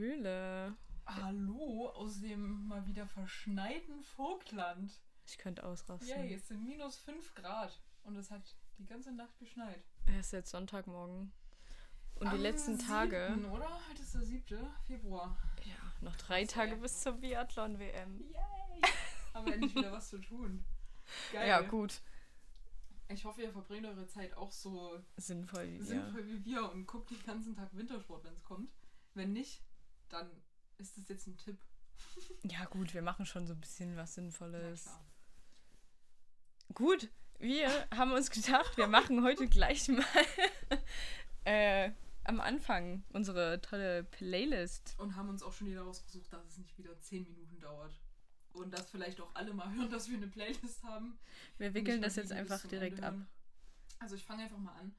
Höhle. 0.00 0.74
Hallo 1.04 1.90
aus 1.90 2.22
dem 2.22 2.66
mal 2.66 2.86
wieder 2.86 3.06
verschneiten 3.06 4.02
Vogtland. 4.02 4.98
Ich 5.26 5.36
könnte 5.36 5.62
ausrasten. 5.62 6.08
Yay, 6.08 6.32
es 6.32 6.48
sind 6.48 6.64
minus 6.64 6.96
5 6.96 7.34
Grad 7.34 7.78
und 8.04 8.16
es 8.16 8.30
hat 8.30 8.56
die 8.78 8.86
ganze 8.86 9.12
Nacht 9.12 9.38
geschneit. 9.38 9.84
Es 10.06 10.26
ist 10.26 10.32
jetzt 10.32 10.50
Sonntagmorgen. 10.52 11.32
Und 12.14 12.32
die 12.32 12.36
Am 12.36 12.40
letzten 12.40 12.78
Tage. 12.78 13.30
7., 13.34 13.44
oder? 13.50 13.78
Heute 13.90 14.00
ist 14.00 14.14
der 14.14 14.22
7. 14.22 14.66
Februar. 14.86 15.36
Ja, 15.64 15.92
noch 16.00 16.16
drei 16.16 16.46
Tage 16.46 16.76
bis 16.76 17.02
zur 17.02 17.12
Biathlon-WM. 17.12 18.20
Yay! 18.20 18.80
Haben 19.34 19.46
wir 19.46 19.52
endlich 19.52 19.74
wieder 19.74 19.92
was 19.92 20.08
zu 20.08 20.18
tun. 20.18 20.64
Geil. 21.30 21.46
Ja, 21.46 21.60
gut. 21.60 22.00
Ich 23.08 23.26
hoffe, 23.26 23.42
ihr 23.42 23.52
verbringt 23.52 23.84
eure 23.84 24.06
Zeit 24.06 24.34
auch 24.34 24.50
so 24.50 24.98
Sinnvoll, 25.18 25.78
sinnvoll 25.82 26.26
wie 26.26 26.42
wir 26.42 26.70
und 26.70 26.86
guckt 26.86 27.10
den 27.10 27.22
ganzen 27.22 27.54
Tag 27.54 27.76
Wintersport, 27.76 28.24
wenn 28.24 28.32
es 28.32 28.42
kommt. 28.44 28.72
Wenn 29.12 29.32
nicht, 29.34 29.62
dann 30.10 30.30
ist 30.78 30.96
das 30.96 31.08
jetzt 31.08 31.26
ein 31.26 31.36
Tipp. 31.36 31.58
Ja, 32.42 32.64
gut, 32.66 32.94
wir 32.94 33.02
machen 33.02 33.26
schon 33.26 33.46
so 33.46 33.54
ein 33.54 33.60
bisschen 33.60 33.96
was 33.96 34.14
Sinnvolles. 34.14 34.88
Gut, 36.74 37.08
wir 37.38 37.68
haben 37.94 38.12
uns 38.12 38.30
gedacht, 38.30 38.76
wir 38.76 38.86
machen 38.86 39.22
heute 39.22 39.46
gleich 39.48 39.88
mal 39.88 40.04
äh, 41.44 41.90
am 42.24 42.40
Anfang 42.40 43.02
unsere 43.12 43.60
tolle 43.60 44.04
Playlist. 44.04 44.94
Und 44.98 45.16
haben 45.16 45.28
uns 45.28 45.42
auch 45.42 45.52
schon 45.52 45.66
wieder 45.68 45.82
rausgesucht, 45.82 46.32
dass 46.32 46.44
es 46.44 46.58
nicht 46.58 46.76
wieder 46.78 46.98
10 47.00 47.24
Minuten 47.24 47.60
dauert. 47.60 48.00
Und 48.52 48.72
dass 48.72 48.90
vielleicht 48.90 49.20
auch 49.20 49.34
alle 49.34 49.54
mal 49.54 49.72
hören, 49.74 49.90
dass 49.90 50.08
wir 50.08 50.16
eine 50.16 50.26
Playlist 50.26 50.82
haben. 50.82 51.18
Wir 51.58 51.72
wickeln 51.72 52.02
das 52.02 52.16
jetzt 52.16 52.32
einfach 52.32 52.60
direkt 52.66 53.02
ab. 53.02 53.14
Also 54.00 54.16
ich 54.16 54.24
fange 54.24 54.44
einfach 54.44 54.58
mal 54.58 54.74
an. 54.74 54.94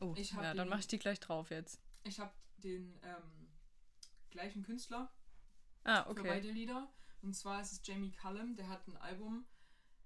Oh, 0.00 0.14
ja, 0.16 0.54
dann 0.54 0.68
mache 0.68 0.80
ich 0.80 0.88
die 0.88 0.98
gleich 0.98 1.20
drauf 1.20 1.50
jetzt. 1.50 1.80
Ich 2.02 2.18
habe 2.18 2.32
den 2.58 2.98
ähm, 3.02 3.41
gleichen 4.32 4.62
Künstler 4.62 5.12
Ah, 5.84 6.02
für 6.04 6.10
okay. 6.10 6.28
beide 6.28 6.50
Lieder. 6.50 6.92
Und 7.22 7.34
zwar 7.34 7.60
ist 7.60 7.72
es 7.72 7.80
Jamie 7.84 8.10
Cullum, 8.12 8.56
der 8.56 8.68
hat 8.68 8.86
ein 8.88 8.96
Album, 8.96 9.46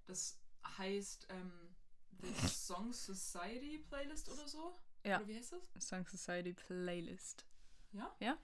das 0.05 0.39
heißt 0.77 1.27
ähm, 1.29 1.75
The 2.21 2.47
Song 2.47 2.93
Society 2.93 3.79
Playlist 3.79 4.29
oder 4.29 4.47
so. 4.47 4.75
Ja. 5.03 5.17
Oder 5.17 5.27
wie 5.27 5.37
heißt 5.37 5.53
das? 5.53 5.87
Song 5.87 6.05
Society 6.07 6.53
Playlist. 6.53 7.45
Ja? 7.91 8.15
Ja. 8.19 8.37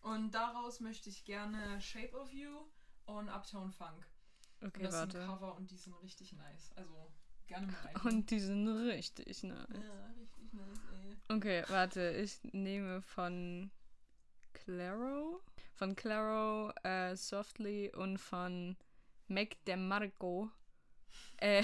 Und 0.00 0.32
daraus 0.32 0.80
möchte 0.80 1.08
ich 1.10 1.24
gerne 1.24 1.80
Shape 1.80 2.16
of 2.16 2.32
You 2.32 2.66
und 3.04 3.28
Uptown 3.28 3.70
Funk. 3.72 4.06
Und 4.60 4.68
Okay, 4.68 4.82
das 4.84 4.94
sind 4.98 5.14
warte. 5.14 5.26
Cover 5.26 5.56
und 5.56 5.70
die 5.70 5.76
sind 5.76 5.94
richtig 6.02 6.32
nice. 6.32 6.72
Also 6.76 7.12
gerne 7.46 7.66
mal 7.66 7.78
rein. 7.84 7.96
Und 8.04 8.30
die 8.30 8.40
sind 8.40 8.66
richtig 8.68 9.42
nice. 9.42 9.68
ja, 9.68 10.06
richtig 10.18 10.52
nice, 10.52 10.80
ey. 10.94 11.16
Okay, 11.36 11.64
warte, 11.68 12.10
ich 12.12 12.40
nehme 12.52 13.02
von 13.02 13.70
Claro, 14.64 15.42
von 15.74 15.94
Claro, 15.94 16.72
äh, 16.82 17.14
Softly 17.14 17.92
und 17.94 18.18
von 18.18 18.76
Mac 19.28 19.56
DeMarco, 19.66 20.50
äh, 21.36 21.62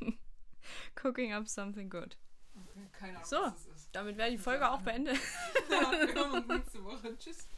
Cooking 1.02 1.32
Up 1.32 1.48
Something 1.48 1.90
Good. 1.90 2.16
Okay, 2.54 2.88
keine 2.92 3.16
Ahnung, 3.16 3.24
So. 3.28 3.36
was 3.42 3.66
das 3.66 3.66
ist. 3.66 3.88
Damit 3.92 4.16
wäre 4.16 4.30
die 4.30 4.38
Folge 4.38 4.70
auch 4.70 4.80
beendet. 4.82 5.16
ja, 5.70 5.90
wir 5.90 6.14
hören 6.14 6.32
uns 6.32 6.46
nächste 6.46 6.84
Woche. 6.84 7.18
Tschüss. 7.18 7.48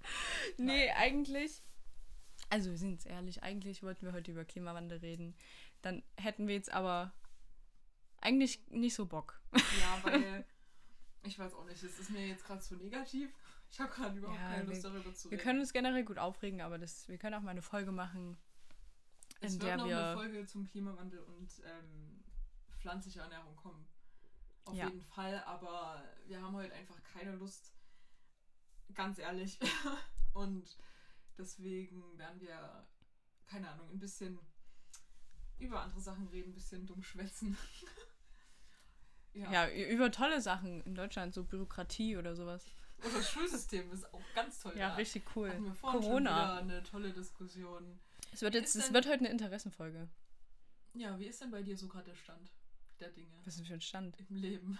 nee, 0.58 0.90
eigentlich, 0.90 1.62
also 2.50 2.70
wir 2.70 2.78
sind 2.78 2.90
jetzt 2.92 3.06
ehrlich, 3.06 3.42
eigentlich 3.42 3.82
wollten 3.82 4.04
wir 4.04 4.12
heute 4.12 4.32
über 4.32 4.44
Klimawandel 4.44 4.98
reden. 4.98 5.36
Dann 5.82 6.02
hätten 6.16 6.48
wir 6.48 6.54
jetzt 6.56 6.72
aber 6.72 7.12
eigentlich 8.20 8.60
nicht 8.68 8.94
so 8.94 9.06
Bock. 9.06 9.40
Ja, 9.54 10.00
weil 10.02 10.44
ich 11.22 11.38
weiß 11.38 11.54
auch 11.54 11.64
nicht, 11.66 11.82
es 11.82 11.98
ist 12.00 12.10
mir 12.10 12.26
jetzt 12.26 12.44
gerade 12.44 12.60
zu 12.60 12.74
negativ. 12.76 13.30
Ich 13.70 13.78
habe 13.80 13.92
gerade 13.92 14.18
überhaupt 14.18 14.38
Ja, 14.38 14.48
keine 14.48 14.62
wir- 14.66 14.70
Lust 14.74 14.84
darüber 14.84 15.14
zu 15.14 15.30
Wir 15.30 15.32
reden. 15.38 15.42
können 15.44 15.60
uns 15.60 15.72
generell 15.72 16.04
gut 16.04 16.18
aufregen, 16.18 16.60
aber 16.60 16.78
das, 16.78 17.06
wir 17.08 17.18
können 17.18 17.34
auch 17.34 17.42
mal 17.42 17.50
eine 17.50 17.62
Folge 17.62 17.92
machen, 17.92 18.36
es 19.40 19.54
in 19.54 19.60
wird 19.60 19.68
der 19.70 19.76
noch 19.76 19.86
wir- 19.86 20.06
eine 20.06 20.14
Folge 20.16 20.46
zum 20.46 20.66
Klimawandel 20.66 21.20
und 21.20 21.50
ähm, 21.64 22.24
pflanzlicher 22.78 23.22
Ernährung 23.22 23.54
kommen. 23.56 23.86
Auf 24.64 24.74
Ja. 24.74 24.86
jeden 24.86 25.02
Fall, 25.02 25.42
aber 25.44 26.02
wir 26.26 26.42
haben 26.42 26.54
heute 26.54 26.74
einfach 26.74 27.02
keine 27.02 27.32
Lust, 27.36 27.72
ganz 28.94 29.18
ehrlich. 29.18 29.58
und 30.34 30.76
deswegen 31.36 32.18
werden 32.18 32.40
wir, 32.40 32.86
keine 33.46 33.68
Ahnung, 33.70 33.90
ein 33.90 33.98
bisschen 33.98 34.38
über 35.58 35.82
andere 35.82 36.00
Sachen 36.00 36.26
reden, 36.28 36.50
ein 36.50 36.54
bisschen 36.54 36.86
dumm 36.86 37.02
schwätzen. 37.02 37.56
ja. 39.34 39.50
Ja, 39.50 39.70
über 39.70 40.10
tolle 40.10 40.40
Sachen 40.40 40.82
in 40.82 40.94
Deutschland, 40.94 41.34
so 41.34 41.44
Bürokratie 41.44 42.16
oder 42.16 42.34
sowas. 42.34 42.64
Das 43.02 43.30
Schulsystem 43.30 43.90
ist 43.92 44.12
auch 44.12 44.22
ganz 44.34 44.60
toll. 44.60 44.72
Ja, 44.76 44.90
da. 44.90 44.94
richtig 44.96 45.24
cool. 45.36 45.50
Hatten 45.50 45.64
wir 45.64 45.74
Corona. 45.80 46.58
eine 46.58 46.82
tolle 46.82 47.12
Diskussion. 47.12 47.98
Es 48.32 48.42
wird 48.42 48.54
jetzt, 48.54 48.74
es 48.74 48.92
wird 48.92 49.06
heute 49.06 49.20
eine 49.20 49.30
Interessenfolge. 49.30 50.08
Ja, 50.94 51.18
wie 51.18 51.26
ist 51.26 51.40
denn 51.40 51.50
bei 51.50 51.62
dir 51.62 51.76
so 51.76 51.88
gerade 51.88 52.06
der 52.06 52.16
Stand 52.16 52.50
der 52.98 53.10
Dinge 53.10 53.32
Was 53.44 53.54
ist 53.54 53.58
denn 53.58 53.66
für 53.66 53.74
ein 53.74 53.80
Stand? 53.80 54.16
im 54.28 54.36
Leben? 54.36 54.78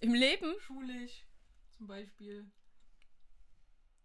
Im 0.00 0.14
Leben? 0.14 0.54
Schulisch 0.60 1.26
zum 1.76 1.86
Beispiel. 1.86 2.50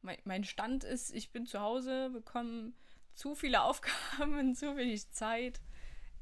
Mein, 0.02 0.18
mein 0.26 0.44
Stand 0.44 0.84
ist, 0.84 1.14
ich 1.14 1.32
bin 1.32 1.46
zu 1.46 1.60
Hause, 1.60 2.10
bekomme 2.12 2.74
zu 3.14 3.36
viele 3.36 3.62
Aufgaben, 3.64 4.56
zu 4.56 4.76
wenig 4.76 5.10
Zeit, 5.12 5.62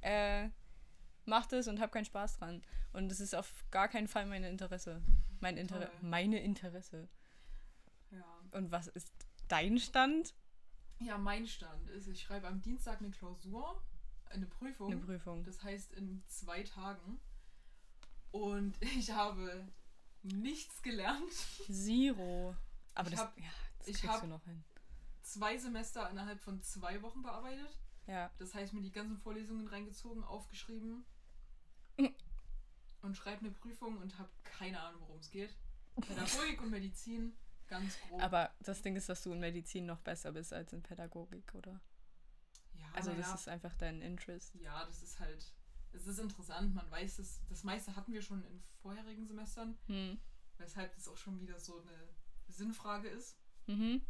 äh, 0.02 0.50
mach 1.26 1.48
das 1.48 1.68
und 1.68 1.80
habe 1.80 1.92
keinen 1.92 2.06
Spaß 2.06 2.38
dran. 2.38 2.62
Und 2.94 3.12
es 3.12 3.20
ist 3.20 3.34
auf 3.34 3.66
gar 3.72 3.88
keinen 3.88 4.08
Fall 4.08 4.26
meine 4.26 4.50
Interesse. 4.50 5.02
Mein 5.40 5.58
Inter 5.58 5.80
Toll. 5.80 5.92
meine 6.02 6.40
Interesse. 6.42 7.10
Und 8.54 8.72
was 8.72 8.88
ist 8.88 9.12
dein 9.48 9.80
Stand? 9.80 10.34
Ja, 11.00 11.18
mein 11.18 11.48
Stand 11.48 11.90
ist, 11.90 12.08
ich 12.08 12.22
schreibe 12.22 12.48
am 12.48 12.62
Dienstag 12.62 13.00
eine 13.02 13.12
Klausur, 13.12 13.82
eine 14.30 14.46
Prüfung. 14.46 14.92
Eine 14.92 15.02
Prüfung. 15.02 15.44
Das 15.44 15.62
heißt 15.64 15.94
in 15.94 16.24
zwei 16.28 16.64
Tagen. 16.64 17.20
Und 18.32 18.76
ich 18.82 19.12
habe 19.12 19.68
nichts 20.24 20.82
gelernt. 20.82 21.32
Zero. 21.70 22.56
Aber 22.96 23.10
Ich 23.10 23.16
das, 23.16 23.24
hab- 23.26 23.38
ja, 23.38 23.50
das 23.80 23.88
ich 23.88 24.02
kriegst 24.02 24.24
du 24.24 24.28
noch 24.28 24.44
hin. 24.46 24.64
Zwei 25.24 25.58
Semester 25.58 26.10
innerhalb 26.10 26.40
von 26.42 26.62
zwei 26.62 27.02
Wochen 27.02 27.22
bearbeitet. 27.22 27.78
Ja. 28.08 28.30
Das 28.38 28.54
heißt, 28.54 28.74
mir 28.74 28.82
die 28.82 28.92
ganzen 28.92 29.18
Vorlesungen 29.18 29.68
reingezogen, 29.68 30.24
aufgeschrieben. 30.24 31.06
Und 33.02 33.18
schreibe 33.18 33.42
eine 33.42 33.52
Prüfung 33.52 33.98
und 33.98 34.18
habe 34.18 34.30
keine 34.46 34.80
Ahnung, 34.80 35.02
worum 35.02 35.20
es 35.20 35.30
geht. 35.30 35.54
Pädagogik 36.00 36.62
und 36.62 36.70
Medizin, 36.70 37.36
ganz 37.80 38.00
grob. 38.02 38.22
Aber 38.22 38.54
das 38.60 38.82
Ding 38.82 38.96
ist, 38.96 39.10
dass 39.10 39.22
du 39.24 39.32
in 39.34 39.40
Medizin 39.40 39.86
noch 39.86 40.00
besser 40.00 40.32
bist 40.32 40.54
als 40.54 40.74
in 40.74 40.82
Pädagogik, 40.84 41.54
oder? 41.56 41.80
ja, 42.74 42.86
Also 42.94 43.12
das 43.14 43.28
ja, 43.28 43.34
ist 43.36 43.48
einfach 43.48 43.76
dein 43.76 44.02
Interest. 44.02 44.54
Ja, 44.56 44.86
das 44.86 45.02
ist 45.02 45.20
halt. 45.20 45.52
Es 45.92 46.08
ist 46.08 46.18
interessant, 46.20 46.74
man 46.74 46.90
weiß 46.90 47.20
es. 47.20 47.42
Das 47.50 47.64
meiste 47.64 47.96
hatten 47.96 48.14
wir 48.14 48.22
schon 48.22 48.44
in 48.46 48.64
vorherigen 48.82 49.28
Semestern, 49.28 49.78
Hm. 49.88 50.20
weshalb 50.58 50.94
das 50.96 51.08
auch 51.08 51.18
schon 51.18 51.40
wieder 51.40 51.60
so 51.60 51.80
eine 51.82 52.10
Sinnfrage 52.48 53.10
ist. 53.10 53.38
Mhm. 53.68 54.02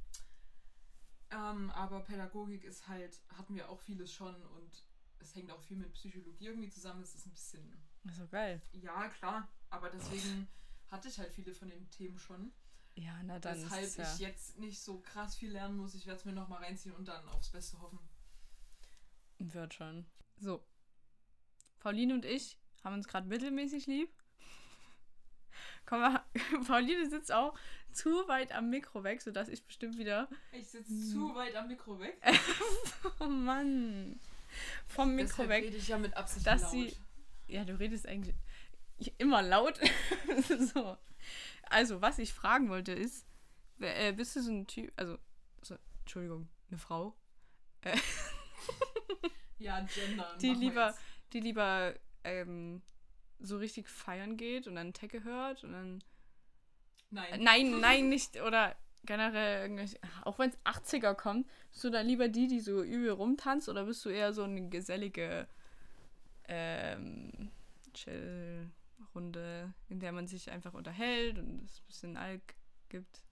Ähm, 1.31 1.71
aber 1.71 2.01
Pädagogik 2.01 2.63
ist 2.63 2.87
halt, 2.87 3.19
hatten 3.37 3.55
wir 3.55 3.69
auch 3.69 3.79
vieles 3.81 4.13
schon 4.13 4.35
und 4.35 4.83
es 5.19 5.35
hängt 5.35 5.51
auch 5.51 5.61
viel 5.61 5.77
mit 5.77 5.91
Psychologie 5.93 6.45
irgendwie 6.47 6.69
zusammen. 6.69 7.01
Das 7.01 7.15
ist 7.15 7.25
ein 7.25 7.31
bisschen. 7.31 7.83
So 8.11 8.27
geil. 8.27 8.61
Ja, 8.73 9.09
klar, 9.09 9.47
aber 9.69 9.89
deswegen 9.89 10.47
hatte 10.91 11.07
ich 11.07 11.17
halt 11.19 11.31
viele 11.33 11.53
von 11.53 11.69
den 11.69 11.89
Themen 11.89 12.17
schon. 12.19 12.53
Ja, 12.95 13.19
na 13.23 13.39
dann 13.39 13.57
ist 13.57 13.65
weshalb 13.65 13.83
es 13.85 13.97
ja. 13.97 14.13
ich 14.13 14.19
jetzt 14.19 14.59
nicht 14.59 14.79
so 14.81 14.99
krass 14.99 15.35
viel 15.35 15.51
lernen 15.51 15.77
muss. 15.77 15.95
Ich 15.95 16.05
werde 16.05 16.19
es 16.19 16.25
mir 16.25 16.33
nochmal 16.33 16.63
reinziehen 16.63 16.93
und 16.95 17.07
dann 17.07 17.27
aufs 17.29 17.49
Beste 17.49 17.79
hoffen. 17.81 17.99
Wird 19.39 19.73
schon. 19.73 20.05
So. 20.39 20.63
Pauline 21.79 22.13
und 22.13 22.23
ich 22.25 22.57
haben 22.83 22.93
uns 22.95 23.07
gerade 23.07 23.27
mittelmäßig 23.27 23.87
lieb. 23.87 24.09
Komm 25.85 26.01
mal, 26.01 26.23
Pauline 26.67 27.09
sitzt 27.09 27.31
auch 27.31 27.57
zu 27.91 28.09
weit 28.27 28.51
am 28.53 28.69
Mikro 28.69 29.03
weg, 29.03 29.21
sodass 29.21 29.49
ich 29.49 29.65
bestimmt 29.65 29.97
wieder. 29.97 30.29
Ich 30.51 30.67
sitze 30.67 30.93
zu 31.11 31.33
weit 31.35 31.55
am 31.55 31.67
Mikro 31.67 31.99
weg. 31.99 32.17
Oh 33.19 33.25
Mann. 33.27 34.19
Vom 34.87 35.15
Mikro 35.15 35.27
Deshalb 35.29 35.49
weg. 35.49 35.63
rede 35.65 35.77
ich 35.77 35.87
ja 35.87 35.97
mit 35.97 36.15
Absicht 36.15 36.45
dass 36.45 36.61
laut. 36.61 36.71
sie- 36.71 36.95
Ja, 37.47 37.65
du 37.65 37.77
redest 37.79 38.07
eigentlich 38.07 38.35
immer 39.17 39.41
laut. 39.41 39.79
so. 40.73 40.97
Also, 41.69 42.01
was 42.01 42.19
ich 42.19 42.33
fragen 42.33 42.69
wollte 42.69 42.91
ist, 42.93 43.25
äh, 43.79 44.13
bist 44.13 44.35
du 44.35 44.41
so 44.41 44.51
ein 44.51 44.67
Typ, 44.67 44.91
also, 44.95 45.17
so, 45.61 45.75
Entschuldigung, 46.01 46.47
eine 46.69 46.77
Frau, 46.77 47.15
Ja, 49.59 49.79
gendern. 49.81 50.39
die 50.39 50.53
lieber, 50.53 50.93
die 51.31 51.39
lieber 51.39 51.93
ähm, 52.23 52.81
so 53.39 53.57
richtig 53.57 53.87
feiern 53.89 54.37
geht 54.37 54.67
und 54.67 54.75
dann 54.75 54.93
Tecke 54.93 55.23
hört 55.23 55.63
und 55.63 55.71
dann. 55.71 56.03
Nein. 57.11 57.43
Nein, 57.43 57.79
nein, 57.79 58.09
nicht. 58.09 58.41
Oder 58.41 58.75
generell 59.05 59.61
irgendwelche. 59.61 59.99
Auch 60.23 60.39
wenn 60.39 60.49
es 60.49 60.57
80er 60.65 61.13
kommt, 61.13 61.47
bist 61.71 61.83
du 61.83 61.89
da 61.89 62.01
lieber 62.01 62.27
die, 62.27 62.47
die 62.47 62.59
so 62.59 62.83
übel 62.83 63.11
rumtanzt 63.11 63.69
oder 63.69 63.85
bist 63.85 64.03
du 64.05 64.09
eher 64.09 64.33
so 64.33 64.43
eine 64.43 64.67
gesellige 64.69 65.47
ähm, 66.47 67.51
Chill-Runde, 69.07 69.73
in 69.89 69.99
der 69.99 70.11
man 70.11 70.27
sich 70.27 70.49
einfach 70.51 70.73
unterhält 70.73 71.37
und 71.37 71.63
es 71.63 71.79
ein 71.81 71.85
bisschen 71.87 72.17
Alk 72.17 72.55
gibt? 72.89 73.23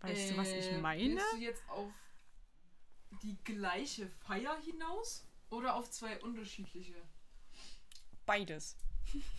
Weißt 0.00 0.32
du, 0.32 0.36
was 0.36 0.52
ich 0.52 0.70
Äh, 0.72 0.78
meine? 0.78 1.14
Willst 1.14 1.32
du 1.32 1.36
jetzt 1.38 1.68
auf 1.68 1.92
die 3.22 3.36
gleiche 3.44 4.08
Feier 4.08 4.56
hinaus 4.60 5.24
oder 5.50 5.74
auf 5.76 5.90
zwei 5.90 6.20
unterschiedliche? 6.22 6.94
Beides. 8.26 8.76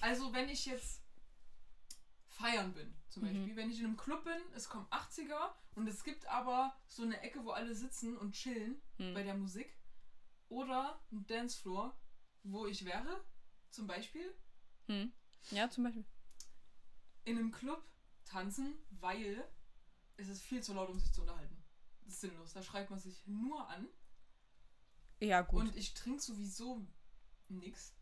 Also 0.02 0.32
wenn 0.34 0.48
ich 0.50 0.66
jetzt 0.66 1.02
feiern 2.30 2.74
bin, 2.74 2.94
zum 3.10 3.24
Mhm. 3.24 3.28
Beispiel, 3.28 3.56
wenn 3.56 3.70
ich 3.72 3.80
in 3.80 3.86
einem 3.88 3.98
Club 3.98 4.24
bin, 4.24 4.42
es 4.56 4.70
kommen 4.70 4.88
80er 4.90 5.54
und 5.76 5.88
es 5.88 6.04
gibt 6.04 6.26
aber 6.28 6.76
so 6.88 7.04
eine 7.04 7.20
Ecke, 7.22 7.44
wo 7.44 7.52
alle 7.52 7.76
sitzen 7.76 8.18
und 8.18 8.34
chillen 8.34 8.82
Hm. 8.98 9.14
bei 9.14 9.24
der 9.24 9.36
Musik. 9.36 9.76
Oder 10.50 11.00
ein 11.12 11.26
Dancefloor, 11.26 11.98
wo 12.44 12.66
ich 12.68 12.86
wäre, 12.86 13.24
zum 13.70 13.88
Beispiel 13.88 14.34
Hm. 14.88 15.12
Ja, 15.52 15.70
zum 15.70 15.84
Beispiel. 15.86 16.06
in 17.26 17.38
einem 17.38 17.52
Club 17.52 17.82
tanzen, 18.26 18.74
weil 19.00 19.44
es 20.18 20.28
ist 20.28 20.42
viel 20.42 20.62
zu 20.62 20.74
laut, 20.74 20.90
um 20.90 21.00
sich 21.00 21.12
zu 21.14 21.22
unterhalten. 21.22 21.64
Das 22.04 22.14
ist 22.16 22.22
sinnlos. 22.22 22.54
Da 22.54 22.62
schreibt 22.62 22.90
man 22.90 23.00
sich 23.00 23.26
nur 23.26 23.68
an. 23.70 23.88
Ja, 25.20 25.42
gut. 25.42 25.62
Und 25.62 25.76
ich 25.78 25.94
trinke 25.94 26.22
sowieso 26.22 26.86
nix. 27.50 27.94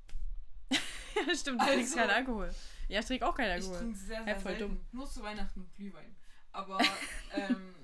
Ja, 1.28 1.36
stimmt, 1.36 1.62
du 1.62 1.66
trinkst 1.66 1.92
Also- 1.92 1.96
keinen 1.98 2.10
Alkohol. 2.10 2.56
Ja, 2.88 3.02
ich 3.02 3.06
trinke 3.06 3.28
auch 3.28 3.36
keinen 3.36 3.50
Ich 3.60 3.66
Alkohol. 3.66 3.78
trinke 3.80 3.98
sehr, 4.00 4.24
sehr 4.24 4.40
voll 4.40 4.52
selten. 4.58 4.76
dumm. 4.76 4.86
Nur 4.94 5.10
zu 5.10 5.22
Weihnachten 5.22 5.70
Glühwein. 5.76 6.16
Aber 6.52 6.80
ähm, 7.34 7.76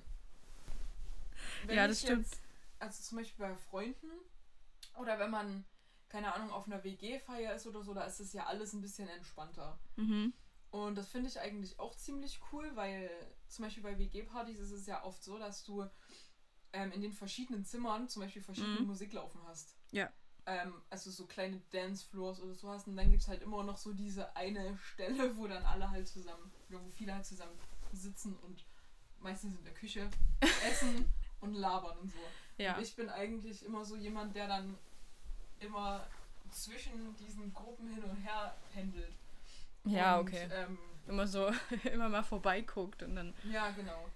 wenn 1.66 1.76
Ja, 1.76 1.84
ich 1.86 1.90
das 1.92 2.02
stimmt. 2.02 2.26
Jetzt, 2.26 2.42
also 2.80 3.04
zum 3.04 3.18
Beispiel 3.20 3.46
bei 3.46 3.56
Freunden 3.56 4.10
oder 4.96 5.20
wenn 5.20 5.30
man, 5.30 5.66
keine 6.10 6.34
Ahnung, 6.34 6.52
auf 6.52 6.68
einer 6.68 6.84
WG-Feier 6.84 7.54
ist 7.54 7.68
oder 7.68 7.84
so, 7.84 7.94
da 7.94 8.04
ist 8.04 8.20
es 8.20 8.34
ja 8.34 8.46
alles 8.46 8.74
ein 8.74 8.82
bisschen 8.82 9.08
entspannter. 9.10 9.80
Mhm. 9.96 10.34
Und 10.72 10.96
das 10.96 11.08
finde 11.10 11.30
ich 11.30 11.40
eigentlich 11.40 11.80
auch 11.80 11.96
ziemlich 11.96 12.40
cool, 12.52 12.76
weil 12.76 13.10
zum 13.48 13.66
Beispiel 13.66 13.84
bei 13.84 13.98
WG-Partys 13.98 14.60
ist 14.60 14.72
es 14.72 14.86
ja 14.86 15.04
oft 15.04 15.24
so, 15.24 15.38
dass 15.38 15.64
du 15.64 15.86
ähm, 16.74 16.92
in 16.92 17.02
den 17.02 17.14
verschiedenen 17.14 17.66
Zimmern 17.66 18.10
zum 18.10 18.22
Beispiel 18.24 18.42
verschiedene 18.42 18.82
Mhm. 18.82 18.88
Musik 18.88 19.14
laufen 19.14 19.42
hast. 19.48 19.76
Ja. 19.92 20.12
Ähm, 20.46 20.82
also 20.90 21.10
so 21.12 21.26
kleine 21.26 21.62
Dancefloors 21.72 22.42
oder 22.42 22.54
so 22.54 22.70
hast. 22.70 22.88
Und 22.88 22.98
dann 22.98 23.10
gibt 23.10 23.22
es 23.24 23.28
halt 23.28 23.42
immer 23.42 23.64
noch 23.64 23.78
so 23.78 23.94
diese 23.94 24.36
eine 24.36 24.78
Stelle, 24.78 25.36
wo 25.38 25.48
dann 25.48 25.64
alle 25.64 25.90
halt 25.90 26.08
zusammen, 26.08 26.52
oder 26.70 26.84
wo 26.84 26.90
viele 26.90 27.14
halt 27.14 27.26
zusammen 27.26 27.58
sitzen 27.94 28.36
und 28.38 28.66
meistens 29.20 29.58
in 29.58 29.64
der 29.64 29.74
Küche 29.74 30.10
essen 30.70 31.10
und 31.40 31.54
labern 31.54 31.98
und 31.98 32.12
so. 32.12 32.20
Ja. 32.58 32.76
Und 32.76 32.84
ich 32.84 32.96
bin 32.96 33.10
eigentlich 33.10 33.64
immer 33.66 33.86
so 33.86 33.96
jemand, 33.96 34.36
der 34.36 34.48
dann 34.48 34.78
immer 35.60 36.08
zwischen 36.52 37.16
diesen 37.18 37.54
Gruppen 37.54 37.88
hin 37.90 38.04
und 38.04 38.16
her 38.18 38.56
pendelt. 38.74 39.14
Ja, 39.86 40.18
Und, 40.20 40.28
okay. 40.30 40.48
Ähm, 40.52 40.78
Immer 41.08 41.26
so, 41.28 41.50
immer 41.94 42.10
mal 42.10 42.24
vorbeiguckt 42.24 43.02
und 43.04 43.16
dann. 43.16 43.34
ja, 43.52 43.70
genau. 43.72 44.10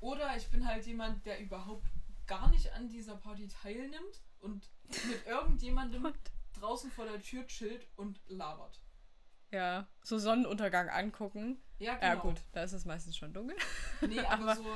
Oder 0.00 0.36
ich 0.36 0.46
bin 0.48 0.66
halt 0.66 0.84
jemand, 0.86 1.24
der 1.24 1.40
überhaupt 1.40 1.86
gar 2.26 2.50
nicht 2.50 2.70
an 2.74 2.88
dieser 2.88 3.16
Party 3.16 3.48
teilnimmt 3.48 4.20
und 4.40 4.68
mit 4.90 5.26
irgendjemandem 5.26 6.12
draußen 6.60 6.90
vor 6.90 7.06
der 7.06 7.20
Tür 7.22 7.46
chillt 7.46 7.86
und 7.96 8.20
labert. 8.28 8.78
Ja, 9.52 9.86
so 10.02 10.18
Sonnenuntergang 10.18 10.90
angucken. 10.90 11.58
Ja, 11.78 11.94
genau. 11.94 12.06
Ja, 12.06 12.14
gut, 12.16 12.40
da 12.52 12.64
ist 12.64 12.72
es 12.72 12.84
meistens 12.84 13.16
schon 13.16 13.32
dunkel. 13.32 13.56
Nee, 14.02 14.18
aber, 14.20 14.42
Aber- 14.52 14.56
so 14.56 14.66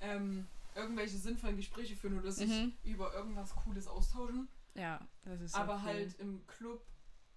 ähm, 0.00 0.46
irgendwelche 0.76 1.16
sinnvollen 1.16 1.56
Gespräche 1.56 1.96
führen 1.96 2.20
oder 2.20 2.30
sich 2.30 2.48
Mhm. 2.48 2.72
über 2.84 3.12
irgendwas 3.14 3.54
Cooles 3.56 3.88
austauschen. 3.88 4.48
Ja, 4.74 5.06
das 5.24 5.40
ist 5.40 5.54
aber 5.54 5.74
okay. 5.76 5.84
halt 5.84 6.18
im 6.20 6.46
Club, 6.46 6.86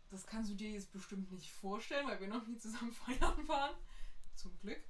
das 0.10 0.26
kannst 0.28 0.52
du 0.52 0.56
dir 0.56 0.72
jetzt 0.72 0.92
bestimmt 0.92 1.32
nicht 1.32 1.52
vorstellen, 1.52 2.08
weil 2.08 2.20
wir 2.20 2.28
noch 2.28 2.46
nie 2.48 2.58
zusammen 2.58 2.92
feiern 3.06 3.48
waren. 3.48 3.76
Zum 4.36 4.58
Glück. 4.60 4.82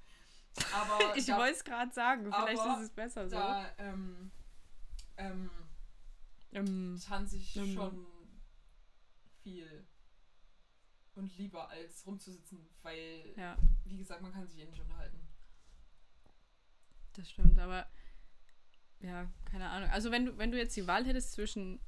Aber 0.73 0.97
Ich 1.15 1.27
wollte 1.29 1.53
es 1.55 1.63
gerade 1.63 1.93
sagen, 1.93 2.25
vielleicht 2.25 2.61
aber 2.61 2.77
ist 2.81 2.85
es 2.85 2.89
besser 2.91 3.27
so. 3.29 3.35
da 3.35 3.73
ähm, 3.77 4.31
ähm, 5.17 5.49
Ähm, 6.51 6.99
tanze 7.05 7.37
ich 7.37 7.55
Mhm. 7.55 7.73
schon 7.73 8.07
viel 9.43 9.87
und 11.15 11.35
lieber 11.37 11.69
als 11.69 12.05
rumzusitzen, 12.05 12.67
weil, 12.83 13.33
ja, 13.37 13.57
wie 13.85 13.97
gesagt, 13.97 14.21
man 14.21 14.31
kann 14.33 14.45
sich 14.47 14.59
eh 14.59 14.65
nicht 14.65 14.79
unterhalten. 14.79 15.19
das 17.13 17.29
stimmt, 17.29 17.57
aber 17.59 17.85
ja, 18.99 19.29
keine 19.45 19.69
Ahnung. 19.69 19.89
Also 19.89 20.11
wenn 20.11 20.25
du, 20.25 20.37
wenn 20.37 20.51
du 20.51 20.57
jetzt 20.57 20.75
die 20.75 20.87
Wahl 20.87 21.05
hättest 21.05 21.31
zwischen, 21.33 21.79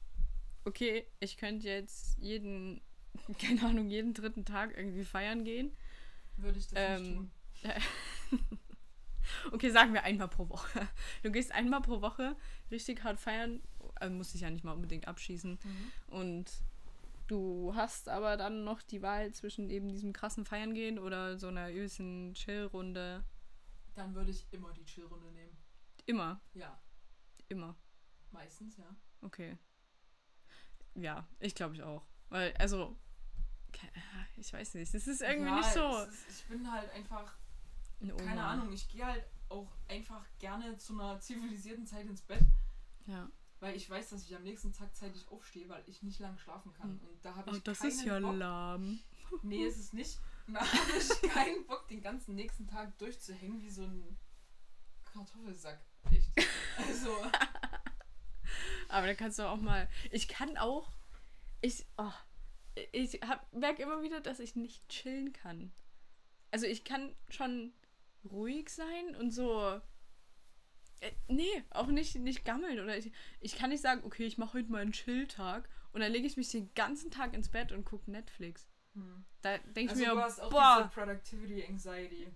okay, 0.65 1.07
ich 1.19 1.37
könnte 1.37 1.67
jetzt 1.67 2.17
jeden, 2.19 2.81
keine 3.39 3.63
Ahnung, 3.63 3.89
jeden 3.89 4.13
dritten 4.13 4.45
Tag 4.45 4.75
irgendwie 4.77 5.05
feiern 5.05 5.43
gehen. 5.43 5.75
Würde 6.37 6.57
ich 6.59 6.67
das 6.67 6.99
nicht 7.01 7.09
Ähm, 7.09 7.15
tun. 7.15 7.31
Okay, 9.53 9.69
sagen 9.71 9.93
wir 9.93 10.03
einmal 10.03 10.27
pro 10.27 10.49
Woche. 10.49 10.87
Du 11.23 11.31
gehst 11.31 11.51
einmal 11.53 11.81
pro 11.81 12.01
Woche 12.01 12.35
richtig 12.71 13.03
hart 13.03 13.19
feiern, 13.19 13.61
äh, 14.01 14.09
musst 14.09 14.33
dich 14.33 14.41
ja 14.41 14.49
nicht 14.49 14.63
mal 14.65 14.73
unbedingt 14.73 15.07
abschießen. 15.07 15.57
Mhm. 15.63 15.91
Und 16.07 16.51
du 17.27 17.73
hast 17.73 18.09
aber 18.09 18.35
dann 18.35 18.65
noch 18.65 18.81
die 18.81 19.01
Wahl 19.01 19.31
zwischen 19.33 19.69
eben 19.69 19.87
diesem 19.87 20.11
krassen 20.11 20.43
Feiern 20.45 20.73
gehen 20.73 20.99
oder 20.99 21.37
so 21.37 21.47
einer 21.47 21.71
ösen 21.71 22.33
Chill-Runde. 22.33 23.23
Dann 23.95 24.13
würde 24.13 24.31
ich 24.31 24.45
immer 24.51 24.73
die 24.73 24.83
Chillrunde 24.85 25.31
nehmen. 25.31 25.55
Immer, 26.05 26.41
Ja, 26.53 26.81
immer. 27.47 27.77
meistens, 28.31 28.75
ja. 28.77 28.95
Okay. 29.21 29.57
Ja, 30.95 31.27
ich 31.39 31.55
glaube 31.55 31.75
ich 31.75 31.83
auch. 31.83 32.03
Weil, 32.29 32.53
also, 32.57 32.95
ich 34.37 34.51
weiß 34.53 34.75
nicht, 34.75 34.93
es 34.93 35.07
ist 35.07 35.21
irgendwie 35.21 35.49
ja, 35.49 35.57
nicht 35.57 35.73
so. 35.73 35.97
Ist, 35.99 36.25
ich 36.29 36.45
bin 36.45 36.71
halt 36.71 36.89
einfach, 36.91 37.33
eine 38.01 38.15
keine. 38.15 38.43
Ahnung, 38.43 38.71
ich 38.73 38.87
gehe 38.89 39.05
halt 39.05 39.23
auch 39.49 39.71
einfach 39.87 40.25
gerne 40.39 40.77
zu 40.77 40.93
einer 40.93 41.19
zivilisierten 41.19 41.85
Zeit 41.85 42.05
ins 42.07 42.21
Bett, 42.21 42.43
Ja. 43.05 43.29
weil 43.59 43.75
ich 43.75 43.89
weiß, 43.89 44.09
dass 44.09 44.23
ich 44.23 44.35
am 44.35 44.43
nächsten 44.43 44.71
Tag 44.73 44.95
zeitig 44.95 45.27
aufstehe, 45.29 45.69
weil 45.69 45.83
ich 45.87 46.01
nicht 46.03 46.19
lang 46.19 46.37
schlafen 46.37 46.73
kann. 46.73 46.99
Hm. 46.99 47.07
Und 47.07 47.23
da 47.25 47.35
habe 47.35 47.51
Oh, 47.51 47.55
ich 47.55 47.63
das 47.63 47.79
keinen 47.79 47.89
ist 47.91 48.03
ja 48.05 48.19
Bock. 48.19 48.35
lahm. 48.35 48.99
Nee, 49.41 49.65
ist 49.65 49.77
es 49.79 49.93
nicht. 49.93 50.19
Da 50.47 50.59
habe 50.59 50.91
ich 50.97 51.21
keinen 51.31 51.65
Bock, 51.65 51.87
den 51.87 52.01
ganzen 52.01 52.35
nächsten 52.35 52.67
Tag 52.67 52.95
durchzuhängen 52.99 53.61
wie 53.61 53.69
so 53.71 53.83
ein 53.83 54.17
Kartoffelsack. 55.11 55.79
Echt. 56.11 56.29
Also, 56.77 57.09
Aber 58.93 59.07
da 59.07 59.15
kannst 59.15 59.39
du 59.39 59.43
auch 59.49 59.59
mal. 59.59 59.89
Ich 60.11 60.27
kann 60.27 60.55
auch. 60.57 60.91
Ich. 61.61 61.85
Oh, 61.97 62.11
ich 62.91 63.19
merke 63.51 63.81
immer 63.81 64.03
wieder, 64.03 64.21
dass 64.21 64.39
ich 64.39 64.55
nicht 64.55 64.87
chillen 64.87 65.33
kann. 65.33 65.71
Also 66.51 66.67
ich 66.67 66.83
kann 66.83 67.15
schon 67.29 67.73
ruhig 68.23 68.69
sein 68.69 69.15
und 69.19 69.31
so. 69.31 69.81
Äh, 70.99 71.11
nee, 71.27 71.63
auch 71.71 71.87
nicht, 71.87 72.15
nicht 72.15 72.45
gammeln. 72.45 72.79
Oder 72.79 72.95
ich, 72.97 73.11
ich 73.39 73.55
kann 73.57 73.71
nicht 73.71 73.81
sagen, 73.81 74.01
okay, 74.03 74.25
ich 74.25 74.37
mache 74.37 74.59
heute 74.59 74.71
mal 74.71 74.81
einen 74.83 74.91
Chill-Tag 74.91 75.67
und 75.91 76.01
dann 76.01 76.11
lege 76.11 76.27
ich 76.27 76.37
mich 76.37 76.51
den 76.51 76.71
ganzen 76.75 77.09
Tag 77.09 77.33
ins 77.33 77.49
Bett 77.49 77.71
und 77.71 77.85
gucke 77.85 78.11
Netflix. 78.11 78.69
hm. 78.93 79.25
Da 79.41 79.57
denke 79.57 79.81
ich 79.81 79.89
also 79.89 80.03
mir, 80.03 80.11
du 80.11 80.19
hast 80.21 80.39
auch 80.39 80.49
boah. 80.51 80.77
diese 80.83 80.89
Productivity 80.93 81.65
Anxiety. 81.65 82.27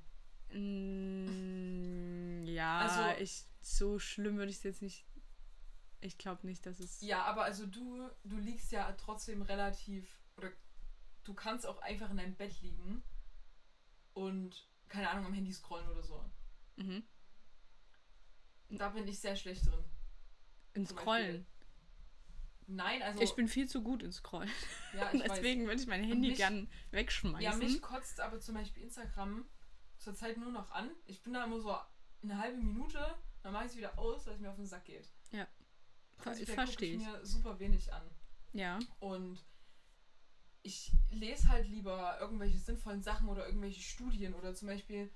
Mm, 1.18 2.46
ja, 2.46 2.80
Also- 2.80 3.22
ich, 3.22 3.46
so 3.62 4.00
schlimm 4.00 4.38
würde 4.38 4.50
ich 4.50 4.58
es 4.58 4.64
jetzt 4.64 4.82
nicht. 4.82 5.06
Ich 6.00 6.18
glaube 6.18 6.46
nicht, 6.46 6.66
dass 6.66 6.80
es. 6.80 7.02
Ja, 7.02 7.24
aber 7.24 7.44
also 7.44 7.66
du, 7.66 8.10
du 8.24 8.38
liegst 8.38 8.72
ja 8.72 8.92
trotzdem 8.94 9.42
relativ, 9.42 10.08
oder 10.38 10.52
du 11.24 11.34
kannst 11.34 11.66
auch 11.66 11.82
einfach 11.82 12.10
in 12.12 12.18
deinem 12.18 12.36
Bett 12.36 12.62
liegen 12.62 13.04
und, 14.14 14.68
keine 14.88 15.10
Ahnung, 15.10 15.26
am 15.26 15.34
Handy 15.34 15.52
scrollen 15.52 15.88
oder 15.90 16.04
so. 16.04 16.24
Mhm. 16.76 17.04
Da 18.70 18.90
bin 18.90 19.08
ich 19.08 19.20
sehr 19.20 19.36
schlecht 19.36 19.66
drin. 19.66 19.84
Ins 20.74 20.90
Zum 20.90 20.98
Scrollen. 21.00 21.46
Nein, 22.68 23.02
also, 23.02 23.22
Ich 23.22 23.34
bin 23.34 23.48
viel 23.48 23.68
zu 23.68 23.82
gut 23.82 24.04
ins 24.04 24.18
Scrollen. 24.18 24.52
ja, 24.94 25.10
ich 25.14 25.24
Deswegen 25.24 25.66
würde 25.68 25.82
ich 25.82 25.88
mein 25.88 26.04
Handy 26.04 26.30
mich- 26.30 26.38
gern 26.38 26.64
weiß. 26.68 26.74
wegschmeißen. 26.92 27.42
Ja, 27.42 27.56
mich 27.56 27.82
kotzt 27.82 28.20
aber 28.20 28.40
zum 28.40 28.56
Beispiel 28.56 28.84
Instagram 28.84 29.46
zurzeit 29.98 30.38
nur 30.38 30.52
noch 30.52 30.70
an. 30.72 30.92
Ich 31.06 31.22
bin 31.24 31.34
da 31.34 31.46
immer 31.46 31.60
so 31.60 31.76
eine 32.22 32.38
halbe 32.38 32.58
Minute, 32.58 33.16
dann 33.42 33.54
mache 33.54 33.66
ich 33.66 33.72
es 33.72 33.78
wieder 33.78 33.98
aus, 33.98 34.28
weil 34.28 34.34
es 34.36 34.40
mir 34.42 34.50
auf 34.50 34.58
den 34.58 34.66
Sack 34.66 34.86
geht. 34.86 35.10
Ja. 35.32 35.48
Prinzipiell 36.18 36.56
Verstehe 36.56 36.98
gucke 36.98 37.10
ich. 37.10 37.14
mir 37.14 37.26
super 37.26 37.60
wenig 37.60 37.94
an. 37.94 38.10
Ja. 38.54 38.80
Und 39.00 39.44
ich 40.64 40.92
lese 41.12 41.48
halt 41.48 41.68
lieber 41.68 42.20
irgendwelche 42.20 42.58
sinnvollen 42.58 43.02
Sachen 43.04 43.30
oder 43.30 43.46
irgendwelche 43.46 43.82
Studien 43.82 44.34
oder 44.34 44.54
zum 44.54 44.68
Beispiel, 44.68 45.10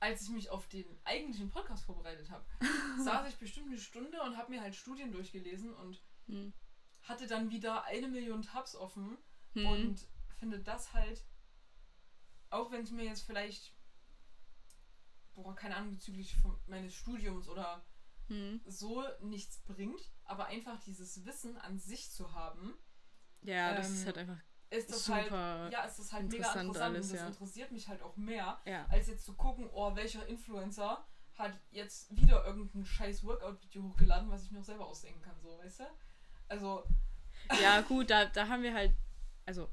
als 0.00 0.22
ich 0.22 0.28
mich 0.30 0.50
auf 0.50 0.68
den 0.68 0.84
eigentlichen 1.04 1.50
Podcast 1.50 1.84
vorbereitet 1.84 2.30
habe, 2.30 2.44
saß 3.02 3.28
ich 3.28 3.36
bestimmt 3.36 3.68
eine 3.68 3.78
Stunde 3.78 4.20
und 4.22 4.36
habe 4.36 4.50
mir 4.50 4.60
halt 4.60 4.74
Studien 4.74 5.12
durchgelesen 5.12 5.72
und 5.74 6.02
Hm. 6.26 6.52
hatte 7.02 7.26
dann 7.26 7.50
wieder 7.50 7.84
eine 7.84 8.08
Million 8.08 8.42
Tabs 8.42 8.74
offen 8.76 9.16
Hm. 9.54 9.66
und 9.66 10.06
finde 10.38 10.58
das 10.58 10.92
halt, 10.94 11.22
auch 12.50 12.70
wenn 12.72 12.82
es 12.82 12.90
mir 12.90 13.04
jetzt 13.04 13.22
vielleicht, 13.26 13.72
boah, 15.34 15.54
keine 15.54 15.76
Ahnung, 15.76 15.94
bezüglich 15.94 16.34
von, 16.36 16.58
meines 16.66 16.94
Studiums 16.94 17.48
oder 17.48 17.84
Hm. 18.28 18.60
so 18.66 19.04
nichts 19.20 19.58
bringt, 19.64 20.10
aber 20.24 20.46
einfach 20.46 20.78
dieses 20.80 21.24
Wissen 21.24 21.56
an 21.58 21.78
sich 21.78 22.10
zu 22.10 22.34
haben, 22.34 22.74
Ja, 23.42 23.74
das 23.74 23.88
ähm, 23.88 23.94
ist 23.94 24.06
halt 24.06 24.18
einfach 24.18 24.38
ist 24.70 24.90
das 24.90 25.04
super. 25.04 25.20
halt, 25.20 25.72
ja, 25.72 25.84
ist 25.84 25.98
das 25.98 26.12
halt 26.12 26.24
mega 26.24 26.36
interessant 26.36 26.66
interessant 26.66 26.94
alles, 26.94 27.06
und 27.06 27.12
das 27.12 27.20
ja. 27.20 27.26
interessiert 27.28 27.72
mich 27.72 27.88
halt 27.88 28.02
auch 28.02 28.16
mehr, 28.16 28.60
ja. 28.66 28.86
als 28.90 29.06
jetzt 29.06 29.24
zu 29.24 29.34
gucken, 29.34 29.68
oh, 29.72 29.94
welcher 29.94 30.26
Influencer 30.26 31.06
hat 31.34 31.52
jetzt 31.70 32.16
wieder 32.16 32.44
irgendein 32.44 32.84
scheiß 32.84 33.24
Workout-Video 33.24 33.82
hochgeladen, 33.84 34.30
was 34.30 34.44
ich 34.44 34.50
mir 34.50 34.60
auch 34.60 34.64
selber 34.64 34.86
ausdenken 34.86 35.22
kann, 35.22 35.38
so, 35.40 35.58
weißt 35.58 35.80
du? 35.80 35.84
Also, 36.48 36.84
Ja, 37.62 37.80
gut, 37.82 38.10
da, 38.10 38.26
da 38.26 38.48
haben 38.48 38.62
wir 38.62 38.74
halt, 38.74 38.92
also 39.46 39.68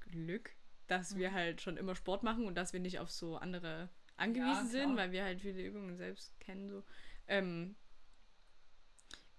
Glück, 0.00 0.54
dass 0.86 1.16
wir 1.16 1.32
halt 1.32 1.60
schon 1.60 1.76
immer 1.76 1.94
Sport 1.94 2.22
machen 2.22 2.46
und 2.46 2.54
dass 2.54 2.72
wir 2.72 2.80
nicht 2.80 2.98
auf 2.98 3.10
so 3.10 3.36
andere 3.36 3.88
angewiesen 4.16 4.66
Ja, 4.66 4.66
sind, 4.66 4.96
weil 4.96 5.12
wir 5.12 5.24
halt 5.24 5.40
viele 5.40 5.62
Übungen 5.62 5.96
selbst 5.96 6.38
kennen. 6.40 6.68
So. 6.68 6.84
Ähm, 7.26 7.76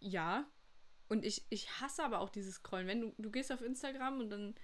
ja, 0.01 0.45
und 1.07 1.25
ich, 1.25 1.45
ich 1.49 1.81
hasse 1.81 2.03
aber 2.03 2.19
auch 2.19 2.29
dieses 2.29 2.55
Scrollen. 2.55 2.87
Wenn 2.87 3.01
du, 3.01 3.13
du 3.17 3.31
gehst 3.31 3.51
auf 3.51 3.61
Instagram 3.61 4.19
und 4.19 4.29
dann, 4.29 4.55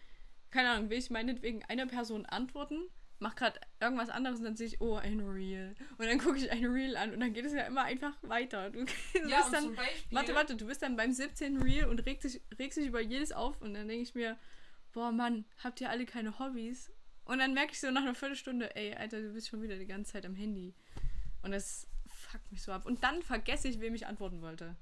keine 0.49 0.69
Ahnung, 0.69 0.89
will 0.89 0.97
ich 0.97 1.09
meinetwegen 1.09 1.63
einer 1.65 1.87
Person 1.87 2.25
antworten, 2.25 2.89
mach 3.19 3.35
gerade 3.35 3.59
irgendwas 3.79 4.09
anderes 4.09 4.39
und 4.39 4.45
dann 4.45 4.55
sehe 4.55 4.67
ich, 4.67 4.81
oh, 4.81 4.95
ein 4.95 5.19
Reel. 5.19 5.75
Und 5.97 6.05
dann 6.05 6.19
gucke 6.19 6.37
ich 6.37 6.51
ein 6.51 6.65
Reel 6.65 6.95
an 6.95 7.13
und 7.13 7.19
dann 7.19 7.33
geht 7.33 7.45
es 7.45 7.53
ja 7.53 7.63
immer 7.63 7.83
einfach 7.83 8.15
weiter. 8.21 8.69
Du, 8.69 8.79
ja, 9.27 9.37
bist 9.39 9.53
dann. 9.53 9.77
Warte, 10.11 10.35
warte, 10.35 10.55
du 10.55 10.65
bist 10.67 10.81
dann 10.81 10.95
beim 10.95 11.11
17. 11.11 11.61
Reel 11.61 11.85
und 11.85 12.05
regst 12.05 12.23
dich, 12.23 12.41
regst 12.57 12.77
dich 12.77 12.87
über 12.87 13.01
jedes 13.01 13.31
auf 13.31 13.61
und 13.61 13.73
dann 13.73 13.87
denke 13.87 14.03
ich 14.03 14.15
mir, 14.15 14.37
boah 14.93 15.11
Mann, 15.11 15.45
habt 15.63 15.81
ihr 15.81 15.89
alle 15.89 16.05
keine 16.05 16.39
Hobbys? 16.39 16.91
Und 17.25 17.39
dann 17.39 17.53
merke 17.53 17.73
ich 17.73 17.81
so 17.81 17.91
nach 17.91 18.03
einer 18.03 18.15
Viertelstunde, 18.15 18.73
ey, 18.75 18.93
Alter, 18.95 19.21
du 19.21 19.33
bist 19.33 19.49
schon 19.49 19.61
wieder 19.61 19.77
die 19.77 19.85
ganze 19.85 20.13
Zeit 20.13 20.25
am 20.25 20.35
Handy. 20.35 20.73
Und 21.41 21.51
das 21.51 21.87
fuckt 22.07 22.49
mich 22.51 22.61
so 22.61 22.71
ab. 22.71 22.85
Und 22.85 23.03
dann 23.03 23.21
vergesse 23.21 23.67
ich, 23.67 23.81
wem 23.81 23.95
ich 23.95 24.07
antworten 24.07 24.41
wollte. 24.41 24.77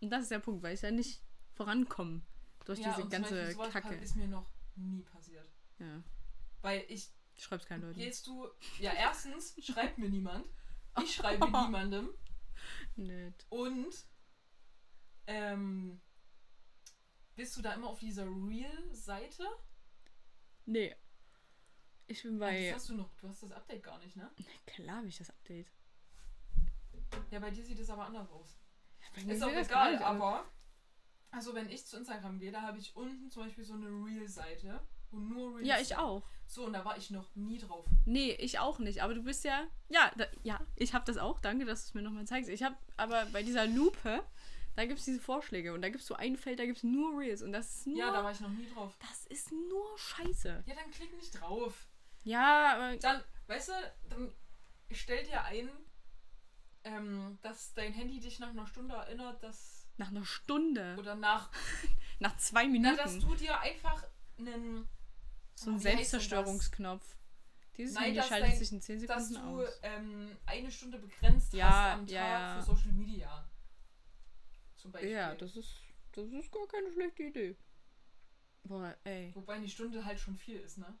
Und 0.00 0.10
das 0.10 0.22
ist 0.22 0.30
der 0.30 0.38
Punkt, 0.38 0.62
weil 0.62 0.74
ich 0.74 0.82
ja 0.82 0.90
nicht 0.90 1.22
vorankomme 1.52 2.22
durch 2.64 2.78
ja, 2.78 2.90
diese 2.90 3.04
und 3.04 3.12
zum 3.12 3.22
Beispiel 3.22 3.56
ganze 3.56 3.70
Kacke. 3.70 3.94
Ist 3.96 4.16
mir 4.16 4.28
noch 4.28 4.50
nie 4.76 5.02
passiert. 5.02 5.48
Ja, 5.78 6.02
Weil 6.62 6.84
ich 6.88 7.10
schreib's 7.36 7.66
keinen 7.66 7.82
Leuten. 7.82 7.98
Gehst 7.98 8.26
du. 8.26 8.48
Ja, 8.78 8.92
erstens 8.92 9.54
schreibt 9.64 9.98
mir 9.98 10.08
niemand. 10.08 10.46
Ich 11.02 11.14
schreibe 11.14 11.44
niemandem. 11.50 12.10
Nett. 12.96 13.46
Und 13.48 14.06
ähm, 15.26 16.00
bist 17.36 17.56
du 17.56 17.62
da 17.62 17.72
immer 17.72 17.88
auf 17.88 18.00
dieser 18.00 18.26
Real-Seite? 18.26 19.46
Nee. 20.66 20.94
Ich 22.06 22.22
bin 22.22 22.36
Ach, 22.36 22.40
bei. 22.40 22.66
Das 22.66 22.76
hast 22.76 22.88
du 22.90 22.94
noch. 22.94 23.14
Du 23.16 23.28
hast 23.28 23.42
das 23.42 23.52
Update 23.52 23.82
gar 23.82 23.98
nicht, 23.98 24.16
ne? 24.16 24.30
Klar 24.66 24.98
habe 24.98 25.08
ich 25.08 25.18
das 25.18 25.30
Update. 25.30 25.70
Ja, 27.30 27.38
bei 27.38 27.50
dir 27.50 27.64
sieht 27.64 27.78
es 27.78 27.90
aber 27.90 28.06
anders 28.06 28.30
aus. 28.30 28.59
Ist 29.26 29.42
auch 29.42 29.48
egal, 29.50 29.92
nicht 29.92 30.02
aber. 30.02 30.44
Also, 31.30 31.54
wenn 31.54 31.68
ich 31.70 31.86
zu 31.86 31.96
Instagram 31.96 32.38
gehe, 32.38 32.50
da 32.50 32.62
habe 32.62 32.78
ich 32.78 32.94
unten 32.96 33.30
zum 33.30 33.44
Beispiel 33.44 33.64
so 33.64 33.74
eine 33.74 33.86
Real-Seite. 33.86 34.80
Wo 35.10 35.18
nur 35.18 35.56
Reels 35.56 35.68
Ja, 35.68 35.78
ich 35.78 35.96
auch. 35.96 36.22
So, 36.46 36.64
und 36.64 36.72
da 36.72 36.84
war 36.84 36.96
ich 36.96 37.10
noch 37.10 37.34
nie 37.34 37.58
drauf. 37.58 37.84
Nee, 38.06 38.32
ich 38.32 38.58
auch 38.58 38.78
nicht. 38.78 39.02
Aber 39.02 39.14
du 39.14 39.22
bist 39.22 39.44
ja. 39.44 39.66
Ja, 39.88 40.10
da, 40.16 40.26
ja, 40.42 40.60
ich 40.76 40.94
habe 40.94 41.04
das 41.04 41.18
auch. 41.18 41.40
Danke, 41.40 41.64
dass 41.64 41.82
du 41.82 41.88
es 41.88 41.94
mir 41.94 42.02
nochmal 42.02 42.26
zeigst. 42.26 42.50
Ich 42.50 42.62
habe 42.62 42.76
aber 42.96 43.26
bei 43.26 43.42
dieser 43.42 43.66
Lupe, 43.66 44.24
da 44.76 44.86
gibt 44.86 44.98
es 44.98 45.04
diese 45.04 45.20
Vorschläge. 45.20 45.72
Und 45.74 45.82
da 45.82 45.88
gibt 45.88 46.00
es 46.00 46.06
so 46.06 46.14
ein 46.14 46.36
Feld, 46.36 46.58
da 46.58 46.64
gibt 46.64 46.78
es 46.78 46.84
nur 46.84 47.18
Reels. 47.18 47.42
Und 47.42 47.52
das 47.52 47.76
ist 47.76 47.86
nur. 47.86 47.98
Ja, 47.98 48.12
da 48.12 48.24
war 48.24 48.32
ich 48.32 48.40
noch 48.40 48.50
nie 48.50 48.68
drauf. 48.68 48.96
das 49.00 49.26
ist 49.26 49.52
nur 49.52 49.98
Scheiße. 49.98 50.64
Ja, 50.66 50.74
dann 50.74 50.90
klick 50.90 51.14
nicht 51.16 51.40
drauf. 51.40 51.86
Ja, 52.22 52.74
aber. 52.74 52.96
Dann, 52.96 53.22
weißt 53.46 53.68
du, 53.68 53.72
dann 54.08 54.32
stell 54.90 55.24
dir 55.24 55.42
ein, 55.44 55.70
ähm, 56.84 57.38
dass 57.42 57.74
dein 57.74 57.92
Handy 57.92 58.20
dich 58.20 58.38
nach 58.38 58.50
einer 58.50 58.66
Stunde 58.66 58.94
erinnert, 58.94 59.42
dass. 59.42 59.86
Nach 59.98 60.08
einer 60.08 60.24
Stunde. 60.24 60.96
Oder 60.98 61.14
nach. 61.14 61.50
Nach 62.22 62.36
zwei 62.36 62.64
Na, 62.64 62.70
Minuten. 62.70 62.96
dass 62.98 63.18
du 63.18 63.34
dir 63.34 63.58
einfach 63.60 64.04
einen. 64.38 64.86
so 65.54 65.70
ein 65.70 65.72
wie 65.72 65.74
heißt 65.76 65.84
denn 65.84 65.96
Selbstzerstörungsknopf. 65.96 67.16
Dieses 67.78 67.94
Nein, 67.94 68.04
Handy 68.14 68.20
schaltet 68.22 68.50
dein- 68.50 68.58
sich 68.58 68.72
in 68.72 68.80
10 68.82 68.98
das? 68.98 69.06
Dass 69.08 69.28
Sekunden 69.28 69.56
du 69.58 69.64
aus. 69.66 69.78
ähm, 69.82 70.36
eine 70.44 70.70
Stunde 70.70 70.98
begrenzt 70.98 71.54
Ja, 71.54 71.66
hast 71.70 71.92
am 71.94 72.00
Tag 72.06 72.10
ja, 72.14 72.28
ja. 72.28 72.60
für 72.60 72.66
Social 72.66 72.92
Media. 72.92 73.48
Zum 74.76 74.92
Beispiel. 74.92 75.10
Ja, 75.12 75.34
das 75.34 75.56
ist, 75.56 75.76
das 76.12 76.26
ist 76.30 76.52
gar 76.52 76.66
keine 76.66 76.92
schlechte 76.92 77.22
Idee. 77.22 77.56
Boah, 78.64 78.94
ey. 79.04 79.34
Wobei 79.34 79.54
eine 79.54 79.68
Stunde 79.68 80.04
halt 80.04 80.20
schon 80.20 80.36
viel 80.36 80.56
ist, 80.60 80.76
ne? 80.76 80.98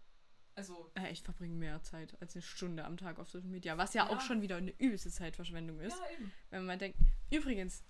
Also, 0.60 0.90
Äh, 0.94 1.10
Ich 1.12 1.22
verbringe 1.22 1.54
mehr 1.54 1.82
Zeit 1.82 2.20
als 2.20 2.34
eine 2.34 2.42
Stunde 2.42 2.84
am 2.84 2.96
Tag 2.98 3.18
auf 3.18 3.30
Social 3.30 3.48
Media, 3.48 3.78
was 3.78 3.94
ja, 3.94 4.04
Ja. 4.04 4.10
auch 4.10 4.20
schon 4.20 4.42
wieder 4.42 4.56
eine 4.56 4.72
übelste 4.78 5.10
Zeitverschwendung 5.10 5.80
ist. 5.80 5.98
ja, 5.98 6.10
eben. 6.18 6.30
Wenn 6.50 6.66
man 6.66 6.78
denkt, 6.78 6.98
übrigens, 7.30 7.82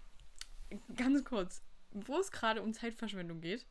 ganz 0.95 1.25
kurz, 1.25 1.63
wo 1.91 2.19
es 2.19 2.31
gerade 2.31 2.63
um 2.63 2.73
Zeitverschwendung 2.73 3.41
geht, 3.41 3.67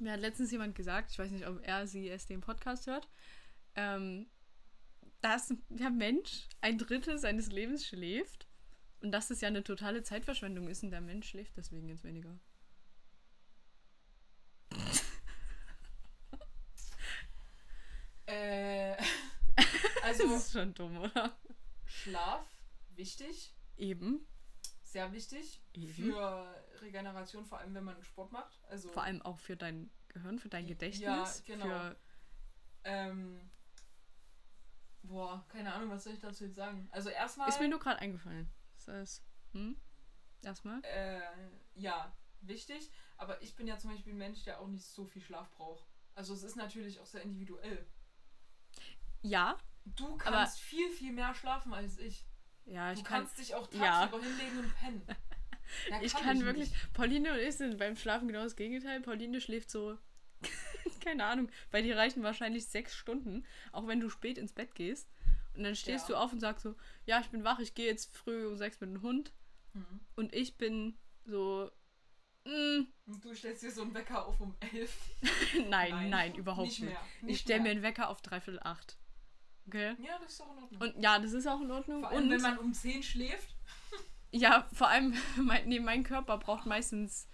mir 0.00 0.12
hat 0.12 0.20
letztens 0.20 0.50
jemand 0.50 0.74
gesagt, 0.74 1.12
ich 1.12 1.18
weiß 1.18 1.30
nicht, 1.30 1.46
ob 1.46 1.60
er, 1.62 1.86
sie, 1.86 2.08
es 2.10 2.26
den 2.26 2.42
Podcast 2.42 2.86
hört, 2.86 3.08
ähm, 3.74 4.26
dass 5.22 5.54
der 5.70 5.88
Mensch 5.90 6.48
ein 6.60 6.76
Drittel 6.76 7.16
seines 7.18 7.46
Lebens 7.50 7.86
schläft 7.86 8.46
und 9.00 9.12
dass 9.12 9.28
das 9.28 9.40
ja 9.40 9.48
eine 9.48 9.62
totale 9.64 10.02
Zeitverschwendung 10.02 10.68
ist 10.68 10.82
und 10.82 10.90
der 10.90 11.00
Mensch 11.00 11.28
schläft 11.30 11.56
deswegen 11.56 11.88
jetzt 11.88 12.04
weniger. 12.04 12.38
Äh, 18.26 18.96
Das 19.56 20.20
also, 20.20 20.34
ist 20.34 20.52
schon 20.52 20.74
dumm, 20.74 20.98
oder? 20.98 21.36
Schlaf, 21.86 22.46
wichtig. 22.94 23.54
Eben. 23.76 24.26
Sehr 24.82 25.12
wichtig. 25.12 25.62
Eben. 25.72 25.92
Für 25.94 26.54
Regeneration, 26.82 27.44
vor 27.46 27.58
allem 27.58 27.74
wenn 27.74 27.84
man 27.84 28.02
Sport 28.02 28.30
macht. 28.32 28.60
Also, 28.68 28.90
Vor 28.90 29.02
allem 29.02 29.22
auch 29.22 29.38
für 29.38 29.56
dein 29.56 29.90
Gehirn, 30.08 30.38
für 30.38 30.48
dein 30.48 30.64
Ja, 30.66 30.68
Gedächtnis. 30.74 31.42
genau. 31.46 31.64
Für, 31.66 31.96
ähm, 32.84 33.50
boah, 35.02 35.44
keine 35.48 35.72
Ahnung, 35.72 35.90
was 35.90 36.04
soll 36.04 36.12
ich 36.14 36.20
dazu 36.20 36.44
jetzt 36.44 36.56
sagen? 36.56 36.88
Also, 36.92 37.08
erstmal. 37.10 37.48
ist 37.48 37.60
mir 37.60 37.68
nur 37.68 37.78
gerade 37.80 38.00
eingefallen. 38.00 38.50
Das 38.76 38.88
heißt, 38.88 39.22
hm? 39.52 39.76
Erstmal. 40.42 40.80
äh, 40.84 41.20
ja, 41.74 42.14
wichtig. 42.42 42.90
Aber 43.16 43.40
ich 43.40 43.54
bin 43.56 43.66
ja 43.66 43.78
zum 43.78 43.90
Beispiel 43.90 44.12
ein 44.12 44.18
Mensch, 44.18 44.42
der 44.44 44.60
auch 44.60 44.68
nicht 44.68 44.84
so 44.84 45.06
viel 45.06 45.22
Schlaf 45.22 45.50
braucht. 45.52 45.86
Also, 46.14 46.34
es 46.34 46.42
ist 46.42 46.56
natürlich 46.56 47.00
auch 47.00 47.06
sehr 47.06 47.22
individuell. 47.22 47.86
Ja, 49.24 49.56
Du 49.86 50.16
kannst 50.16 50.60
viel, 50.60 50.88
viel 50.90 51.12
mehr 51.12 51.34
schlafen 51.34 51.74
als 51.74 51.98
ich. 51.98 52.24
ja, 52.64 52.92
Du 52.92 52.98
ich 53.00 53.04
kann. 53.04 53.18
kannst 53.20 53.38
dich 53.38 53.54
auch 53.54 53.70
ja. 53.72 54.06
tagsüber 54.06 54.22
hinlegen 54.22 54.58
und 54.60 54.74
pennen. 54.76 55.02
Ja, 55.90 56.00
Ich 56.02 56.12
kann 56.14 56.36
ich 56.36 56.44
wirklich. 56.44 56.70
Nicht. 56.70 56.92
Pauline 56.92 57.32
und 57.32 57.38
ich 57.38 57.56
sind 57.56 57.78
beim 57.78 57.96
Schlafen 57.96 58.28
genau 58.28 58.42
das 58.44 58.54
Gegenteil. 58.54 59.00
Pauline 59.00 59.40
schläft 59.40 59.70
so. 59.70 59.96
keine 61.00 61.24
Ahnung. 61.24 61.50
Bei 61.70 61.80
dir 61.80 61.96
reichen 61.96 62.22
wahrscheinlich 62.22 62.66
sechs 62.66 62.94
Stunden, 62.94 63.44
auch 63.72 63.86
wenn 63.86 63.98
du 63.98 64.08
spät 64.10 64.36
ins 64.38 64.52
Bett 64.52 64.74
gehst. 64.74 65.10
Und 65.54 65.64
dann 65.64 65.74
stehst 65.74 66.08
Ja. 66.08 66.16
du 66.16 66.20
auf 66.22 66.32
und 66.32 66.40
sagst 66.40 66.62
so: 66.64 66.74
Ja, 67.06 67.18
ich 67.20 67.28
bin 67.30 67.44
wach, 67.44 67.58
ich 67.60 67.74
gehe 67.74 67.86
jetzt 67.86 68.14
früh 68.16 68.46
um 68.46 68.56
sechs 68.56 68.78
mit 68.80 68.90
dem 68.90 69.00
Hund. 69.02 69.32
Mhm. 69.72 70.00
Und 70.16 70.34
ich 70.34 70.56
bin 70.58 70.98
so. 71.24 71.70
mm, 72.44 72.82
Und 73.06 73.24
du 73.24 73.34
stellst 73.34 73.62
dir 73.62 73.70
so 73.70 73.82
einen 73.82 73.94
Wecker 73.94 74.26
auf 74.26 74.38
um 74.40 74.54
elf. 74.72 74.94
nein, 75.68 76.10
nein, 76.10 76.34
überhaupt 76.34 76.68
nicht. 76.68 76.80
nicht. 76.82 76.90
Mehr. 76.92 77.30
Ich 77.30 77.40
stelle 77.40 77.62
mir 77.62 77.70
einen 77.70 77.82
Wecker 77.82 78.10
auf 78.10 78.20
dreiviertel 78.20 78.60
acht. 78.62 78.98
Okay? 79.66 79.94
Ja, 79.98 80.18
das 80.20 80.32
ist 80.32 80.40
doch 80.40 80.50
in 80.56 80.62
Ordnung. 80.62 80.80
Und 80.80 81.02
ja, 81.02 81.18
das 81.18 81.32
ist 81.32 81.46
auch 81.46 81.60
in 81.60 81.70
Ordnung. 81.70 82.00
Vor 82.02 82.10
allem, 82.10 82.24
und 82.24 82.30
wenn 82.30 82.42
man 82.42 82.58
um 82.58 82.72
10 82.74 83.02
schläft. 83.02 83.56
ja, 84.30 84.68
vor 84.72 84.88
allem, 84.88 85.14
mein, 85.36 85.68
nee, 85.68 85.80
mein 85.80 86.04
Körper 86.04 86.38
braucht 86.38 86.66
meistens 86.66 87.26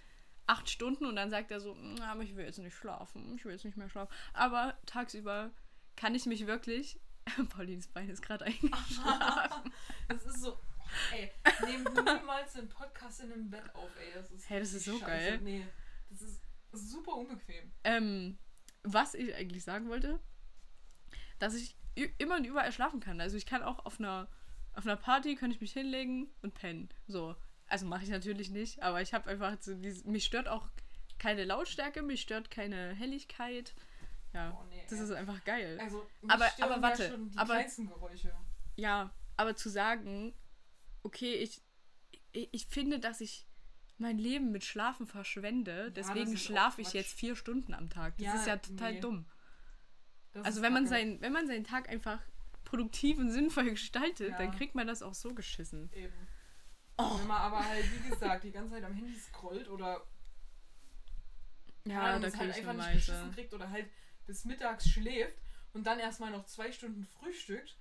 acht 0.47 0.69
Stunden 0.69 1.05
und 1.05 1.15
dann 1.15 1.29
sagt 1.29 1.51
er 1.51 1.59
so, 1.59 1.75
"Mm, 1.75 2.01
aber 2.01 2.23
ich 2.23 2.35
will 2.35 2.45
jetzt 2.45 2.57
nicht 2.59 2.75
schlafen, 2.75 3.35
ich 3.35 3.45
will 3.45 3.51
jetzt 3.53 3.63
nicht 3.65 3.77
mehr 3.77 3.89
schlafen. 3.89 4.13
Aber 4.33 4.77
tagsüber 4.85 5.51
kann 5.95 6.15
ich 6.15 6.25
mich 6.25 6.47
wirklich. 6.47 6.99
Paulines 7.49 7.87
Bein 7.87 8.09
ist 8.09 8.21
gerade 8.21 8.45
eingeschlafen. 8.45 9.71
Das 10.07 10.25
ist 10.25 10.41
so. 10.41 10.57
Ey, 11.13 11.31
nehm 11.65 11.83
niemals 11.83 12.55
einen 12.57 12.67
Podcast 12.67 13.21
in 13.21 13.31
einem 13.31 13.49
Bett 13.49 13.73
auf, 13.75 13.89
ey. 13.97 14.13
Das 14.13 14.29
ist, 14.31 14.49
Hey, 14.49 14.59
das 14.59 14.73
ist 14.73 14.85
so 14.85 14.93
scheiße. 14.99 15.05
geil. 15.05 15.39
Nee, 15.41 15.65
das 16.09 16.21
ist 16.21 16.41
super 16.71 17.13
unbequem. 17.15 17.71
ähm, 17.83 18.37
was 18.83 19.13
ich 19.13 19.33
eigentlich 19.35 19.63
sagen 19.63 19.87
wollte, 19.89 20.19
dass 21.39 21.53
ich 21.53 21.77
immer 21.95 22.35
und 22.37 22.45
überall 22.45 22.71
schlafen 22.71 22.99
kann. 22.99 23.19
Also 23.21 23.37
ich 23.37 23.45
kann 23.45 23.63
auch 23.63 23.85
auf 23.85 23.99
einer, 23.99 24.27
auf 24.73 24.85
einer 24.85 24.95
Party, 24.95 25.35
kann 25.35 25.51
ich 25.51 25.61
mich 25.61 25.73
hinlegen 25.73 26.29
und 26.41 26.53
pennen. 26.53 26.89
So. 27.07 27.35
Also 27.67 27.85
mache 27.85 28.03
ich 28.03 28.09
natürlich 28.09 28.49
nicht, 28.49 28.81
aber 28.83 29.01
ich 29.01 29.13
habe 29.13 29.29
einfach 29.29 29.57
so 29.61 29.73
dieses, 29.75 30.03
mich 30.05 30.25
stört 30.25 30.47
auch 30.47 30.67
keine 31.19 31.43
Lautstärke, 31.45 32.01
mich 32.01 32.21
stört 32.21 32.49
keine 32.51 32.93
Helligkeit. 32.93 33.73
Ja, 34.33 34.57
Oh, 34.59 34.65
nee, 34.69 34.81
das 34.89 34.99
ey. 34.99 35.05
ist 35.05 35.11
einfach 35.11 35.43
geil. 35.43 35.77
Also, 35.81 36.05
Aber- 36.27 36.45
aber 36.59 36.75
ja 36.75 36.81
warte, 36.81 37.09
schon 37.11 37.29
die 37.29 37.37
aber- 37.37 37.53
kleinsten 37.55 37.87
Geräusche. 37.87 38.33
Ja, 38.75 39.13
aber 39.37 39.55
zu 39.55 39.69
sagen, 39.69 40.33
okay, 41.03 41.33
ich, 41.35 41.61
ich, 42.31 42.49
ich 42.51 42.65
finde, 42.67 42.99
dass 42.99 43.21
ich 43.21 43.45
mein 43.97 44.17
Leben 44.17 44.51
mit 44.51 44.63
Schlafen 44.63 45.05
verschwende, 45.05 45.91
deswegen 45.91 46.33
auch 46.33 46.37
schlafe 46.39 46.81
ich 46.81 46.87
Quatsch. 46.87 46.95
jetzt 46.95 47.13
vier 47.13 47.35
Stunden 47.35 47.73
am 47.73 47.89
Tag. 47.89 48.17
Das 48.17 48.25
Ja, 48.25 48.33
ist 48.35 48.47
ja 48.47 48.57
total 48.57 48.93
nee. 48.93 48.99
dumm. 48.99 49.25
Das 50.33 50.45
Also 50.45 50.61
wenn 50.61 50.73
man, 50.73 50.87
sein, 50.87 51.19
wenn 51.21 51.33
man 51.33 51.47
seinen 51.47 51.63
Tag 51.63 51.89
einfach 51.89 52.19
produktiv 52.63 53.17
und 53.17 53.31
sinnvoll 53.31 53.69
gestaltet, 53.71 54.29
Ja. 54.31 54.37
dann 54.37 54.51
kriegt 54.51 54.75
man 54.75 54.87
das 54.87 55.01
auch 55.01 55.13
so 55.13 55.33
geschissen. 55.33 55.89
Eben. 55.93 56.13
Oh. 56.97 57.19
Wenn 57.19 57.27
man 57.27 57.37
aber 57.41 57.65
halt, 57.67 57.85
wie 58.03 58.09
gesagt, 58.09 58.43
die 58.43 58.51
ganze 58.51 58.71
Zeit 58.75 58.83
am 58.83 58.93
Handy 58.93 59.15
scrollt 59.17 59.67
oder 59.69 60.05
Ja, 61.85 62.01
Ahnung, 62.01 62.21
da 62.21 62.29
kriege 62.29 62.39
halt 62.45 62.57
ich 62.57 62.67
einfach 62.67 62.85
nicht 62.87 62.93
geschissen 63.05 63.31
kriegt 63.33 63.53
oder 63.53 63.69
halt 63.69 63.87
bis 64.27 64.45
mittags 64.45 64.87
schläft 64.89 65.37
und 65.73 65.85
dann 65.87 65.99
erstmal 65.99 66.31
noch 66.31 66.45
zwei 66.45 66.71
Stunden 66.71 67.05
frühstückt. 67.05 67.77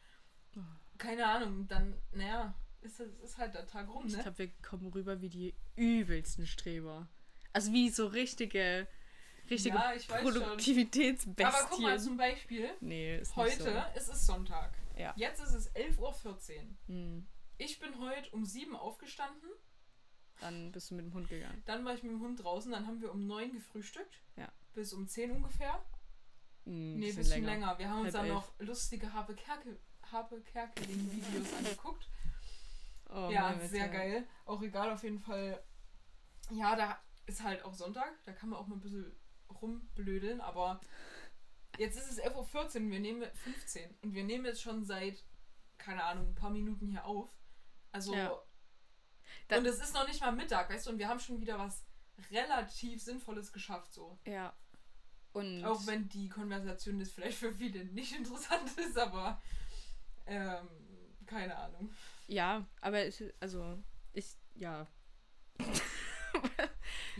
Oh. 0.56 0.60
Keine 0.98 1.26
Ahnung, 1.26 1.68
dann, 1.68 1.94
naja, 2.12 2.54
ist, 2.80 2.98
ist 3.00 3.36
halt 3.38 3.54
der 3.54 3.66
Tag 3.66 3.88
rum, 3.88 4.06
Ich 4.06 4.16
ne? 4.16 4.22
glaube, 4.22 4.38
wir 4.38 4.48
kommen 4.62 4.86
rüber 4.88 5.20
wie 5.20 5.28
die 5.28 5.54
übelsten 5.76 6.46
Streber. 6.46 7.08
Also 7.52 7.72
wie 7.72 7.90
so 7.90 8.06
richtige, 8.06 8.88
richtige 9.50 9.76
Ja, 9.76 9.92
ich 9.94 10.08
weiß 10.08 10.22
schon. 10.22 10.32
Produktivitätsbestien. 10.32 11.46
Aber 11.46 11.66
guck 11.68 11.80
mal 11.80 11.98
zum 12.00 12.16
Beispiel, 12.16 12.70
nee, 12.80 13.18
ist 13.18 13.34
heute 13.36 13.64
nicht 13.64 13.96
ist 13.96 14.08
es 14.08 14.26
Sonntag. 14.26 14.72
Ja. 14.96 15.12
Jetzt 15.16 15.40
ist 15.42 15.54
es 15.54 15.74
11.14 15.74 15.98
Uhr. 16.00 16.38
so. 16.40 16.52
Hm, 16.86 17.26
Ich 17.58 17.78
bin 17.80 17.98
heute 17.98 18.30
um 18.30 18.44
7 18.44 18.72
Uhr 18.72 18.80
aufgestanden. 18.80 19.48
dann 20.40 20.72
bist 20.72 20.90
du 20.90 20.94
mit 20.94 21.04
dem 21.04 21.12
Hund 21.14 21.28
gegangen. 21.28 21.62
Dann 21.66 21.84
war 21.84 21.94
ich 21.94 22.02
mit 22.02 22.12
dem 22.12 22.20
Hund 22.20 22.42
draußen. 22.42 22.70
Dann 22.72 22.86
haben 22.86 23.00
wir 23.00 23.10
um 23.12 23.26
9 23.26 23.52
gefrühstückt. 23.52 24.22
Ja. 24.36 24.48
Bis 24.74 24.92
um 24.92 25.06
10 25.08 25.30
ungefähr. 25.32 25.74
Hm, 26.64 26.98
Nee, 26.98 27.06
bisschen 27.06 27.22
bisschen 27.24 27.44
länger. 27.44 27.78
Wir 27.78 27.88
haben 27.90 28.00
uns 28.00 28.14
Halb 28.14 28.14
dann 28.14 28.24
elf. 28.26 28.34
noch 28.34 28.52
lustige 28.60 29.12
Habe 29.12 29.34
Kerke, 29.34 29.78
Habe 30.12 30.40
Kerkeling-Videos 30.42 31.54
angeguckt. 31.54 32.08
Oh, 33.12 33.28
ja, 33.30 33.50
meine 33.50 33.68
sehr 33.68 33.88
geil. 33.88 34.26
Auch 34.44 34.62
egal, 34.62 34.90
auf 34.92 35.02
jeden 35.02 35.18
Fall. 35.18 35.62
Ja, 36.50 36.76
da 36.76 36.98
ist 37.26 37.42
halt 37.42 37.64
auch 37.64 37.74
Sonntag. 37.74 38.12
Da 38.24 38.32
kann 38.32 38.50
man 38.50 38.58
auch 38.60 38.66
mal 38.66 38.76
ein 38.76 38.80
bisschen 38.80 39.12
rumblödeln. 39.50 40.40
Aber 40.40 40.80
jetzt 41.78 41.96
ist 41.96 42.10
es 42.10 42.22
11.14 42.22 42.84
Uhr. 42.84 42.90
Wir 42.90 43.00
nehmen 43.00 43.30
15. 43.32 43.94
Und 44.02 44.14
wir 44.14 44.24
nehmen 44.24 44.44
jetzt 44.44 44.62
schon 44.62 44.84
seit, 44.84 45.24
keine 45.78 46.04
Ahnung, 46.04 46.28
ein 46.28 46.34
paar 46.34 46.50
Minuten 46.50 46.88
hier 46.88 47.04
auf. 47.04 47.30
Also. 47.92 48.14
Ja. 48.14 48.32
Und 49.56 49.66
es 49.66 49.80
ist 49.80 49.94
noch 49.94 50.06
nicht 50.06 50.20
mal 50.20 50.32
Mittag, 50.32 50.70
weißt 50.70 50.86
du? 50.86 50.90
Und 50.90 50.98
wir 50.98 51.08
haben 51.08 51.20
schon 51.20 51.40
wieder 51.40 51.58
was 51.58 51.84
relativ 52.30 53.02
Sinnvolles 53.02 53.52
geschafft, 53.52 53.92
so. 53.92 54.18
Ja. 54.26 54.54
Und 55.32 55.64
Auch 55.64 55.86
wenn 55.86 56.08
die 56.08 56.28
Konversation 56.28 56.98
jetzt 56.98 57.12
vielleicht 57.12 57.38
für 57.38 57.52
viele 57.52 57.84
nicht 57.84 58.12
interessant 58.16 58.76
ist, 58.78 58.98
aber 58.98 59.40
ähm, 60.26 60.68
keine 61.26 61.56
Ahnung. 61.56 61.92
ja, 62.26 62.66
aber 62.80 63.06
ich, 63.06 63.22
also 63.38 63.78
ich 64.12 64.36
ja. 64.54 64.86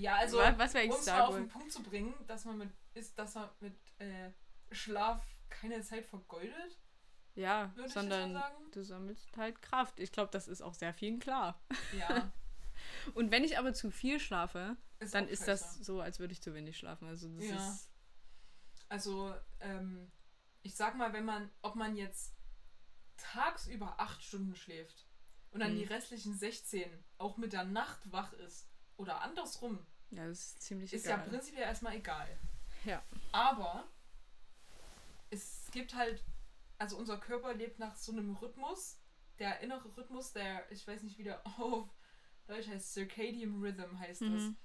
Ja, 0.01 0.17
also 0.17 0.39
Wa- 0.39 0.55
was 0.59 0.75
wir 0.75 0.85
um 0.85 0.91
es 0.91 1.07
mal 1.07 1.21
auf 1.23 1.35
den. 1.35 1.49
Punkt 1.49 1.71
zu 1.73 1.83
bringen, 1.83 2.15
dass 2.27 2.45
man 2.45 2.59
mit 2.59 2.71
ist, 2.95 3.19
dass 3.19 3.35
man 3.35 3.49
mit 3.61 3.75
äh, 3.99 4.31
Schlaf 4.73 5.23
keine 5.49 5.83
Zeit 5.83 6.07
vergeudet, 6.07 6.79
Ja, 7.35 7.73
sondern 7.87 8.43
du 8.73 8.83
sammelst 8.83 9.37
halt 9.37 9.61
Kraft. 9.63 10.01
Ich 10.01 10.11
glaube, 10.13 10.31
das 10.33 10.49
ist 10.49 10.63
auch 10.63 10.75
sehr 10.75 10.95
vielen 10.95 11.19
klar. 11.19 11.61
Ja, 11.97 12.31
Und 13.15 13.31
wenn 13.31 13.45
ich 13.45 13.59
aber 13.59 13.75
zu 13.75 13.91
viel 13.91 14.19
schlafe, 14.19 14.77
ist 15.01 15.15
dann 15.15 15.29
ist 15.29 15.47
das 15.47 15.77
so, 15.77 16.01
als 16.01 16.19
würde 16.19 16.33
ich 16.33 16.41
zu 16.43 16.55
wenig 16.55 16.79
schlafen. 16.79 17.07
Also 17.09 17.29
das 17.37 17.47
Ja. 17.47 17.57
ist 17.57 17.91
Also, 18.89 19.35
ähm, 19.61 20.11
ich 20.63 20.75
sag 20.75 20.97
mal, 20.97 21.13
wenn 21.13 21.25
man, 21.25 21.51
ob 21.63 21.75
man 21.77 21.95
jetzt 21.97 22.35
tagsüber 23.17 24.01
acht 24.01 24.23
Stunden 24.23 24.55
schläft 24.57 25.07
und 25.51 25.61
dann 25.61 25.73
Mhm. 25.75 25.79
die 25.79 25.85
restlichen 25.85 26.35
16 26.35 27.05
auch 27.19 27.37
mit 27.37 27.53
der 27.53 27.65
Nacht 27.65 28.11
wach 28.13 28.33
ist 28.35 28.69
oder 28.97 29.21
andersrum, 29.23 29.87
ja, 30.11 30.27
das 30.27 30.39
ist 30.39 30.63
ziemlich 30.63 30.93
ist 30.93 31.05
egal. 31.07 31.19
ja 31.19 31.25
prinzipiell 31.27 31.63
erstmal 31.63 31.95
egal. 31.97 32.29
Ja. 32.85 33.03
Aber 33.33 33.85
es 35.31 35.69
gibt 35.73 35.95
halt, 35.95 36.23
also 36.79 36.97
unser 36.97 37.19
Körper 37.19 37.55
lebt 37.55 37.79
nach 37.79 37.97
so 37.97 38.13
einem 38.13 38.35
Rhythmus, 38.37 38.99
der 39.39 39.61
innere 39.61 39.97
Rhythmus, 39.97 40.33
der, 40.33 40.71
ich 40.73 40.87
weiß 40.87 41.03
nicht, 41.03 41.19
wie 41.19 41.25
der 41.25 41.41
auf 41.59 41.89
Deutsch 42.47 42.69
heißt, 42.69 42.93
Circadian 42.93 43.61
Rhythm 43.63 43.99
heißt 43.99 44.23
das. 44.23 44.29
Mhm. 44.29 44.57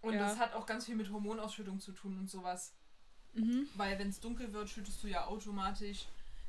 Und 0.00 0.14
Ja. 0.14 0.20
das 0.20 0.38
hat 0.38 0.54
auch 0.54 0.66
ganz 0.66 0.86
viel 0.86 0.96
mit 0.96 1.10
Hormonausschüttung 1.12 1.78
zu 1.80 1.92
tun 1.92 2.18
und 2.18 2.28
sowas. 2.30 2.74
Mhm. 3.34 3.68
Weil 3.76 3.98
wenn 3.98 4.08
es 4.08 4.20
dunkel 4.20 4.52
wird, 4.52 4.68
schüttest 4.68 5.02
du 5.02 5.08
ja 5.08 5.26
automatisch 5.26 6.06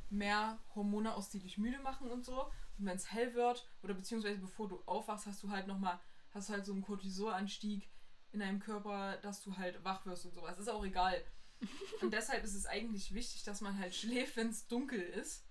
mehr 0.10 0.58
Hormone 0.76 1.14
aus, 1.14 1.30
die 1.30 1.40
dich 1.40 1.58
müde 1.58 1.80
machen 1.80 2.10
und 2.10 2.26
so. 2.26 2.44
Und 2.78 2.86
wenn 2.86 2.96
es 2.96 3.12
hell 3.12 3.34
wird, 3.34 3.68
oder 3.84 3.94
beziehungsweise 3.94 4.40
bevor 4.40 4.68
du 4.70 4.82
aufwachst, 4.86 5.28
hast 5.28 5.44
du 5.44 5.50
halt 5.52 5.68
nochmal, 5.68 6.00
hast 6.34 6.50
du 6.50 6.54
halt 6.54 6.66
so 6.66 6.74
einen 6.74 6.82
Cortisolanstieg 6.82 7.90
in 8.32 8.40
deinem 8.40 8.60
Körper, 8.60 9.18
dass 9.18 9.42
du 9.42 9.56
halt 9.58 9.84
wach 9.84 10.06
wirst 10.06 10.26
und 10.26 10.34
sowas. 10.34 10.58
Ist 10.58 10.70
auch 10.70 10.84
egal. 10.86 11.24
Und 12.02 12.12
deshalb 12.14 12.44
ist 12.44 12.56
es 12.56 12.66
eigentlich 12.66 13.14
wichtig, 13.14 13.44
dass 13.44 13.62
man 13.62 13.78
halt 13.78 13.94
schläft, 13.96 14.36
wenn 14.36 14.50
es 14.50 14.68
dunkel 14.68 15.00
ist, 15.02 15.46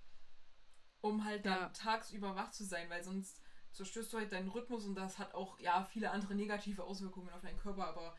um 1.01 1.23
halt 1.25 1.45
dann 1.45 1.59
Ja. 1.59 1.69
tagsüber 1.69 2.35
wach 2.35 2.51
zu 2.51 2.63
sein, 2.65 2.89
weil 2.89 3.03
sonst 3.03 3.41
zerstörst 3.71 4.13
du 4.13 4.17
halt 4.17 4.31
deinen 4.31 4.49
Rhythmus 4.49 4.85
und 4.85 4.95
das 4.95 5.17
hat 5.17 5.33
auch, 5.33 5.59
ja, 5.59 5.83
viele 5.85 6.11
andere 6.11 6.35
negative 6.35 6.83
Auswirkungen 6.83 7.29
auf 7.29 7.41
deinen 7.41 7.57
Körper, 7.57 7.87
aber 7.87 8.15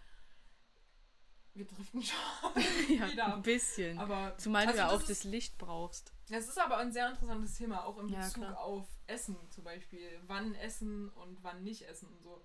wir 1.54 1.66
driften 1.66 2.02
schon 2.02 2.18
ja, 2.98 3.10
wieder 3.12 3.34
ein 3.36 3.42
bisschen. 3.42 3.96
Aber 3.98 4.36
Zumal 4.38 4.62
also 4.62 4.72
du 4.72 4.78
ja 4.78 4.84
das 4.86 4.94
auch 4.94 5.00
ist- 5.02 5.10
das 5.10 5.24
Licht 5.24 5.56
brauchst. 5.58 6.12
das 6.28 6.48
ist 6.48 6.58
aber 6.58 6.78
ein 6.78 6.92
sehr 6.92 7.08
interessantes 7.08 7.54
Thema, 7.54 7.84
auch 7.84 7.98
in 7.98 8.08
Ja, 8.08 8.20
Bezug 8.20 8.42
klar. 8.42 8.58
auf 8.58 8.88
Essen 9.06 9.36
zum 9.50 9.62
Beispiel. 9.62 10.20
Wann 10.26 10.54
essen 10.56 11.08
und 11.10 11.42
wann 11.44 11.62
nicht 11.62 11.82
essen 11.82 12.08
und 12.08 12.20
so. 12.22 12.42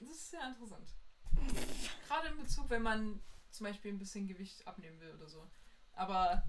Das 0.00 0.08
ist 0.10 0.30
sehr 0.30 0.46
interessant. 0.46 0.94
Gerade 2.06 2.28
in 2.28 2.36
Bezug, 2.38 2.68
wenn 2.70 2.82
man 2.82 3.20
zum 3.50 3.64
Beispiel 3.66 3.92
ein 3.92 3.98
bisschen 3.98 4.26
Gewicht 4.28 4.66
abnehmen 4.66 5.00
will 5.00 5.12
oder 5.14 5.28
so. 5.28 5.46
Aber. 5.94 6.42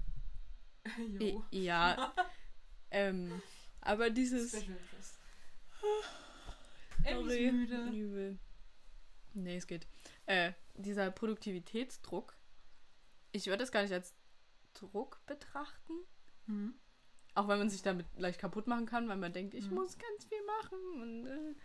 Jo. 0.98 1.44
Ja. 1.52 2.12
ähm, 2.90 3.40
aber 3.80 4.10
dieses. 4.10 4.50
Special 4.50 4.76
Interest. 4.76 5.18
Sorry. 7.04 7.52
Müde. 7.52 7.76
Übel. 7.90 8.38
Nee, 9.34 9.56
es 9.56 9.66
geht. 9.66 9.86
Äh, 10.26 10.52
dieser 10.74 11.10
Produktivitätsdruck, 11.10 12.36
ich 13.32 13.46
würde 13.46 13.58
das 13.58 13.72
gar 13.72 13.82
nicht 13.82 13.92
als 13.92 14.14
Druck 14.74 15.20
betrachten. 15.26 15.92
Hm. 16.46 16.74
Auch 17.34 17.48
wenn 17.48 17.58
man 17.58 17.70
sich 17.70 17.82
damit 17.82 18.06
leicht 18.16 18.38
kaputt 18.40 18.66
machen 18.66 18.86
kann, 18.86 19.08
weil 19.08 19.16
man 19.16 19.32
denkt, 19.32 19.54
ich 19.54 19.68
Mhm. 19.68 19.74
muss 19.76 19.96
ganz 19.98 20.24
viel 20.26 20.44
machen. 20.44 20.78
Und, 21.02 21.56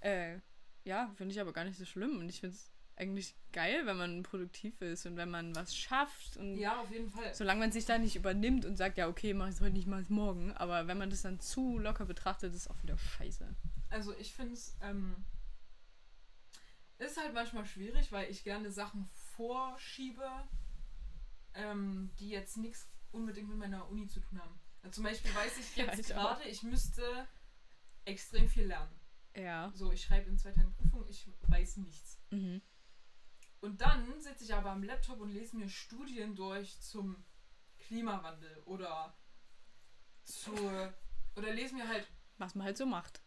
äh, 0.00 0.34
äh, 0.34 0.40
ja, 0.86 1.12
finde 1.16 1.34
ich 1.34 1.40
aber 1.40 1.52
gar 1.52 1.64
nicht 1.64 1.76
so 1.78 1.84
schlimm. 1.84 2.18
Und 2.18 2.28
ich 2.28 2.40
finde 2.40 2.56
es 2.56 2.70
eigentlich 2.96 3.34
geil, 3.52 3.84
wenn 3.84 3.98
man 3.98 4.22
produktiv 4.22 4.80
ist 4.80 5.04
und 5.04 5.16
wenn 5.16 5.30
man 5.30 5.54
was 5.54 5.76
schafft. 5.76 6.36
Und 6.38 6.56
Ja, 6.56 6.80
auf 6.80 6.90
jeden 6.90 7.10
Fall. 7.10 7.34
solange 7.34 7.60
man 7.60 7.72
sich 7.72 7.84
da 7.84 7.98
nicht 7.98 8.16
übernimmt 8.16 8.64
und 8.64 8.76
sagt, 8.76 8.96
ja, 8.96 9.08
okay, 9.08 9.34
mach 9.34 9.48
ich 9.48 9.56
es 9.56 9.60
heute 9.60 9.72
nicht, 9.74 9.86
mach 9.86 10.00
ich 10.00 10.08
morgen. 10.08 10.52
Aber 10.54 10.86
wenn 10.86 10.96
man 10.96 11.10
das 11.10 11.22
dann 11.22 11.38
zu 11.40 11.78
locker 11.78 12.06
betrachtet, 12.06 12.54
ist 12.54 12.62
es 12.62 12.68
auch 12.68 12.82
wieder 12.82 12.96
scheiße. 12.96 13.54
Also 13.90 14.16
ich 14.16 14.32
finde 14.32 14.54
es 14.54 14.76
ähm, 14.80 15.24
ist 16.98 17.18
halt 17.18 17.34
manchmal 17.34 17.66
schwierig, 17.66 18.10
weil 18.12 18.30
ich 18.30 18.42
gerne 18.44 18.70
Sachen 18.70 19.08
vorschiebe, 19.36 20.26
ähm, 21.54 22.10
die 22.18 22.30
jetzt 22.30 22.56
nichts 22.56 22.88
unbedingt 23.12 23.48
mit 23.48 23.58
meiner 23.58 23.88
Uni 23.90 24.06
zu 24.06 24.20
tun 24.20 24.40
haben. 24.40 24.58
Also 24.82 24.94
zum 24.96 25.04
Beispiel 25.04 25.34
weiß 25.34 25.58
ich 25.58 25.76
Ja, 25.76 25.84
jetzt 25.94 26.12
auch. 26.14 26.36
gerade, 26.36 26.48
ich 26.48 26.62
müsste 26.62 27.02
extrem 28.06 28.48
viel 28.48 28.66
lernen. 28.66 28.95
Ja. 29.36 29.70
So, 29.74 29.92
ich 29.92 30.02
schreibe 30.02 30.28
in 30.30 30.38
zwei 30.38 30.50
Tagen 30.52 30.74
Prüfung, 30.74 31.04
ich 31.08 31.26
weiß 31.48 31.78
nichts. 31.78 32.18
Mhm. 32.30 32.62
Und 33.60 33.80
dann 33.80 34.20
sitze 34.20 34.44
ich 34.44 34.54
aber 34.54 34.70
am 34.70 34.82
Laptop 34.82 35.20
und 35.20 35.30
lese 35.30 35.56
mir 35.56 35.68
Studien 35.68 36.34
durch 36.34 36.80
zum 36.80 37.24
Klimawandel 37.78 38.62
oder 38.66 39.14
zu 40.24 40.52
oder 41.36 41.52
lese 41.52 41.74
mir 41.74 41.86
halt 41.88 42.06
Was 42.38 42.54
man 42.54 42.66
halt 42.66 42.76
so 42.76 42.86
macht. 42.86 43.20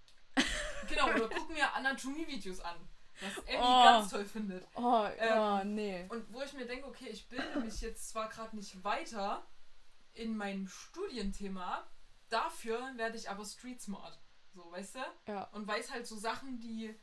genau 0.87 1.09
oder 1.09 1.29
guck 1.33 1.49
mir 1.49 1.73
Anatomie-Videos 1.73 2.59
an, 2.61 2.75
was 3.21 3.37
Emmy 3.45 3.57
Oh. 3.61 3.83
ganz 3.83 4.09
toll 4.11 4.25
findet. 4.25 4.65
Oh, 4.75 5.07
Ähm, 5.17 5.75
nee. 5.75 6.05
Und 6.09 6.31
wo 6.33 6.41
ich 6.41 6.53
mir 6.53 6.65
denke, 6.65 6.87
okay, 6.87 7.09
ich 7.09 7.27
bilde 7.27 7.59
mich 7.61 7.81
jetzt 7.81 8.09
zwar 8.09 8.29
gerade 8.29 8.55
nicht 8.55 8.83
weiter 8.83 9.45
in 10.13 10.35
meinem 10.35 10.67
Studienthema, 10.67 11.87
dafür 12.29 12.79
werde 12.97 13.17
ich 13.17 13.29
aber 13.29 13.45
street 13.45 13.81
smart. 13.81 14.19
So, 14.53 14.71
weißt 14.71 14.95
du? 14.95 14.99
Ja. 15.31 15.43
Und 15.53 15.67
weiß 15.67 15.91
halt 15.91 16.05
so 16.07 16.17
Sachen, 16.17 16.59
die, 16.59 16.93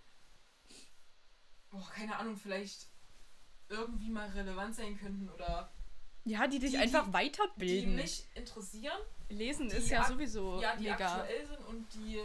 boah, 1.71 1.89
keine 1.95 2.17
Ahnung, 2.17 2.37
vielleicht 2.37 2.89
irgendwie 3.69 4.11
mal 4.11 4.29
relevant 4.31 4.75
sein 4.75 4.99
könnten 4.99 5.29
oder 5.31 5.73
Ja, 6.25 6.47
die 6.47 6.59
dich 6.59 6.73
Die- 6.73 6.79
einfach 6.79 7.03
die- 7.05 7.07
die 7.11 7.15
weiterbilden. 7.15 7.95
mich 7.97 8.25
interessieren, 8.35 8.99
Lesen 9.29 9.71
ist 9.71 9.89
ja 9.89 10.05
sowieso 10.07 10.61
ja, 10.61 10.77
die 10.77 10.85
mega. 10.85 11.15
aktuell 11.21 11.47
sind 11.47 11.61
und 11.67 11.87
die 11.95 12.21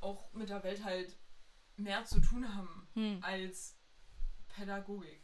auch 0.00 0.32
mit 0.32 0.48
der 0.48 0.62
Welt 0.62 0.82
halt 0.84 1.16
mehr 1.76 2.04
zu 2.04 2.20
tun 2.20 2.52
haben 2.54 2.88
Hm. 2.94 3.18
als 3.22 3.74
Pädagogik. 4.54 5.20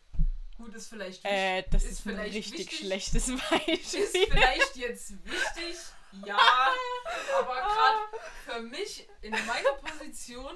Gut, 0.56 0.72
ist 0.74 0.86
vielleicht 0.88 1.24
Äh, 1.24 1.64
das 1.70 1.84
ist 1.84 1.90
ist, 1.92 1.98
ein 2.06 2.14
vielleicht 2.14 2.34
richtig 2.36 2.58
wichtig. 2.58 2.78
schlechtes 2.78 3.26
Beispiel. 3.50 3.74
ist 4.00 4.16
vielleicht 4.16 4.76
jetzt 4.76 5.24
wichtig, 5.24 5.76
ja, 6.24 6.38
aber 7.38 7.54
gerade 7.54 8.24
für 8.44 8.60
mich 8.62 9.08
in 9.22 9.32
meiner 9.32 9.72
Position 9.82 10.54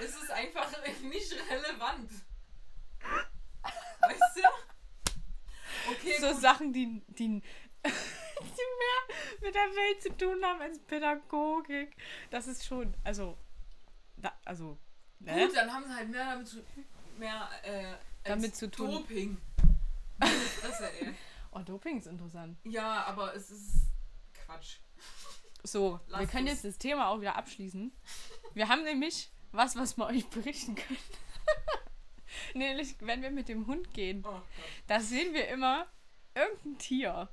ist 0.00 0.22
es 0.22 0.30
einfach 0.30 0.70
nicht 1.02 1.32
relevant. 1.50 2.10
Weißt 4.00 4.36
du? 4.36 5.90
Okay, 5.90 6.16
so 6.18 6.28
gut. 6.28 6.40
Sachen, 6.40 6.72
die, 6.72 7.02
die, 7.08 7.28
die 7.84 7.84
mehr 7.84 9.16
mit 9.40 9.54
der 9.54 9.62
Welt 9.62 10.02
zu 10.02 10.16
tun 10.16 10.44
haben 10.44 10.60
als 10.60 10.78
Pädagogik. 10.80 11.94
Das 12.30 12.46
ist 12.46 12.64
schon, 12.64 12.94
also, 13.04 13.36
da, 14.16 14.32
also, 14.44 14.78
ne? 15.20 15.46
Gut, 15.46 15.56
dann 15.56 15.72
haben 15.72 15.84
sie 15.86 15.94
halt 15.94 16.08
mehr 16.08 16.24
damit 16.24 16.48
zu, 16.48 16.64
mehr, 17.18 17.48
äh, 17.62 17.94
Damit 18.24 18.56
zu 18.56 18.70
tun. 18.70 18.90
Doping. 18.90 19.38
Fresse, 20.20 20.90
ey. 21.00 21.14
Oh, 21.52 21.60
Doping 21.60 21.98
ist 21.98 22.06
interessant. 22.06 22.58
Ja, 22.64 23.04
aber 23.04 23.34
es 23.34 23.50
ist 23.50 23.90
Quatsch. 24.44 24.78
So, 25.62 25.92
wir 26.06 26.18
Lass 26.20 26.30
können 26.30 26.46
es. 26.46 26.62
jetzt 26.62 26.64
das 26.64 26.78
Thema 26.78 27.08
auch 27.08 27.20
wieder 27.20 27.36
abschließen. 27.36 27.92
Wir 28.54 28.68
haben 28.68 28.82
nämlich 28.84 29.30
was, 29.52 29.76
was 29.76 29.96
wir 29.96 30.06
euch 30.06 30.26
berichten 30.28 30.74
können. 30.74 30.98
nämlich, 32.54 32.96
wenn 33.00 33.22
wir 33.22 33.30
mit 33.30 33.48
dem 33.48 33.66
Hund 33.66 33.92
gehen, 33.94 34.24
Oh 34.26 34.40
da 34.86 35.00
sehen 35.00 35.32
wir 35.34 35.48
immer 35.48 35.86
irgendein 36.34 36.78
Tier. 36.78 37.28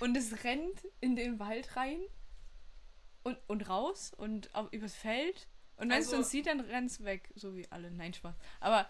Und 0.00 0.16
es 0.16 0.44
rennt 0.44 0.84
in 1.00 1.14
den 1.14 1.38
Wald 1.38 1.76
rein 1.76 2.00
und, 3.22 3.38
und 3.46 3.68
raus 3.68 4.12
und 4.16 4.54
auf, 4.54 4.72
übers 4.72 4.94
Feld. 4.94 5.48
Und 5.76 5.90
wenn 5.90 5.98
es 6.00 6.06
Also- 6.06 6.18
uns 6.18 6.30
sieht, 6.30 6.46
dann 6.46 6.60
rennt 6.60 6.90
es 6.90 7.04
weg. 7.04 7.30
So 7.34 7.54
wie 7.54 7.70
alle. 7.70 7.90
Nein, 7.90 8.14
Spaß. 8.14 8.34
Aber 8.60 8.88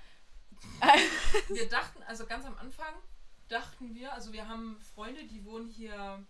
Wir 1.49 1.69
dachten, 1.69 2.03
also 2.05 2.27
ganz 2.27 2.45
am 2.47 2.57
Anfang 2.59 2.95
dachten 3.49 3.95
wir, 3.95 4.13
also 4.13 4.33
wir 4.33 4.47
haben 4.49 4.79
Freunde, 4.95 5.25
die 5.27 5.45
wohnen 5.45 5.69
hier 5.69 6.25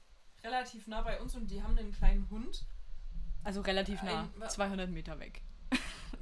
relativ 0.45 0.87
nah 0.87 1.01
bei 1.03 1.21
uns 1.21 1.35
und 1.35 1.47
die 1.51 1.63
haben 1.63 1.77
einen 1.79 1.93
kleinen 1.93 2.29
Hund, 2.31 2.65
also 3.43 3.61
relativ 3.63 4.03
nah. 4.03 4.23
Ein- 4.23 4.41
wa- 4.41 4.49
200 4.49 4.91
Meter 4.91 5.19
weg. 5.19 5.43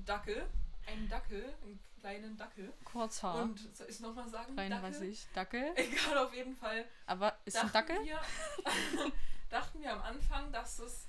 Dackel, 0.05 0.47
einen 0.87 1.09
Dackel, 1.09 1.45
einen 1.63 1.79
kleinen 2.01 2.37
Dackel. 2.37 2.73
Kurz 2.85 3.23
Haar. 3.23 3.43
Und 3.43 3.59
soll 3.77 3.87
ich 3.89 4.01
nochmal 4.01 4.29
sagen? 4.29 4.57
33 4.57 5.27
Dackel. 5.35 5.67
Dackel? 5.69 5.85
Egal, 5.93 6.19
auf 6.19 6.35
jeden 6.35 6.57
Fall. 6.57 6.85
Aber 7.07 7.37
ist 7.45 7.57
ein 7.57 7.71
Dackel? 7.73 7.97
Wir, 8.05 8.21
dachten 9.51 9.81
wir 9.81 9.93
am 9.93 10.03
Anfang, 10.03 10.51
dass 10.53 10.79
es, 10.81 11.07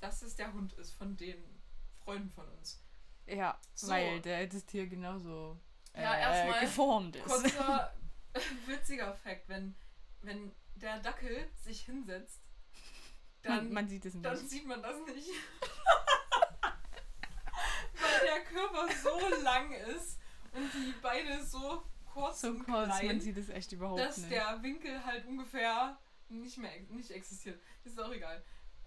dass 0.00 0.22
es 0.22 0.34
der 0.36 0.52
Hund 0.52 0.72
ist 0.74 0.92
von 0.92 1.16
den 1.16 1.42
Freunden 2.04 2.30
von 2.30 2.48
uns. 2.58 2.80
Ja, 3.26 3.58
So. 3.74 3.88
weil 3.88 4.20
der, 4.20 4.46
das 4.46 4.64
Tier 4.66 4.86
genauso 4.86 5.58
Ja, 5.94 6.14
äh, 6.14 6.20
erstmal 6.20 6.60
geformt 6.60 7.16
ist. 7.16 7.24
Kurzer 7.26 7.94
witziger 8.66 9.14
Fakt, 9.14 9.48
wenn, 9.48 9.74
wenn 10.22 10.50
der 10.74 10.98
Dackel 10.98 11.48
sich 11.62 11.82
hinsetzt, 11.82 12.42
dann, 13.44 13.64
man, 13.66 13.72
man 13.74 13.88
sieht 13.88 14.04
es 14.06 14.14
nicht. 14.14 14.24
dann 14.24 14.36
sieht 14.36 14.66
man 14.66 14.82
das 14.82 14.96
nicht. 15.06 15.28
Weil 18.00 18.20
der 18.26 18.44
Körper 18.44 18.88
so 19.02 19.42
lang 19.42 19.72
ist 19.72 20.18
und 20.52 20.72
die 20.74 20.92
Beine 21.00 21.44
so 21.44 21.84
kurz 22.12 22.40
so 22.42 22.48
und 22.48 22.64
kurz, 22.64 22.86
klein, 22.88 23.06
man 23.06 23.20
sieht 23.20 23.36
es 23.36 23.48
echt 23.48 23.72
überhaupt 23.72 24.00
dass 24.00 24.18
nicht. 24.18 24.30
der 24.32 24.62
Winkel 24.62 25.04
halt 25.04 25.26
ungefähr 25.26 25.98
nicht 26.28 26.58
mehr 26.58 26.70
nicht 26.90 27.10
existiert. 27.10 27.60
Ist 27.84 28.00
auch 28.00 28.10
egal. 28.12 28.42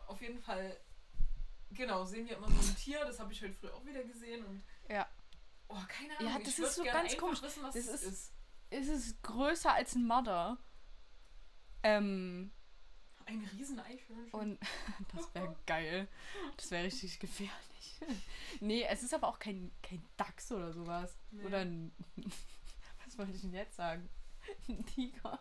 Auf 0.08 0.22
jeden 0.22 0.39
Fall, 0.41 0.78
genau, 1.72 2.06
sehen 2.06 2.28
wir 2.28 2.38
immer 2.38 2.50
so 2.50 2.60
ein 2.70 2.76
Tier, 2.76 3.04
das 3.06 3.20
habe 3.20 3.32
ich 3.34 3.41
heute 3.41 3.54
früh 3.54 3.70
auch 3.70 3.86
wieder 3.86 4.04
gesehen 4.04 4.46
und 4.46 4.63
Ja. 4.89 5.08
oh, 5.67 5.76
keine 5.88 6.17
Ahnung, 6.17 6.32
Ja, 6.34 6.38
ich 6.39 6.46
das 6.46 6.60
ist 6.60 6.76
so 6.76 6.84
ganz 6.84 7.17
komisch. 7.17 7.41
wissen, 7.41 7.63
was 7.63 7.74
Das 7.76 7.88
es 7.88 8.04
ist- 8.04 8.04
ist. 8.04 8.34
Es 8.70 8.88
ist 8.89 9.24
größer 9.24 9.74
als 9.74 9.96
ein 9.96 10.06
Marder. 10.06 10.58
Ähm, 11.84 12.52
Ein 13.28 13.48
riesen 13.58 13.80
Eichhörnchen. 13.80 14.32
und 14.32 14.60
das 15.16 15.34
wäre 15.36 15.56
geil. 15.66 16.08
Das 16.58 16.72
wäre 16.72 16.86
richtig 16.86 17.20
gefährlich. 17.20 17.54
nee, 18.60 18.84
es 18.84 19.04
ist 19.04 19.13
aber 19.13 19.28
auch 19.28 19.40
kein, 19.40 19.72
kein 19.84 20.04
Dachs 20.18 20.52
oder 20.52 20.72
sowas. 20.74 21.16
Nee. 21.32 21.46
Oder 21.46 21.60
ein. 21.60 21.92
Was 23.06 23.18
wollte 23.18 23.34
ich 23.34 23.42
denn 23.42 23.54
jetzt 23.54 23.76
sagen? 23.76 24.08
Ein 24.70 24.86
Tiger. 24.86 25.40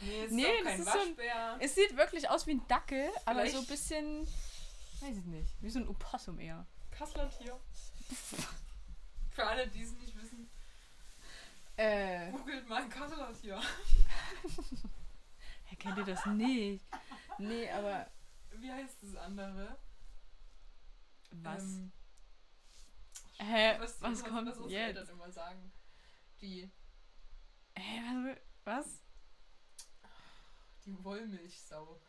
nee, 0.00 0.24
es 0.24 0.30
nee, 0.30 0.42
ist 0.42 0.48
auch 0.48 0.64
das 0.64 0.64
kein 0.64 0.78
ist 0.80 0.84
so 0.86 0.90
ein- 0.92 1.08
Waschbär. 1.08 1.56
Es 1.60 1.74
sieht 1.74 1.96
wirklich 1.96 2.28
aus 2.30 2.46
wie 2.46 2.52
ein 2.54 2.66
Dackel, 2.68 3.10
aber 3.26 3.40
so 3.46 3.58
ein 3.58 3.64
Vielleicht- 3.64 3.68
bisschen. 3.68 4.20
Weiß 5.00 5.16
ich 5.18 5.24
nicht. 5.24 5.50
Wie 5.60 5.70
so 5.70 5.80
ein 5.80 5.88
Opossum 5.88 6.38
eher. 6.38 6.64
Kasseler 6.92 7.28
Tier. 7.30 7.58
Für 9.30 9.46
alle, 9.46 9.66
die 9.68 9.82
es 9.82 9.92
nicht 9.92 10.14
wissen, 10.16 10.48
Äh. 11.76 12.30
googelt 12.30 12.68
mal 12.68 12.82
ein 12.82 12.88
Kasseler 12.90 13.32
Hä, 15.72 15.76
kennt 15.76 15.96
ihr 15.96 16.04
das 16.04 16.26
nicht? 16.26 16.84
Nee, 17.38 17.70
aber. 17.70 18.06
Wie 18.56 18.70
heißt 18.70 18.98
das 19.02 19.16
andere? 19.16 19.78
Was? 21.30 21.62
Ähm, 21.62 21.92
Hä, 23.38 23.76
was, 23.80 24.00
was, 24.02 24.12
was 24.22 24.24
kommt 24.24 24.48
was 24.48 24.58
unsere 24.58 24.80
jetzt? 24.80 24.98
Eltern 24.98 25.08
immer 25.16 25.30
sagen. 25.32 25.72
Die, 26.42 26.70
Hä, 27.76 28.00
was? 28.64 28.84
was? 28.84 29.00
die 30.84 31.02
Wollmilchsau. 31.02 32.00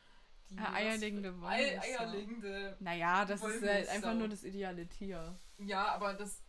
Die 0.49 0.57
Ah, 0.57 0.73
eierlegende 0.73 1.29
Ei, 1.29 1.41
Wollmilchsau. 1.41 2.03
eierlegende. 2.03 2.77
Naja, 2.81 3.23
das 3.23 3.41
ist 3.41 3.63
halt 3.63 3.87
einfach 3.87 4.13
nur 4.13 4.27
das 4.27 4.43
ideale 4.43 4.87
Tier. 4.89 5.39
Ja, 5.59 5.93
aber 5.95 6.13
das. 6.15 6.41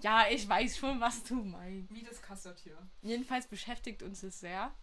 Ja, 0.00 0.26
ich 0.30 0.48
weiß 0.48 0.78
schon, 0.78 0.98
was 1.00 1.22
du 1.24 1.34
meinst. 1.44 1.92
Wie 1.92 2.02
das 2.02 2.22
Kassertier. 2.22 2.78
Jedenfalls 3.02 3.46
beschäftigt 3.46 4.02
uns 4.02 4.22
es 4.22 4.40
sehr. 4.40 4.74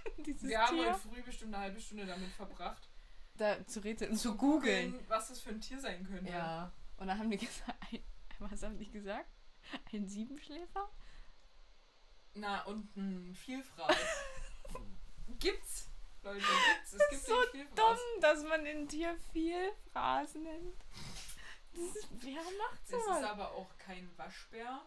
Dieses 0.18 0.42
Wir 0.48 0.60
haben 0.60 0.76
Tier. 0.76 0.88
heute 0.92 0.98
früh 1.08 1.22
bestimmt 1.22 1.54
eine 1.54 1.64
halbe 1.64 1.80
Stunde 1.80 2.06
damit 2.06 2.30
verbracht, 2.32 2.88
Da 3.36 3.64
zu 3.66 3.80
und 3.80 4.16
zu 4.18 4.36
googeln. 4.36 4.98
was 5.08 5.28
das 5.28 5.40
für 5.40 5.50
ein 5.50 5.60
Tier 5.60 5.80
sein 5.80 6.04
könnte. 6.06 6.30
Ja. 6.32 6.72
Und 6.96 7.06
dann 7.08 7.18
haben 7.18 7.30
die 7.30 7.36
gesagt, 7.46 7.74
ein, 7.92 8.02
was 8.38 8.62
haben 8.62 8.78
die 8.78 8.90
gesagt? 8.90 9.28
Ein 9.92 10.06
Siebenschläfer? 10.08 10.88
Na, 12.34 12.62
und 12.64 12.94
ein 12.96 13.34
Vielfraß. 13.34 13.96
gibt's, 15.38 15.90
Leute, 16.22 16.38
gibt's. 16.40 16.92
Es 16.94 17.10
gibt 17.10 17.22
so. 17.26 17.34
Dumm, 17.74 17.96
dass 18.20 18.42
man 18.44 18.64
ein 18.66 18.88
Tier 18.88 19.16
Vielfraß 19.32 20.34
nennt. 20.36 20.84
Das 21.72 21.96
ist, 21.96 22.08
wer 22.20 22.34
macht 22.42 22.80
Es 22.84 22.90
ist 22.92 23.04
sowas? 23.04 23.22
aber 23.24 23.52
auch 23.52 23.76
kein 23.78 24.10
Waschbär. 24.16 24.80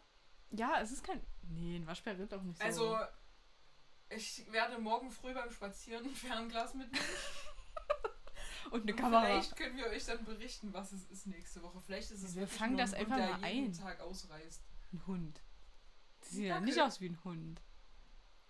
Ja, 0.52 0.82
es 0.82 0.92
ist 0.92 1.04
kein. 1.04 1.22
Nee, 1.44 1.78
ein 1.78 1.88
Waschbär 1.88 2.18
rennt 2.18 2.34
auch 2.34 2.42
nicht 2.42 2.58
so. 2.60 2.66
Also, 2.66 2.98
ich 4.16 4.52
werde 4.52 4.80
morgen 4.80 5.12
früh 5.12 5.34
beim 5.34 5.52
Spazieren 5.52 6.06
ein 6.06 6.16
Fernglas 6.16 6.74
mitnehmen. 6.74 7.06
und 8.72 8.84
eine 8.84 8.94
Kamera. 8.94 9.26
Vielleicht 9.26 9.56
können 9.56 9.78
wir 9.78 9.88
euch 9.88 10.06
dann 10.06 10.24
berichten, 10.24 10.74
was 10.74 10.92
es 10.92 11.06
ist 11.06 11.28
nächste 11.28 11.62
Woche. 11.62 11.82
Vielleicht 11.82 12.12
ist 12.12 12.24
es 12.24 12.36
Wir 12.36 12.48
fangen 12.48 12.78
das 12.78 12.94
ein 12.94 13.02
Hund, 13.06 13.14
einfach 13.14 13.28
der 13.28 13.38
mal 13.40 13.50
jeden 13.52 13.68
ein. 13.68 13.78
Tag 13.78 14.00
ausreißt. 14.02 14.62
Ein 14.94 15.08
Hund. 15.08 15.42
Ein 16.22 16.28
sieht 16.30 16.46
ja 16.46 16.60
nicht 16.60 16.80
aus 16.80 17.02
wie 17.02 17.10
ein 17.10 17.24
Hund. 17.24 17.62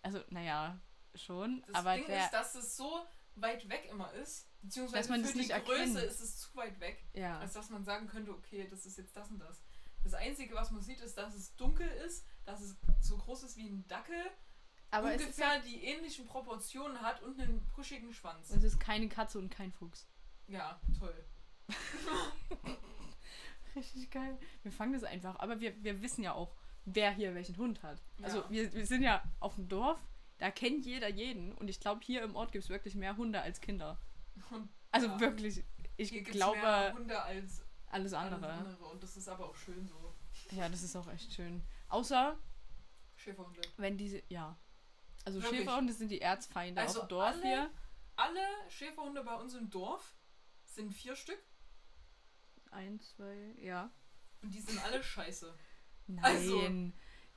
Also, 0.02 0.19
naja, 0.30 0.80
schon. 1.15 1.63
Das 1.67 1.76
aber 1.76 1.95
Ding 1.95 2.08
der. 2.08 2.26
ist, 2.26 2.32
dass 2.32 2.56
es 2.56 2.76
so 2.76 3.06
weit 3.36 3.69
weg 3.69 3.88
immer 3.89 4.12
ist, 4.13 4.50
beziehungsweise 4.62 4.97
Dass 4.97 5.10
man 5.10 5.19
für 5.21 5.28
das 5.28 5.34
die 5.34 5.38
nicht 5.39 5.65
Größe 5.65 5.82
erkennt. 5.82 5.97
ist 5.97 6.21
es 6.21 6.38
zu 6.39 6.56
weit 6.56 6.80
weg, 6.80 7.06
ja. 7.13 7.39
als 7.39 7.54
dass 7.54 7.69
man 7.69 7.84
sagen 7.86 8.08
könnte, 8.08 8.32
okay, 8.32 8.67
das 8.69 8.86
ist 8.86 8.97
jetzt 8.97 9.15
das 9.15 9.30
und 9.30 9.39
das. 9.39 9.62
Das 10.04 10.13
Einzige, 10.15 10.56
was 10.56 10.71
man 10.71 10.82
sieht, 10.82 11.00
ist, 11.02 11.17
dass 11.17 11.36
es 11.36 11.56
dunkel 11.56 11.88
ist, 11.88 12.26
dass 12.45 12.62
es 12.62 12.76
so 13.00 13.17
groß 13.17 13.43
ist 13.43 13.56
wie 13.58 13.69
ein 13.69 13.88
Dackel, 13.88 14.32
Aber 14.91 15.13
es 15.13 15.21
ist, 15.21 15.27
ungefähr 15.39 15.60
die 15.62 15.84
ähnlichen 15.86 16.25
Proportionen 16.25 17.01
hat 17.01 17.21
und 17.23 17.39
einen 17.39 17.65
puschigen 17.67 18.13
Schwanz. 18.13 18.49
es 18.51 18.63
ist 18.63 18.80
keine 18.80 19.08
Katze 19.10 19.39
und 19.39 19.49
kein 19.49 19.71
Fuchs. 19.71 20.08
Ja, 20.47 20.80
toll. 20.99 21.15
Richtig 23.75 24.12
geil. 24.12 24.38
Wir 24.63 24.71
fangen 24.71 24.93
das 24.93 25.04
einfach. 25.04 25.38
Aber 25.39 25.60
wir, 25.62 25.82
wir 25.84 26.01
wissen 26.01 26.23
ja 26.23 26.34
auch, 26.34 26.56
wer 26.86 27.12
hier 27.12 27.34
welchen 27.36 27.56
Hund 27.58 27.82
hat. 27.84 28.01
Also 28.21 28.39
Ja. 28.39 28.49
wir, 28.49 28.73
wir 28.73 28.86
sind 28.86 29.04
ja 29.04 29.23
auf 29.39 29.56
dem 29.56 29.69
Dorf, 29.69 29.99
da 30.39 30.51
kennt 30.51 30.86
jeder 30.86 31.08
jeden. 31.10 31.54
Und 31.54 31.69
ich 31.69 31.80
glaube, 31.80 32.01
hier 32.04 32.21
im 32.23 32.36
Ort 32.36 32.51
gibt 32.51 32.65
es 32.65 32.69
wirklich 32.69 32.95
mehr 32.95 33.15
Hunde 33.15 33.41
als 33.41 33.62
Kinder. 33.62 33.97
Und 34.49 34.67
Also 34.91 35.08
Ja. 35.08 35.19
wirklich, 35.21 35.63
ich 35.95 36.10
hier 36.10 36.23
glaube 36.23 36.58
mehr 36.60 36.93
Hunde 36.93 37.21
als 37.21 37.63
alles 37.88 38.13
alles 38.13 38.34
andere. 38.34 38.51
andere. 38.51 38.86
Und 38.88 39.01
das 39.04 39.15
ist 39.15 39.27
aber 39.30 39.47
auch 39.49 39.56
schön 39.56 39.88
so. 39.88 40.13
Ja, 40.51 40.67
das 40.67 40.84
ist 40.84 40.95
auch 40.97 41.08
echt 41.08 41.32
schön. 41.34 41.62
Außer, 41.88 42.38
Schäferhunde. 43.15 43.62
wenn 43.77 43.97
diese, 43.97 44.21
ja. 44.30 44.58
Also 45.25 45.41
Wirklich? 45.41 45.62
Schäferhunde 45.62 45.93
sind 45.93 46.10
die 46.10 46.21
Erzfeinde 46.21 46.81
Also 46.81 47.01
auf 47.01 47.07
dem 47.07 47.10
Dorf 47.10 47.34
alle- 47.36 47.41
hier. 47.43 47.69
Alle 48.15 48.41
Schäferhunde 48.69 49.23
bei 49.23 49.36
uns 49.36 49.53
im 49.55 49.69
Dorf 49.69 50.15
sind 50.65 50.93
vier 50.93 51.15
Stück 51.15 51.39
Eins, 52.71 53.15
zwei, 53.15 53.53
ja. 53.60 53.91
und 54.41 54.53
die 54.53 54.62
sind 54.62 54.81
alle 54.84 55.03
scheiße. 55.03 55.53
Nein, 56.07 56.23
Also- 56.23 56.62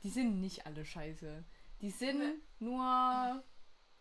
die 0.03 0.11
sind 0.11 0.41
nicht 0.41 0.67
alle 0.67 0.85
scheiße. 0.85 1.45
Die 1.81 1.91
sind 1.91 2.19
Ne. 2.19 2.35
nur. 2.61 3.45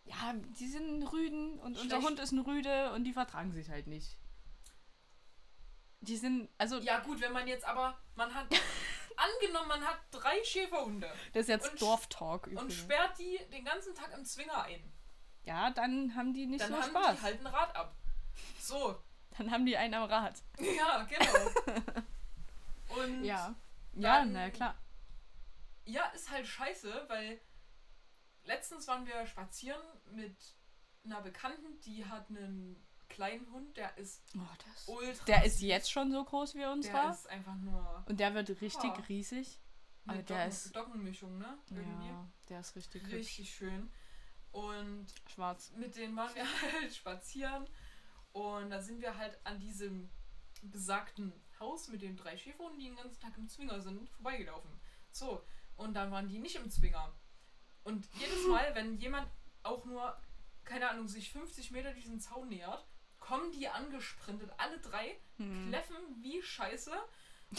Ja, 0.06 0.34
die 0.60 0.67
sind 0.67 1.02
Rüden 1.12 1.60
und 1.60 1.78
unser. 1.80 2.02
Hund 2.02 2.19
ist 2.19 2.32
ein 2.34 2.39
Rüde 2.39 2.91
und 2.93 3.06
die 3.06 3.13
vertragen 3.13 3.52
sich 3.54 3.69
halt 3.69 3.88
nicht. 3.88 4.17
Die 6.02 6.17
sind, 6.17 6.50
also 6.58 6.78
Ja 6.80 7.00
gut, 7.00 7.22
wenn 7.22 7.32
man 7.32 7.48
jetzt 7.48 7.65
aber, 7.65 7.98
man 8.15 8.34
hat, 8.34 8.48
angenommen, 9.17 9.67
man 9.67 9.86
hat 9.86 9.97
drei 10.12 10.43
Schäferhunde 10.43 11.12
das 11.34 11.41
ist 11.43 11.47
jetzt 11.49 11.71
und 11.71 11.82
Dorftalk 11.82 12.47
und 12.47 12.54
übrigens. 12.54 12.76
sperrt 12.76 13.17
die 13.19 13.39
den 13.52 13.65
ganzen 13.65 13.93
Tag 13.95 14.13
im 14.17 14.26
Zwinger 14.26 14.63
ein. 14.63 14.91
Ja, 15.43 15.69
dann 15.71 16.15
haben 16.15 16.34
die 16.34 16.45
nicht 16.45 16.62
Dann 16.63 16.71
so 16.71 16.78
haben 16.82 16.89
Spaß. 16.91 17.15
die 17.17 17.21
halt 17.23 17.39
ein 17.41 17.47
Rad 17.47 17.76
ab. 17.76 17.95
So, 18.60 19.02
Dann 19.38 19.52
haben 19.52 19.65
die 19.65 19.76
einen 19.78 19.93
am 19.95 20.04
Rad. 20.10 20.41
ja, 20.60 21.04
genau. 21.04 21.93
Und 23.02 23.23
Ja. 23.23 23.54
Ja, 23.95 24.19
Dann- 24.19 24.34
na 24.34 24.49
klar. 24.49 24.76
ja, 25.86 26.06
ist 26.15 26.32
halt 26.32 26.47
scheiße, 26.47 27.06
weil 27.10 27.39
letztens 28.45 28.88
waren 28.88 29.06
wir 29.06 29.26
spazieren 29.28 29.82
mit 30.12 30.36
einer 31.06 31.21
Bekannten, 31.21 31.80
die 31.82 32.06
hat 32.06 32.30
einen 32.30 32.84
kleinen 33.13 33.49
Hund, 33.52 33.78
der 33.78 33.97
ist 33.97 34.21
Oh, 34.36 34.39
das 34.65 34.88
ultra. 34.88 35.26
der 35.26 35.45
ist 35.45 35.62
jetzt 35.62 35.89
schon 35.91 36.12
so 36.12 36.23
groß 36.23 36.56
wie 36.56 36.60
Der 36.60 36.71
unserer. 36.71 37.12
ist 37.12 37.30
einfach 37.30 37.56
nur 37.56 38.04
Und 38.08 38.19
der 38.19 38.34
wird 38.34 38.49
richtig 38.62 38.84
Ja. 38.84 39.04
riesig. 39.08 39.60
aber 40.06 40.17
der 40.21 40.38
Docken, 40.38 40.49
ist- 40.49 40.76
Dockenmischung, 40.76 41.38
ne? 41.38 41.58
Irgendwie. 41.69 42.08
Ja, 42.08 42.28
der 42.49 42.60
ist 42.60 42.76
richtig, 42.76 43.04
hübsch. 43.04 43.13
Richtig 43.13 43.54
schön. 43.56 43.89
Und 44.52 45.08
schwarz. 45.32 45.71
mit 45.78 45.95
denen 45.95 46.15
waren 46.15 46.34
wir 46.36 46.43
halt 46.82 46.93
spazieren 46.93 47.67
Und 48.34 48.69
da 48.71 48.82
sind 48.82 48.99
wir 49.02 49.15
halt 49.17 49.39
an 49.45 49.60
diesem 49.60 50.10
besagten 50.63 51.32
Haus 51.60 51.88
mit 51.88 52.02
den 52.02 52.15
drei 52.17 52.38
Schäferhunden, 52.38 52.80
die 52.80 52.86
den 52.88 52.95
ganzen 52.95 53.19
Tag 53.19 53.38
im 53.38 53.47
Zwinger 53.47 53.80
sind, 53.82 54.10
vorbeigelaufen. 54.10 54.71
So, 55.12 55.43
und 55.76 55.93
dann 55.93 56.12
waren 56.12 56.28
die 56.28 56.39
nicht 56.39 56.56
im 56.56 56.69
Zwinger. 56.69 57.13
Und 57.84 58.08
jedes 58.15 58.47
Mal, 58.47 58.73
wenn 58.76 58.97
jemand 58.97 59.28
auch 59.63 59.86
nur, 59.86 60.17
keine 60.63 60.89
Ahnung, 60.89 61.08
sich 61.08 61.32
50 61.32 61.71
Meter 61.71 61.93
diesen 61.93 62.19
Zaun 62.19 62.49
nähert, 62.49 62.86
kommen 63.24 63.52
die 63.54 63.68
angesprintet, 63.70 64.52
alle 64.58 64.78
drei, 64.80 65.16
Hm. 65.38 65.68
kläffen 65.70 65.96
wie 66.22 66.42
Scheiße 66.42 66.92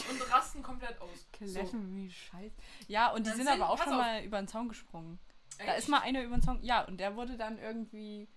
und 0.09 0.31
rasten 0.31 0.61
komplett 0.61 0.99
aus. 1.01 1.27
Kläffen 1.33 1.95
wie 1.95 2.09
scheiße. 2.11 2.55
Ja, 2.87 3.11
und 3.11 3.25
die 3.25 3.31
sind 3.31 3.39
sind- 3.47 3.47
aber 3.49 3.69
auch 3.69 3.77
schon 3.81 3.93
auf. 3.93 3.99
mal 3.99 4.23
über 4.23 4.37
den 4.41 4.47
Zaun 4.47 4.69
gesprungen. 4.69 5.19
So, 5.49 5.57
Da 5.59 5.71
echt? 5.71 5.79
ist 5.79 5.89
mal 5.89 6.01
einer 6.01 6.21
über 6.23 6.35
den 6.37 6.41
Zaun. 6.41 6.61
Ja, 6.63 6.83
und 6.85 6.97
der 6.99 7.15
wurde 7.15 7.35
dann 7.37 7.57
irgendwie. 7.57 8.29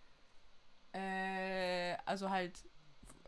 Äh, 0.92 1.96
also 2.06 2.30
halt 2.30 2.64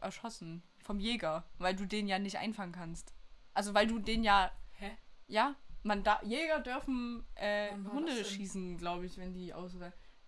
erschossen. 0.00 0.62
Vom 0.82 0.98
Jäger. 0.98 1.44
Weil 1.58 1.76
du 1.76 1.84
den 1.86 2.08
ja 2.08 2.18
nicht 2.18 2.38
einfangen 2.38 2.72
kannst. 2.72 3.14
Also, 3.52 3.74
weil 3.74 3.86
du 3.86 3.98
den 3.98 4.24
ja. 4.24 4.50
Hä? 4.72 4.96
Ja, 5.26 5.54
man 5.82 6.02
da. 6.02 6.20
Jäger 6.22 6.60
dürfen 6.60 7.24
äh, 7.34 7.72
Hunde 7.92 8.24
schießen, 8.24 8.78
glaube 8.78 9.06
ich, 9.06 9.18
wenn 9.18 9.34
die 9.34 9.52
aus. 9.52 9.74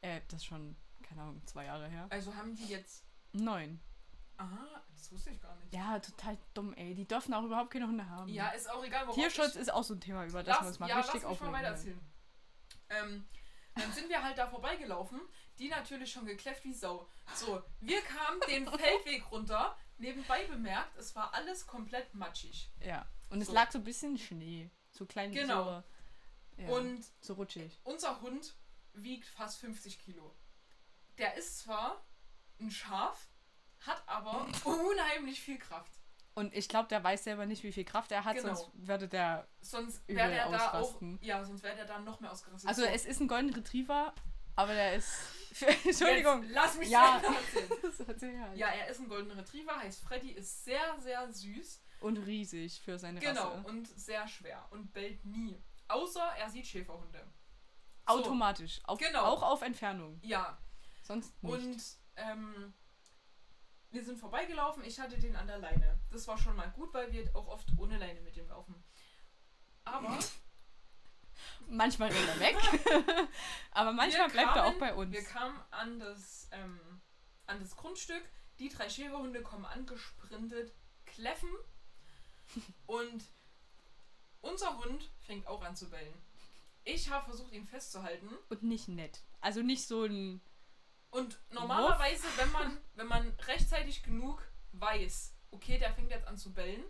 Äh, 0.02 0.20
das 0.28 0.40
ist 0.40 0.44
schon, 0.46 0.76
keine 1.02 1.22
Ahnung, 1.22 1.42
zwei 1.46 1.64
Jahre 1.64 1.88
her. 1.88 2.06
Also 2.10 2.34
haben 2.34 2.54
die 2.54 2.66
jetzt. 2.66 3.04
Neun. 3.32 3.80
Aha, 4.36 4.82
das 4.94 5.12
wusste 5.12 5.30
ich 5.30 5.40
gar 5.40 5.54
nicht. 5.56 5.72
Ja, 5.72 5.98
total 5.98 6.36
dumm, 6.54 6.72
ey. 6.74 6.94
Die 6.94 7.06
dürfen 7.06 7.32
auch 7.34 7.44
überhaupt 7.44 7.70
keine 7.70 7.86
Hunde 7.86 8.08
haben. 8.08 8.28
Ja, 8.32 8.48
ist 8.50 8.68
auch 8.70 8.82
egal, 8.84 9.02
worauf 9.06 9.14
Tierschutz 9.14 9.56
ist 9.56 9.72
auch 9.72 9.84
so 9.84 9.94
ein 9.94 10.00
Thema, 10.00 10.24
über 10.26 10.42
das 10.42 10.60
wir 10.60 10.66
uns 10.68 10.78
mal 10.78 10.88
ja, 10.88 10.96
richtig 10.96 11.22
lass 11.22 11.30
mich 11.32 11.40
mal 11.40 11.48
aufregen. 11.48 11.52
weiter 11.54 11.74
können. 11.76 11.76
erzählen. 11.76 12.00
Ähm, 12.90 13.28
dann 13.74 13.92
sind 13.92 14.08
wir 14.08 14.22
halt 14.22 14.36
da 14.36 14.46
vorbeigelaufen, 14.48 15.20
die 15.58 15.68
natürlich 15.68 16.12
schon 16.12 16.26
gekläfft 16.26 16.64
wie 16.64 16.74
Sau. 16.74 17.08
So, 17.34 17.62
wir 17.80 18.00
kamen 18.02 18.40
den 18.48 18.66
Feldweg 18.78 19.30
runter, 19.30 19.76
nebenbei 19.98 20.44
bemerkt, 20.46 20.96
es 20.98 21.14
war 21.16 21.32
alles 21.32 21.66
komplett 21.66 22.12
matschig. 22.14 22.70
Ja. 22.80 23.06
Und 23.30 23.40
es 23.40 23.48
So. 23.48 23.54
lag 23.54 23.70
so 23.70 23.78
ein 23.78 23.84
bisschen 23.84 24.18
Schnee. 24.18 24.70
So 24.90 25.06
klein 25.06 25.32
Genau. 25.32 25.82
So, 26.56 26.62
ja, 26.62 26.68
Und 26.68 27.02
so 27.20 27.34
rutschig. 27.34 27.80
unser 27.84 28.20
Hund 28.20 28.54
wiegt 28.92 29.26
fast 29.26 29.58
50 29.60 29.98
Kilo. 30.00 30.34
Der 31.16 31.34
ist 31.34 31.60
zwar 31.60 32.04
ein 32.62 32.70
Schaf, 32.70 33.28
hat 33.80 34.02
aber 34.06 34.46
unheimlich 34.64 35.40
viel 35.40 35.58
Kraft. 35.58 35.92
Und 36.34 36.54
ich 36.54 36.68
glaube, 36.68 36.88
der 36.88 37.04
weiß 37.04 37.24
selber 37.24 37.44
nicht, 37.44 37.62
wie 37.62 37.72
viel 37.72 37.84
Kraft 37.84 38.10
er 38.10 38.24
hat, 38.24 38.36
Genau. 38.36 38.54
sonst 38.54 38.70
würde 38.74 39.06
der. 39.06 39.46
Sonst 39.60 40.06
wäre 40.08 40.30
der 40.30 40.48
da 40.50 40.72
auch. 40.80 41.00
Ja, 41.20 41.44
sonst 41.44 41.62
wäre 41.62 41.76
der 41.76 41.84
da 41.84 41.98
noch 41.98 42.20
mehr 42.20 42.32
ausgerastet. 42.32 42.68
Also 42.68 42.82
So, 42.82 42.88
es 42.88 43.04
ist 43.04 43.20
ein 43.20 43.28
Golden 43.28 43.52
Retriever, 43.52 44.14
aber 44.56 44.72
der 44.72 44.94
ist. 44.94 45.12
Entschuldigung. 45.84 46.42
Jetzt, 46.44 46.52
lass 46.54 46.78
mich 46.78 46.88
Ja. 46.88 47.20
ja. 47.22 48.04
erzählen. 48.08 48.56
Ja, 48.56 48.68
er 48.68 48.88
ist 48.88 49.00
ein 49.00 49.08
Golden 49.08 49.30
Retriever, 49.32 49.76
heißt 49.76 50.00
Freddy, 50.02 50.30
ist 50.30 50.64
sehr, 50.64 50.98
sehr 51.00 51.30
süß. 51.30 51.82
Und 52.00 52.16
riesig 52.16 52.80
für 52.80 52.98
seine 52.98 53.20
Genau, 53.20 53.50
Rasse. 53.50 53.68
und 53.68 53.86
sehr 53.88 54.26
schwer 54.26 54.66
und 54.70 54.92
bellt 54.94 55.24
nie. 55.26 55.62
Außer 55.88 56.22
er 56.38 56.48
sieht 56.48 56.66
Schäferhunde. 56.66 57.20
So, 58.08 58.14
Automatisch. 58.14 58.80
Auf, 58.84 58.98
Genau. 58.98 59.22
Auch 59.24 59.42
auf 59.42 59.60
Entfernung. 59.62 60.18
Ja, 60.22 60.58
Sonst 61.02 61.40
nicht. 61.42 61.52
und 61.52 62.01
ähm, 62.16 62.72
wir 63.90 64.04
sind 64.04 64.18
vorbeigelaufen, 64.18 64.84
ich 64.84 64.98
hatte 64.98 65.18
den 65.18 65.36
an 65.36 65.46
der 65.46 65.58
Leine. 65.58 66.00
Das 66.10 66.26
war 66.28 66.38
schon 66.38 66.56
mal 66.56 66.70
gut, 66.70 66.92
weil 66.94 67.12
wir 67.12 67.34
auch 67.36 67.48
oft 67.48 67.68
ohne 67.76 67.98
Leine 67.98 68.20
mit 68.22 68.36
dem 68.36 68.48
laufen. 68.48 68.74
Aber 69.84 70.18
manchmal 71.68 72.10
rennt 72.10 72.28
er 72.28 72.40
weg. 72.40 72.56
aber 73.72 73.92
manchmal 73.92 74.28
wir 74.28 74.32
bleibt 74.32 74.56
er 74.56 74.64
auch 74.64 74.70
kamen- 74.70 74.80
bei 74.80 74.94
uns. 74.94 75.12
Wir 75.12 75.24
kamen 75.24 75.58
an 75.70 75.98
das, 76.00 76.48
ähm, 76.52 76.80
an 77.46 77.60
das 77.60 77.76
Grundstück, 77.76 78.22
die 78.58 78.68
drei 78.68 78.88
Schäferhunde 78.88 79.42
kommen 79.42 79.64
angesprintet, 79.64 80.72
kläffen 81.06 81.50
und 82.86 83.24
unser 84.40 84.78
Hund 84.78 85.10
fängt 85.20 85.46
auch 85.46 85.62
an 85.62 85.76
zu 85.76 85.88
bellen. 85.90 86.14
Ich 86.84 87.10
habe 87.10 87.26
versucht, 87.26 87.52
ihn 87.52 87.66
festzuhalten 87.66 88.28
Und 88.48 88.62
nicht 88.64 88.88
nett. 88.88 89.20
Also 89.40 89.62
nicht 89.62 89.86
so 89.86 90.04
ein. 90.04 90.40
Und 91.12 91.38
normalerweise, 91.50 92.26
wenn 92.36 92.50
man, 92.52 92.78
wenn 92.94 93.06
man 93.06 93.28
rechtzeitig 93.46 94.02
genug 94.02 94.44
weiß, 94.72 95.34
okay, 95.52 95.78
der 95.78 95.92
fängt 95.94 96.10
jetzt 96.10 96.26
an 96.26 96.36
zu 96.36 96.52
bellen, 96.52 96.82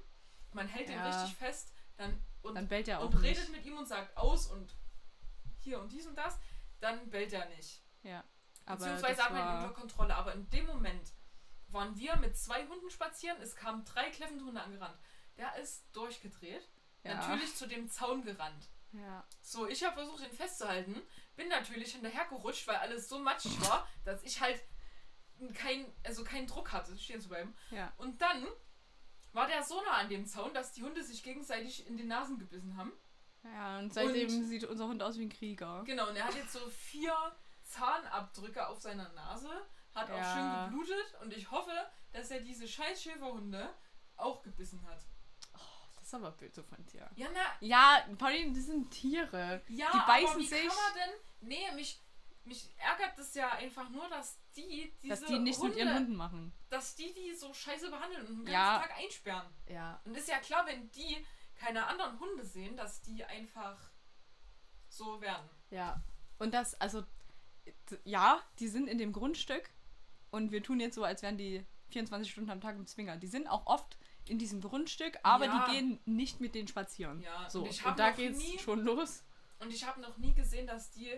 man 0.52 0.66
hält 0.68 0.88
ihn 0.88 0.94
Ja. 0.96 1.06
richtig 1.08 1.37
fest, 1.37 1.72
dann 1.96 2.18
und, 2.42 2.54
Dann 2.56 2.66
bellt 2.66 2.88
er 2.88 2.98
auch 3.00 3.04
und 3.04 3.14
redet 3.22 3.48
nicht. 3.50 3.52
mit 3.58 3.66
ihm 3.66 3.78
und 3.78 3.87
sagt 3.87 4.16
aus 4.16 4.46
und 4.48 4.74
hier 5.61 5.80
und 5.80 5.92
dies 5.92 6.06
und 6.08 6.16
das, 6.16 6.38
dann 6.80 7.08
bellt 7.11 7.32
er 7.32 7.46
nicht. 7.50 7.82
Ja. 8.02 8.24
Aber 8.64 8.78
Beziehungsweise 8.78 9.22
hat 9.22 9.32
man 9.32 9.42
ihn 9.58 9.62
unter 9.64 9.74
Kontrolle. 9.80 10.14
Aber 10.16 10.35
in 10.35 10.48
dem 10.50 10.66
Moment 10.66 11.12
waren 11.68 11.96
wir 11.96 12.16
mit 12.16 12.37
zwei 12.37 12.66
Hunden 12.66 12.90
spazieren. 12.90 13.40
Es 13.40 13.54
kamen 13.54 13.85
drei 13.85 14.11
kläffende 14.11 14.44
Hunde 14.44 14.61
angerannt. 14.61 14.98
Der 15.37 15.54
ist 15.56 15.85
durchgedreht. 15.92 16.68
ja. 17.04 17.14
Natürlich 17.14 17.54
zu 17.54 17.66
dem 17.68 17.88
Zaun 17.88 18.24
gerannt. 18.24 18.68
Ja. 18.92 19.24
So, 19.40 19.66
ich 19.68 19.85
habe 19.85 19.94
versucht, 19.94 20.24
ihn 20.24 20.32
festzuhalten. 20.37 21.00
Bin 21.42 21.48
natürlich 21.48 21.92
hinterher 21.92 22.24
gerutscht, 22.26 22.68
weil 22.68 22.76
alles 22.76 23.09
so 23.09 23.18
matschig 23.18 23.61
war, 23.68 23.88
dass 24.05 24.22
ich 24.22 24.40
halt 24.40 24.62
kein, 25.55 25.92
also 26.05 26.22
keinen 26.22 26.46
Druck 26.46 26.70
hatte, 26.70 26.96
stehen 26.96 27.20
zu 27.20 27.28
bleiben. 27.31 27.52
Ja. 27.72 27.92
Und 27.96 28.22
dann 28.22 28.46
war 29.33 29.48
der 29.48 29.64
so 29.64 29.83
nah 29.83 29.96
an 29.96 30.09
dem 30.09 30.24
Zaun, 30.24 30.55
dass 30.55 30.70
die 30.72 30.85
Hunde 30.85 31.02
sich 31.02 31.22
gegenseitig 31.24 31.85
in 31.88 31.96
die 31.96 32.05
Nasen 32.05 32.38
gebissen 32.38 32.76
haben. 32.76 32.92
Ja, 33.42 33.81
und 33.81 33.92
seitdem 33.92 34.28
Und- 34.28 34.44
sieht 34.44 34.62
unser 34.64 34.87
Hund 34.87 35.02
aus 35.02 35.18
wie 35.18 35.24
ein 35.24 35.31
Krieger. 35.31 35.83
Genau, 35.85 36.09
und 36.11 36.14
er 36.16 36.26
hat 36.26 36.35
jetzt 36.37 36.52
so 36.52 36.61
vier 36.70 37.12
Zahnabdrücke 37.64 38.64
auf 38.68 38.81
seiner 38.81 39.09
Nase, 39.14 39.50
hat 39.96 40.11
auch 40.12 40.16
Ja. 40.16 40.68
schön 40.70 40.70
geblutet 40.78 41.14
und 41.22 41.33
ich 41.33 41.50
hoffe, 41.50 41.72
dass 42.12 42.31
er 42.31 42.40
diese 42.40 42.68
scheiß 42.68 43.02
Schäferhunde 43.02 43.68
auch 44.16 44.42
gebissen 44.42 44.87
hat. 44.87 45.00
Das 45.96 46.07
ist 46.07 46.14
aber 46.14 46.31
böse 46.33 46.62
von 46.62 46.85
dir. 46.87 47.09
Ja, 47.16 47.28
na, 47.33 47.40
Ja, 47.61 48.07
Pauline, 48.18 48.52
das 48.55 48.66
sind 48.66 48.90
Tiere. 48.90 49.62
ja, 49.68 49.90
Die 49.92 49.98
beißen 50.07 50.28
aber 50.31 50.38
wie 50.40 50.46
sich. 50.46 50.68
kann 50.68 50.76
man 50.76 50.94
denn... 50.94 51.11
Nee, 51.42 51.70
mich, 51.74 52.00
mich 52.44 52.70
ärgert 52.78 53.16
das 53.18 53.35
ja 53.35 53.50
einfach 53.52 53.88
nur, 53.90 54.09
dass 54.09 54.38
die 54.57 54.92
diese 55.02 55.09
Dass 55.20 55.24
die 55.24 55.38
nichts 55.38 55.61
Hunde, 55.61 55.76
mit 55.76 55.85
ihren 55.85 55.94
Hunden 55.96 56.16
machen. 56.16 56.52
dass 56.70 56.94
die 56.94 57.12
die 57.14 57.35
so 57.35 57.52
scheiße 57.52 57.90
behandeln 57.90 58.22
und 58.26 58.28
den 58.28 58.44
ganzen 58.44 58.52
Ja. 58.52 58.78
Tag 58.81 58.96
einsperren. 58.98 59.46
Ja. 59.68 60.00
Und 60.05 60.16
ist 60.16 60.28
ja 60.28 60.38
klar, 60.38 60.66
wenn 60.66 60.90
die 60.92 61.24
keine 61.57 61.87
anderen 61.87 62.18
Hunde 62.18 62.44
sehen, 62.44 62.76
dass 62.76 63.00
die 63.02 63.24
einfach 63.24 63.78
so 64.88 65.20
werden. 65.20 65.48
Ja. 65.70 66.02
Und 66.38 66.52
das, 66.55 66.74
also, 66.81 67.05
ja, 68.05 68.42
die 68.59 68.68
sind 68.68 68.88
in 68.88 68.98
dem 68.98 69.12
Grundstück 69.12 69.70
und 70.31 70.50
wir 70.50 70.62
tun 70.62 70.81
jetzt 70.81 70.94
so, 70.96 71.05
als 71.05 71.22
wären 71.22 71.37
die 71.38 71.64
24 71.90 72.31
Stunden 72.31 72.50
am 72.50 72.61
Tag 72.61 72.76
im 72.76 72.87
Zwinger. 72.87 73.16
Die 73.16 73.26
sind 73.26 73.46
auch 73.46 73.66
oft 73.66 73.96
in 74.26 74.38
diesem 74.38 74.61
Grundstück, 74.61 75.18
aber 75.22 75.46
Ja. 75.46 75.66
die 75.66 75.72
gehen 75.72 76.00
nicht 76.05 76.40
mit 76.40 76.55
denen 76.55 76.68
spazieren. 76.68 77.20
Ja, 77.22 77.48
So, 77.50 77.62
und 77.62 77.70
ich 77.70 77.85
und 77.85 77.98
da 77.98 78.11
geht's 78.11 78.38
nie- 78.38 78.59
schon 78.59 78.81
los. 78.81 79.22
Und 79.61 79.72
ich 79.72 79.85
habe 79.87 80.00
noch 80.00 80.16
nie 80.18 80.35
gesehen, 80.35 80.66
dass 80.66 80.90
die. 80.90 81.12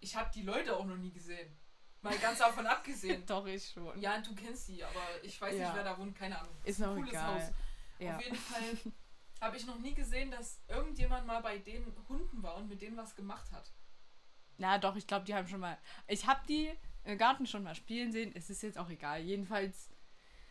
Ich 0.00 0.14
habe 0.16 0.30
die 0.34 0.42
Leute 0.42 0.76
auch 0.76 0.84
noch 0.84 0.96
nie 0.96 1.12
gesehen. 1.12 1.56
Mal 2.00 2.16
ganz 2.18 2.38
davon 2.38 2.66
abgesehen. 2.66 3.24
Doch, 3.26 3.44
ich 3.46 3.70
schon. 3.70 3.98
Ja, 4.00 4.20
du 4.20 4.34
kennst 4.34 4.68
die, 4.68 4.82
aber 4.84 5.00
ich 5.22 5.40
weiß 5.40 5.54
Ja. 5.56 5.66
nicht, 5.66 5.76
wer 5.76 5.84
da 5.84 5.98
wohnt, 5.98 6.16
keine 6.16 6.38
Ahnung. 6.38 6.54
Ist 6.64 6.80
ein 6.80 6.88
auch 6.88 6.94
cooles 6.94 7.10
egal. 7.10 7.34
Haus. 7.42 7.52
Ja. 7.98 8.16
Auf 8.16 8.22
jeden 8.24 8.36
Fall 8.36 8.92
habe 9.40 9.56
ich 9.56 9.66
noch 9.66 9.78
nie 9.78 9.94
gesehen, 9.94 10.30
dass 10.30 10.60
irgendjemand 10.68 11.26
mal 11.26 11.40
bei 11.40 11.58
den 11.58 11.92
Hunden 12.08 12.42
war 12.42 12.56
und 12.56 12.68
mit 12.68 12.80
denen 12.80 12.96
was 12.96 13.16
gemacht 13.16 13.50
hat. 13.52 13.72
Na 14.56 14.78
doch, 14.78 14.94
ich 14.96 15.06
glaube, 15.06 15.24
die 15.24 15.34
haben 15.34 15.48
schon 15.48 15.60
mal. 15.60 15.78
Ich 16.06 16.26
habe 16.26 16.40
die 16.48 16.72
im 17.04 17.18
Garten 17.18 17.46
schon 17.46 17.62
mal 17.64 17.74
spielen 17.74 18.12
sehen. 18.12 18.32
Es 18.34 18.50
ist 18.50 18.62
jetzt 18.62 18.78
auch 18.78 18.88
egal. 18.90 19.20
Jedenfalls 19.22 19.90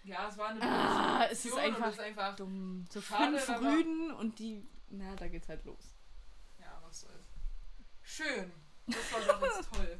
Ja, 0.03 0.27
es 0.27 0.38
war 0.38 0.49
eine 0.49 0.62
Ah, 0.62 1.27
es 1.29 1.45
ist 1.45 1.57
einfach 1.57 1.88
es 1.88 1.93
ist 1.95 1.99
einfach 2.01 2.36
dumm. 2.36 2.86
So 2.89 3.01
Schade, 3.01 3.38
fünf 3.38 3.60
Rüden 3.62 4.12
und 4.12 4.39
die. 4.39 4.67
Na, 4.89 5.15
da 5.15 5.27
geht's 5.27 5.47
halt 5.49 5.63
los. 5.65 5.95
Ja, 6.60 6.79
was 6.83 7.01
soll's. 7.01 7.27
Schön. 8.01 8.51
Das 8.88 9.13
war 9.13 9.21
doch 9.21 9.41
jetzt 9.41 9.73
toll. 9.73 10.00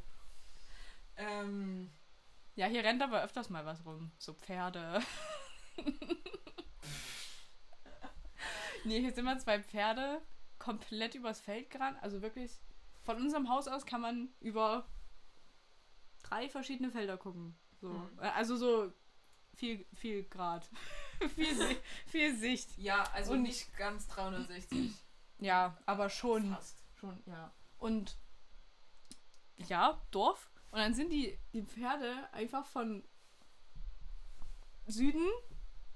Ähm, 1.18 1.92
Ja, 2.56 2.68
hier 2.68 2.84
rennt 2.84 3.02
aber 3.02 3.24
öfters 3.24 3.50
mal 3.50 3.66
was 3.66 3.86
rum. 3.86 4.12
So 4.18 4.34
Pferde. 4.34 5.02
nee, 8.84 9.00
hier 9.00 9.10
sind 9.10 9.20
immer 9.20 9.38
zwei 9.40 9.62
Pferde 9.62 10.22
komplett 10.60 11.16
übers 11.16 11.40
Feld 11.40 11.70
gerannt. 11.70 11.98
Also 12.02 12.22
wirklich, 12.22 12.52
von 13.04 13.18
unserem 13.18 13.50
Haus 13.50 13.68
aus 13.68 13.86
kann 13.86 14.02
man 14.02 14.30
über 14.40 14.86
drei 16.24 16.50
verschiedene 16.50 16.92
Felder 16.92 17.18
gucken. 17.18 17.56
So. 17.82 17.90
Mhm. 17.90 18.20
Äh, 18.20 18.30
Also 18.30 18.56
so 18.58 18.92
viel, 19.56 19.86
viel 19.94 20.24
Grad. 20.24 20.70
viel, 21.36 21.78
viel 22.08 22.36
Sicht. 22.38 22.78
ja, 22.78 23.04
also 23.14 23.34
Und- 23.34 23.44
nicht 23.44 23.76
ganz 23.78 24.08
360. 24.08 24.92
Ja, 25.40 25.78
aber 25.86 26.10
schon. 26.10 26.54
Fast. 26.54 26.84
Schon, 26.96 27.22
ja. 27.28 27.54
Und 27.78 28.18
ja, 29.58 30.02
Dorf. 30.12 30.50
Und 30.72 30.80
dann 30.80 30.94
sind 30.94 31.12
die, 31.12 31.38
die 31.54 31.64
Pferde 31.64 32.32
einfach 32.34 32.66
von 32.66 33.04
Süden. 34.86 35.26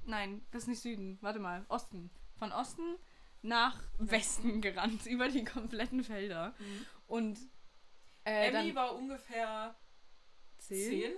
Nein, 0.05 0.45
das 0.51 0.63
ist 0.63 0.67
nicht 0.69 0.81
Süden. 0.81 1.17
Warte 1.21 1.39
mal, 1.39 1.65
Osten. 1.69 2.09
Von 2.37 2.51
Osten 2.51 2.97
nach 3.41 3.81
Westen 3.97 4.61
gerannt, 4.61 5.05
über 5.07 5.29
die 5.29 5.43
kompletten 5.43 6.03
Felder. 6.03 6.55
Mhm. 6.59 6.85
Und 7.07 7.39
äh, 8.23 8.47
Emmy 8.49 8.75
war 8.75 8.95
ungefähr 8.95 9.75
10. 10.59 11.13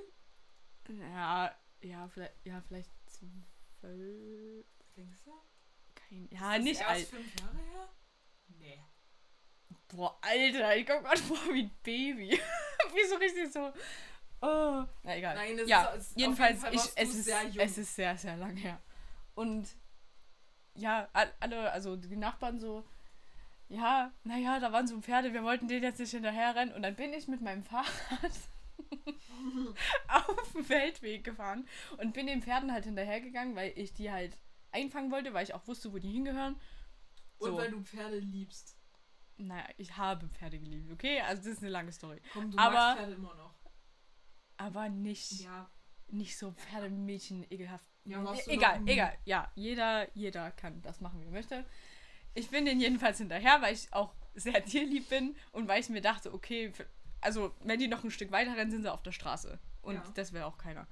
Ja, 0.88 1.56
Ja, 1.82 2.08
vielleicht, 2.08 2.46
ja, 2.46 2.62
vielleicht 2.62 2.92
zwölf. 3.10 4.66
Denkst 4.96 5.24
du? 5.26 5.32
Kein, 5.96 6.28
Ist 6.28 6.40
ja, 6.40 6.54
das 6.56 6.64
nicht 6.64 6.82
erst 6.82 6.90
alt. 6.92 7.08
fünf 7.08 7.40
Jahre 7.40 7.58
her? 7.58 7.90
Nee. 8.48 8.84
Boah, 9.96 10.18
Alter, 10.22 10.76
ich 10.76 10.88
komm 10.88 11.04
grad 11.04 11.20
vor 11.20 11.38
wie 11.54 11.64
ein 11.64 11.72
Baby. 11.84 12.30
wie 12.94 13.08
so 13.08 13.16
richtig 13.16 13.52
so. 13.52 13.72
Oh. 14.42 14.86
Na 15.04 15.16
egal. 15.18 15.36
Nein, 15.36 15.58
das 15.58 15.70
ja, 15.70 15.86
ist, 15.86 16.18
jedenfalls, 16.18 16.64
jeden 16.64 16.64
Fall 16.64 16.76
ich, 16.76 16.92
es, 16.96 17.16
ist, 17.16 17.26
sehr 17.26 17.44
jung. 17.48 17.66
es 17.66 17.78
ist 17.78 17.96
sehr, 17.96 18.18
sehr 18.18 18.36
lang 18.38 18.58
her. 18.58 18.80
Und 19.36 19.68
ja, 20.76 21.08
all- 21.14 21.34
alle, 21.40 21.72
also 21.72 21.96
die 21.96 22.16
Nachbarn 22.16 22.60
so, 22.60 22.84
ja, 23.70 24.12
naja, 24.24 24.60
da 24.60 24.72
waren 24.72 24.88
so 24.88 25.00
Pferde, 25.00 25.34
wir 25.34 25.44
wollten 25.44 25.68
denen 25.68 25.84
jetzt 25.84 26.00
nicht 26.00 26.12
hinterher 26.12 26.56
rennen. 26.56 26.74
Und 26.74 26.82
dann 26.82 26.96
bin 26.96 27.14
ich 27.14 27.28
mit 27.28 27.42
meinem 27.42 27.64
Fahrrad 27.64 27.88
auf 30.10 30.52
den 30.54 30.64
Feldweg 30.66 31.24
gefahren 31.24 31.68
und 31.98 32.14
bin 32.14 32.28
den 32.28 32.42
Pferden 32.42 32.72
halt 32.72 32.86
hinterhergegangen, 32.86 33.56
weil 33.56 33.72
ich 33.76 33.94
die 33.94 34.12
halt 34.12 34.38
einfangen 34.72 35.12
wollte, 35.12 35.34
weil 35.34 35.44
ich 35.44 35.54
auch 35.54 35.68
wusste, 35.68 35.94
wo 35.94 36.00
die 36.00 36.12
hingehören. 36.12 36.60
Und 37.38 37.52
so. 37.52 37.58
weil 37.58 37.72
du 37.72 37.82
Pferde 37.82 38.20
liebst. 38.20 38.76
Naja, 39.38 39.66
ich 39.78 39.98
habe 39.98 40.28
Pferde 40.30 40.60
geliebt, 40.60 40.92
okay? 40.92 41.20
Also 41.22 41.44
das 41.44 41.54
ist 41.54 41.60
eine 41.62 41.70
lange 41.72 41.92
Story. 41.92 42.22
Komm, 42.34 42.52
du 42.52 42.58
Aber- 42.58 42.72
magst 42.74 42.98
Pferde 42.98 43.14
immer 43.14 43.36
noch. 43.36 43.54
Aber 44.58 44.90
nicht, 44.90 45.32
Ja. 45.42 45.70
nicht 46.08 46.38
so 46.38 46.52
Pferdemädchen 46.52 47.44
ekelhaft. 47.52 47.88
Ja, 48.06 48.22
du 48.22 48.34
egal, 48.52 48.82
egal. 48.86 49.18
Ja, 49.26 49.52
jeder, 49.56 50.08
jeder 50.16 50.52
kann 50.52 50.82
das 50.82 51.02
machen, 51.02 51.20
wie 51.22 51.26
er 51.26 51.32
möchte. 51.32 51.66
Ich 52.36 52.50
bin 52.50 52.66
den 52.66 52.80
jedenfalls 52.80 53.18
hinterher, 53.18 53.62
weil 53.62 53.74
ich 53.74 53.92
auch 53.94 54.14
sehr 54.36 54.64
tierlieb 54.66 55.10
bin 55.10 55.36
und 55.52 55.68
weil 55.68 55.80
ich 55.82 55.90
mir 55.90 56.02
dachte, 56.02 56.34
okay, 56.34 56.72
also 57.22 57.56
wenn 57.62 57.80
die 57.80 57.88
noch 57.88 58.04
ein 58.04 58.12
Stück 58.12 58.32
weiter 58.32 58.56
rennen, 58.56 58.72
sind 58.72 58.84
sie 58.84 58.92
auf 58.92 59.04
der 59.04 59.12
Straße. 59.12 59.60
Und 59.82 59.96
Ja. 59.96 60.04
das 60.14 60.34
wäre 60.34 60.46
auch 60.46 60.58
keiner. 60.58 60.88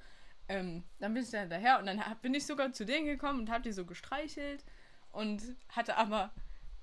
Ähm, 0.47 0.83
dann 0.99 1.13
bin 1.13 1.23
ich 1.23 1.29
da 1.29 1.39
hinterher 1.41 1.79
und 1.79 1.85
dann 1.85 2.05
hab, 2.05 2.21
bin 2.21 2.33
ich 2.33 2.45
sogar 2.45 2.71
zu 2.73 2.85
denen 2.85 3.05
gekommen 3.05 3.39
und 3.39 3.49
habe 3.49 3.63
die 3.63 3.71
so 3.71 3.85
gestreichelt 3.85 4.65
und 5.11 5.41
hatte 5.69 5.97
aber, 5.97 6.33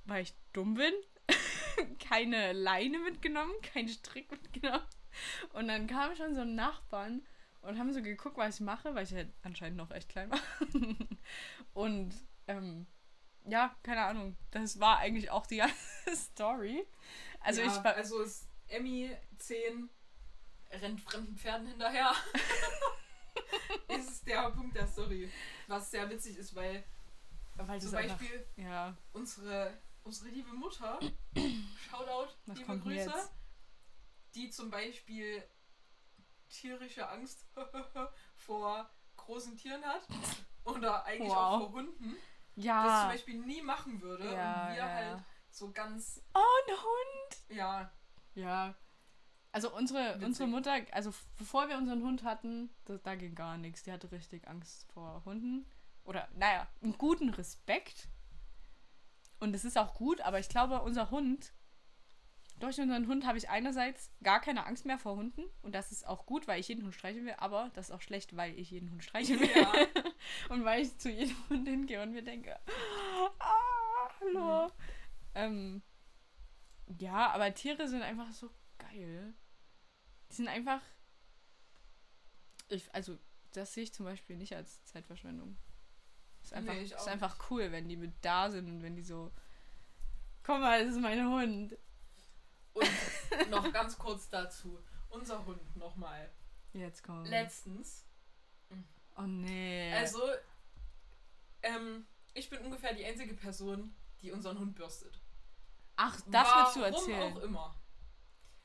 weil 0.05 0.23
ich 0.23 0.35
dumm 0.53 0.75
bin, 0.75 0.93
keine 1.99 2.53
Leine 2.53 2.99
mitgenommen, 2.99 3.53
keinen 3.63 3.89
Strick 3.89 4.31
mitgenommen. 4.31 4.87
Und 5.53 5.69
dann 5.69 5.87
kamen 5.87 6.17
schon 6.17 6.35
so 6.35 6.45
Nachbarn 6.45 7.23
und 7.63 7.79
haben 7.79 7.93
so 7.93 8.03
geguckt, 8.03 8.37
was 8.37 8.57
ich 8.57 8.61
mache, 8.61 8.95
weil 8.95 9.05
ich 9.05 9.13
halt 9.13 9.33
anscheinend 9.43 9.77
noch 9.77 9.91
echt 9.91 10.09
klein 10.09 10.31
war. 10.31 10.41
und 11.75 12.15
ähm, 12.47 12.87
ja, 13.47 13.75
keine 13.83 14.03
Ahnung. 14.03 14.37
Das 14.51 14.79
war 14.79 14.99
eigentlich 14.99 15.31
auch 15.31 15.47
die 15.47 15.57
ganze 15.59 15.77
Story. 16.15 16.87
Also 17.41 17.61
ja, 17.61 17.67
ich 17.67 17.85
war. 17.85 17.95
Also 17.95 18.21
ist 18.23 18.49
Emmy 18.69 19.11
10 19.39 19.89
rennt 20.71 21.01
fremden 21.01 21.37
Pferden 21.37 21.67
hinterher. 21.67 22.13
ist 23.89 24.27
der 24.27 24.51
Punkt 24.51 24.77
der 24.77 24.87
Story. 24.87 25.31
Was 25.67 25.91
sehr 25.91 26.09
witzig 26.11 26.37
ist, 26.37 26.55
weil 26.55 26.85
weil 27.67 27.81
zum 27.81 27.91
das 27.91 28.01
einfach, 28.01 28.19
Beispiel 28.19 28.47
ja, 28.57 28.97
unsere, 29.13 29.77
unsere 30.09 30.31
liebe 30.31 30.53
Mutter, 30.55 30.99
Shoutout, 31.91 32.33
was 32.47 32.59
liebe 32.59 32.79
Grüße, 32.79 32.97
jetzt? 33.11 33.33
die 34.35 34.49
zum 34.51 34.71
Beispiel 34.71 35.45
tierische 36.49 37.07
Angst 37.09 37.47
vor 38.37 38.89
großen 39.17 39.57
Tieren 39.59 39.85
hat 39.85 40.07
oder 40.65 41.05
eigentlich 41.05 41.31
auch 41.31 41.61
Wow. 41.61 41.69
vor 41.69 41.73
Hunden, 41.73 42.13
das 42.15 42.55
zum 42.55 42.65
Ja. 42.65 43.09
Beispiel 43.09 43.39
nie 43.41 43.61
machen 43.61 44.01
würde 44.01 44.25
Ja, 44.33 44.69
und 44.71 44.75
wir 44.75 44.77
ja, 44.83 44.89
halt 44.89 45.19
ja. 45.19 45.25
so 45.51 45.71
ganz, 45.73 46.23
Oh, 46.35 46.39
ein 46.69 46.75
Hund! 46.75 47.57
ja, 47.59 47.93
Ja. 48.35 48.75
Also 49.53 49.75
unsere, 49.75 50.15
Witzig. 50.15 50.25
unsere 50.27 50.49
Mutter, 50.49 50.77
also 50.93 51.13
bevor 51.37 51.69
wir 51.69 51.77
unseren 51.79 52.03
Hund 52.03 52.23
hatten, 52.23 52.71
da, 52.85 52.97
da 52.99 53.15
ging 53.15 53.35
gar 53.35 53.57
nichts. 53.57 53.83
Die 53.83 53.91
hatte 53.91 54.11
richtig 54.13 54.47
Angst 54.47 54.87
vor 54.93 55.23
Hunden. 55.25 55.67
Oder, 56.05 56.29
naja, 56.35 56.69
einen 56.83 56.97
guten 56.99 57.31
Respekt. 57.31 58.09
Und 59.41 59.55
es 59.55 59.65
ist 59.65 59.79
auch 59.79 59.95
gut, 59.95 60.21
aber 60.21 60.39
ich 60.39 60.49
glaube, 60.49 60.83
unser 60.83 61.11
Hund, 61.11 61.53
durch 62.59 62.81
unseren 62.81 63.07
Hund 63.07 63.25
habe 63.25 63.39
ich 63.39 63.49
einerseits 63.49 64.11
gar 64.23 64.41
keine 64.41 64.67
Angst 64.67 64.85
mehr 64.85 64.99
vor 64.99 65.15
Hunden. 65.15 65.45
Und 65.63 65.75
das 65.75 65.93
ist 65.93 66.07
auch 66.07 66.27
gut, 66.27 66.49
weil 66.49 66.59
ich 66.59 66.69
jeden 66.69 66.83
Hund 66.83 66.95
streicheln 66.95 67.27
will, 67.27 67.37
aber 67.39 67.71
das 67.75 67.89
ist 67.89 67.95
auch 67.95 68.03
schlecht, 68.03 68.37
weil 68.37 68.59
ich 68.59 68.71
jeden 68.71 68.91
Hund 68.91 69.05
streicheln 69.05 69.41
will. 69.41 69.51
ja. 69.55 69.73
Und 70.49 70.65
weil 70.65 70.83
ich 70.83 70.97
zu 70.99 71.11
jedem 71.11 71.37
Hund 71.49 71.69
hingehe 71.69 72.03
und 72.03 72.13
mir 72.13 72.23
denke, 72.23 72.59
ah, 73.39 74.11
hallo. 74.21 74.73
Ähm, 75.35 75.83
ja, 76.99 77.31
aber 77.31 77.55
Tiere 77.55 77.87
sind 77.87 78.03
einfach 78.03 78.31
so 78.33 78.51
geil. 78.79 79.35
Die 80.31 80.35
sind 80.35 80.49
einfach. 80.49 80.81
Ich, 82.69 82.93
also, 82.95 83.19
das 83.53 83.75
sehe 83.75 83.85
ich 83.85 83.93
zum 83.93 84.05
Beispiel 84.05 84.37
nicht 84.37 84.55
als 84.55 84.83
Zeitverschwendung. 84.85 85.57
Ist 86.49 86.55
einfach, 86.55 86.73
Nee, 86.73 86.83
ist 86.83 87.09
einfach 87.09 87.51
cool, 87.51 87.71
wenn 87.73 87.91
die 87.91 87.97
mit 87.97 88.15
da 88.23 88.51
sind 88.51 88.71
und 88.71 88.83
wenn 88.83 88.97
die 88.97 89.03
so. 89.03 89.31
Komm 90.43 90.63
mal, 90.63 90.83
das 90.83 90.95
ist 90.95 91.01
mein 91.03 91.29
Hund. 91.29 91.77
Und 92.73 93.51
noch 93.51 93.71
ganz 93.71 93.99
kurz 93.99 94.31
dazu. 94.31 94.79
Unser 95.11 95.45
Hund 95.45 95.77
nochmal. 95.77 96.31
Jetzt 96.73 97.03
komm. 97.03 97.23
Letztens. 97.27 98.07
oh 99.19 99.23
nee. 99.23 99.93
Also, 99.93 100.23
ähm, 101.63 102.07
ich 102.33 102.49
bin 102.49 102.61
ungefähr 102.63 102.95
die 102.95 103.05
einzige 103.05 103.35
Person, 103.35 103.95
die 104.23 104.33
unseren 104.33 104.59
Hund 104.59 104.75
bürstet. 104.75 105.21
Ach, 105.97 106.19
das 106.31 106.49
willst 106.55 106.77
du 106.77 106.81
Warum 106.81 106.95
erzählen. 106.95 107.33
auch 107.37 107.43
immer. 107.43 107.75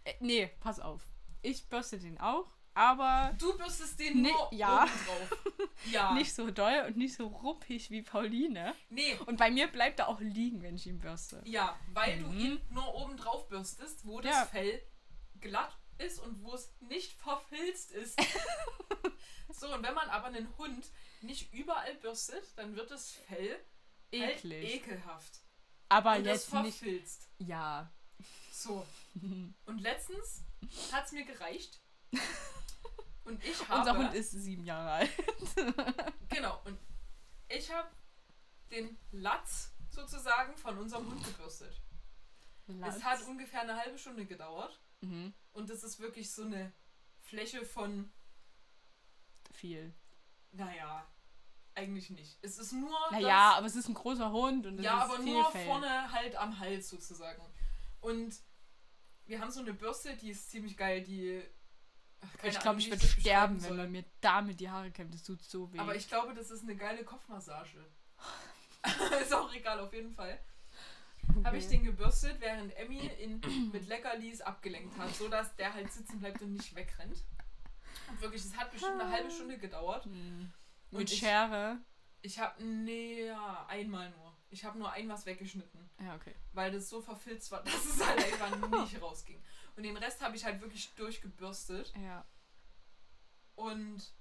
Äh, 0.05 0.13
nee, 0.21 0.47
pass 0.61 0.79
auf. 0.79 1.05
Ich 1.41 1.67
bürste 1.67 1.99
den 1.99 2.17
auch, 2.17 2.49
aber 2.75 3.33
Du 3.37 3.57
bürstest 3.57 3.99
den 3.99 4.21
Nee, 4.21 4.31
nur 4.31 4.53
ja. 4.53 4.83
oben 4.83 4.91
drauf. 5.05 5.69
Ja. 5.91 6.13
nicht 6.13 6.33
so 6.33 6.49
doll 6.49 6.85
und 6.87 6.95
nicht 6.97 7.15
so 7.15 7.27
ruppig 7.27 7.89
wie 7.89 8.01
Pauline. 8.03 8.73
Nee, 8.89 9.15
Und 9.25 9.37
bei 9.37 9.51
mir 9.51 9.67
bleibt 9.67 9.99
er 9.99 10.07
auch 10.07 10.19
liegen, 10.21 10.61
wenn 10.61 10.75
ich 10.75 10.87
ihn 10.87 10.99
bürste. 10.99 11.41
ja, 11.45 11.77
weil 11.93 12.19
du 12.19 12.27
Mhm. 12.27 12.39
ihn 12.39 12.61
nur 12.69 12.93
oben 12.95 13.17
drauf 13.17 13.47
bürstest, 13.49 14.05
wo 14.05 14.21
das 14.21 14.31
Ja. 14.33 14.45
Fell 14.45 14.81
glatt 15.41 15.77
ist 15.97 16.19
und 16.19 16.41
wo 16.43 16.53
es 16.53 16.73
nicht 16.79 17.13
verfilzt 17.13 17.91
ist. 17.91 18.17
so, 19.49 19.73
und 19.73 19.83
wenn 19.83 19.93
man 19.93 20.09
aber 20.09 20.27
einen 20.27 20.47
Hund 20.57 20.85
nicht 21.21 21.53
überall 21.53 21.93
bürstet, 21.95 22.43
dann 22.57 22.75
wird 22.75 22.89
das 22.91 23.11
Fell 23.11 23.59
halt 24.13 24.37
Eklig. 24.45 24.75
ekelhaft. 24.75 25.39
Aber 25.89 26.15
und 26.15 26.25
jetzt 26.25 26.51
das 26.53 26.63
nicht. 26.63 26.77
verfilzt. 26.77 27.29
Ja. 27.39 27.91
So. 28.51 28.85
Und 29.65 29.79
letztens 29.81 30.41
hat 30.91 31.05
es 31.05 31.11
mir 31.11 31.25
gereicht. 31.25 31.79
Und 33.25 33.43
ich 33.43 33.67
habe. 33.67 33.79
Unser 33.79 33.97
Hund 33.97 34.13
ist 34.13 34.31
sieben 34.31 34.63
Jahre 34.65 34.91
alt. 34.91 35.11
Genau. 36.29 36.59
Und 36.65 36.77
ich 37.47 37.71
habe 37.71 37.87
den 38.71 38.97
Latz 39.11 39.71
sozusagen 39.89 40.57
von 40.57 40.77
unserem 40.79 41.05
Hund 41.09 41.23
gebürstet. 41.23 41.79
Es 42.81 43.03
hat 43.03 43.21
ungefähr 43.27 43.61
eine 43.61 43.77
halbe 43.77 43.97
Stunde 43.97 44.25
gedauert. 44.25 44.79
mhm. 45.01 45.33
Und 45.51 45.69
das 45.69 45.83
ist 45.83 45.99
wirklich 45.99 46.31
so 46.31 46.43
eine 46.43 46.73
Fläche 47.19 47.63
von, 47.63 48.11
viel. 49.53 49.93
naja, 50.51 51.05
eigentlich 51.75 52.09
nicht. 52.09 52.37
Es 52.41 52.57
ist 52.57 52.71
nur. 52.73 52.97
Naja, 53.11 53.53
aber 53.53 53.67
es 53.67 53.75
ist 53.75 53.87
ein 53.87 53.93
großer 53.93 54.31
Hund 54.31 54.65
und 54.65 54.77
das, 54.77 54.85
ja, 54.85 55.03
aber 55.03 55.19
nur 55.19 55.51
Fell. 55.51 55.65
vorne 55.67 56.11
halt 56.11 56.35
am 56.35 56.57
Hals 56.59 56.89
sozusagen. 56.89 57.43
Und 58.01 58.35
wir 59.25 59.39
haben 59.39 59.51
so 59.51 59.61
eine 59.61 59.73
Bürste, 59.73 60.15
die 60.17 60.29
ist 60.31 60.49
ziemlich 60.49 60.75
geil, 60.77 61.03
die. 61.03 61.43
Keine 62.37 62.53
Ich 62.53 62.59
glaube, 62.59 62.79
ich 62.79 62.89
würde 62.89 63.05
sterben, 63.05 63.63
wenn 63.63 63.77
man 63.77 63.91
mir 63.91 64.05
damit 64.21 64.59
die 64.59 64.69
Haare 64.69 64.91
kämmt. 64.91 65.13
Das 65.13 65.23
tut 65.23 65.41
so 65.41 65.71
weh. 65.73 65.79
Aber 65.79 65.95
ich 65.95 66.07
glaube, 66.07 66.33
das 66.33 66.51
ist 66.51 66.63
eine 66.63 66.75
geile 66.75 67.03
Kopfmassage. 67.03 67.85
ist 69.21 69.33
auch 69.33 69.53
egal, 69.53 69.79
auf 69.79 69.93
jeden 69.93 70.13
Fall. 70.13 70.39
okay. 71.29 71.43
Habe 71.45 71.57
ich 71.57 71.67
den 71.67 71.83
gebürstet, 71.83 72.39
während 72.39 72.75
Emmy 72.75 73.09
ihn 73.21 73.41
mit 73.71 73.87
Leckerlis 73.87 74.41
abgelenkt 74.41 74.97
hat, 74.97 75.13
so 75.15 75.27
dass 75.27 75.55
der 75.55 75.73
halt 75.73 75.91
sitzen 75.91 76.19
bleibt 76.19 76.41
und 76.41 76.53
nicht 76.53 76.75
wegrennt. 76.75 77.23
Und 78.09 78.21
wirklich, 78.21 78.43
es 78.43 78.55
hat 78.57 78.71
bestimmt 78.71 79.01
eine 79.01 79.11
halbe 79.11 79.31
Stunde 79.31 79.57
gedauert. 79.57 80.05
Hm. 80.05 80.51
Und 80.91 80.99
Mit 80.99 81.11
ich- 81.11 81.19
Schere. 81.19 81.77
Ich 82.21 82.39
habe, 82.39 82.63
nee, 82.63 83.25
ja, 83.25 83.65
einmal 83.67 84.09
nur. 84.11 84.32
Ich 84.53 84.63
habe 84.63 84.77
nur 84.77 84.91
ein 84.91 85.09
was 85.09 85.25
weggeschnitten, 85.25 85.89
Ja, 85.99 86.15
okay. 86.15 86.35
weil 86.53 86.71
das 86.71 86.87
so 86.89 87.01
verfilzt 87.01 87.51
war, 87.51 87.63
dass 87.63 87.85
es 87.85 88.05
halt 88.05 88.19
einfach 88.23 88.55
nicht 88.81 89.01
rausging. 89.01 89.43
Und 89.75 89.83
den 89.83 89.97
Rest 89.97 90.21
habe 90.21 90.35
ich 90.35 90.45
halt 90.45 90.61
wirklich 90.61 90.93
durchgebürstet. 90.95 91.91
Ja. 91.97 92.23
Und 93.55 94.13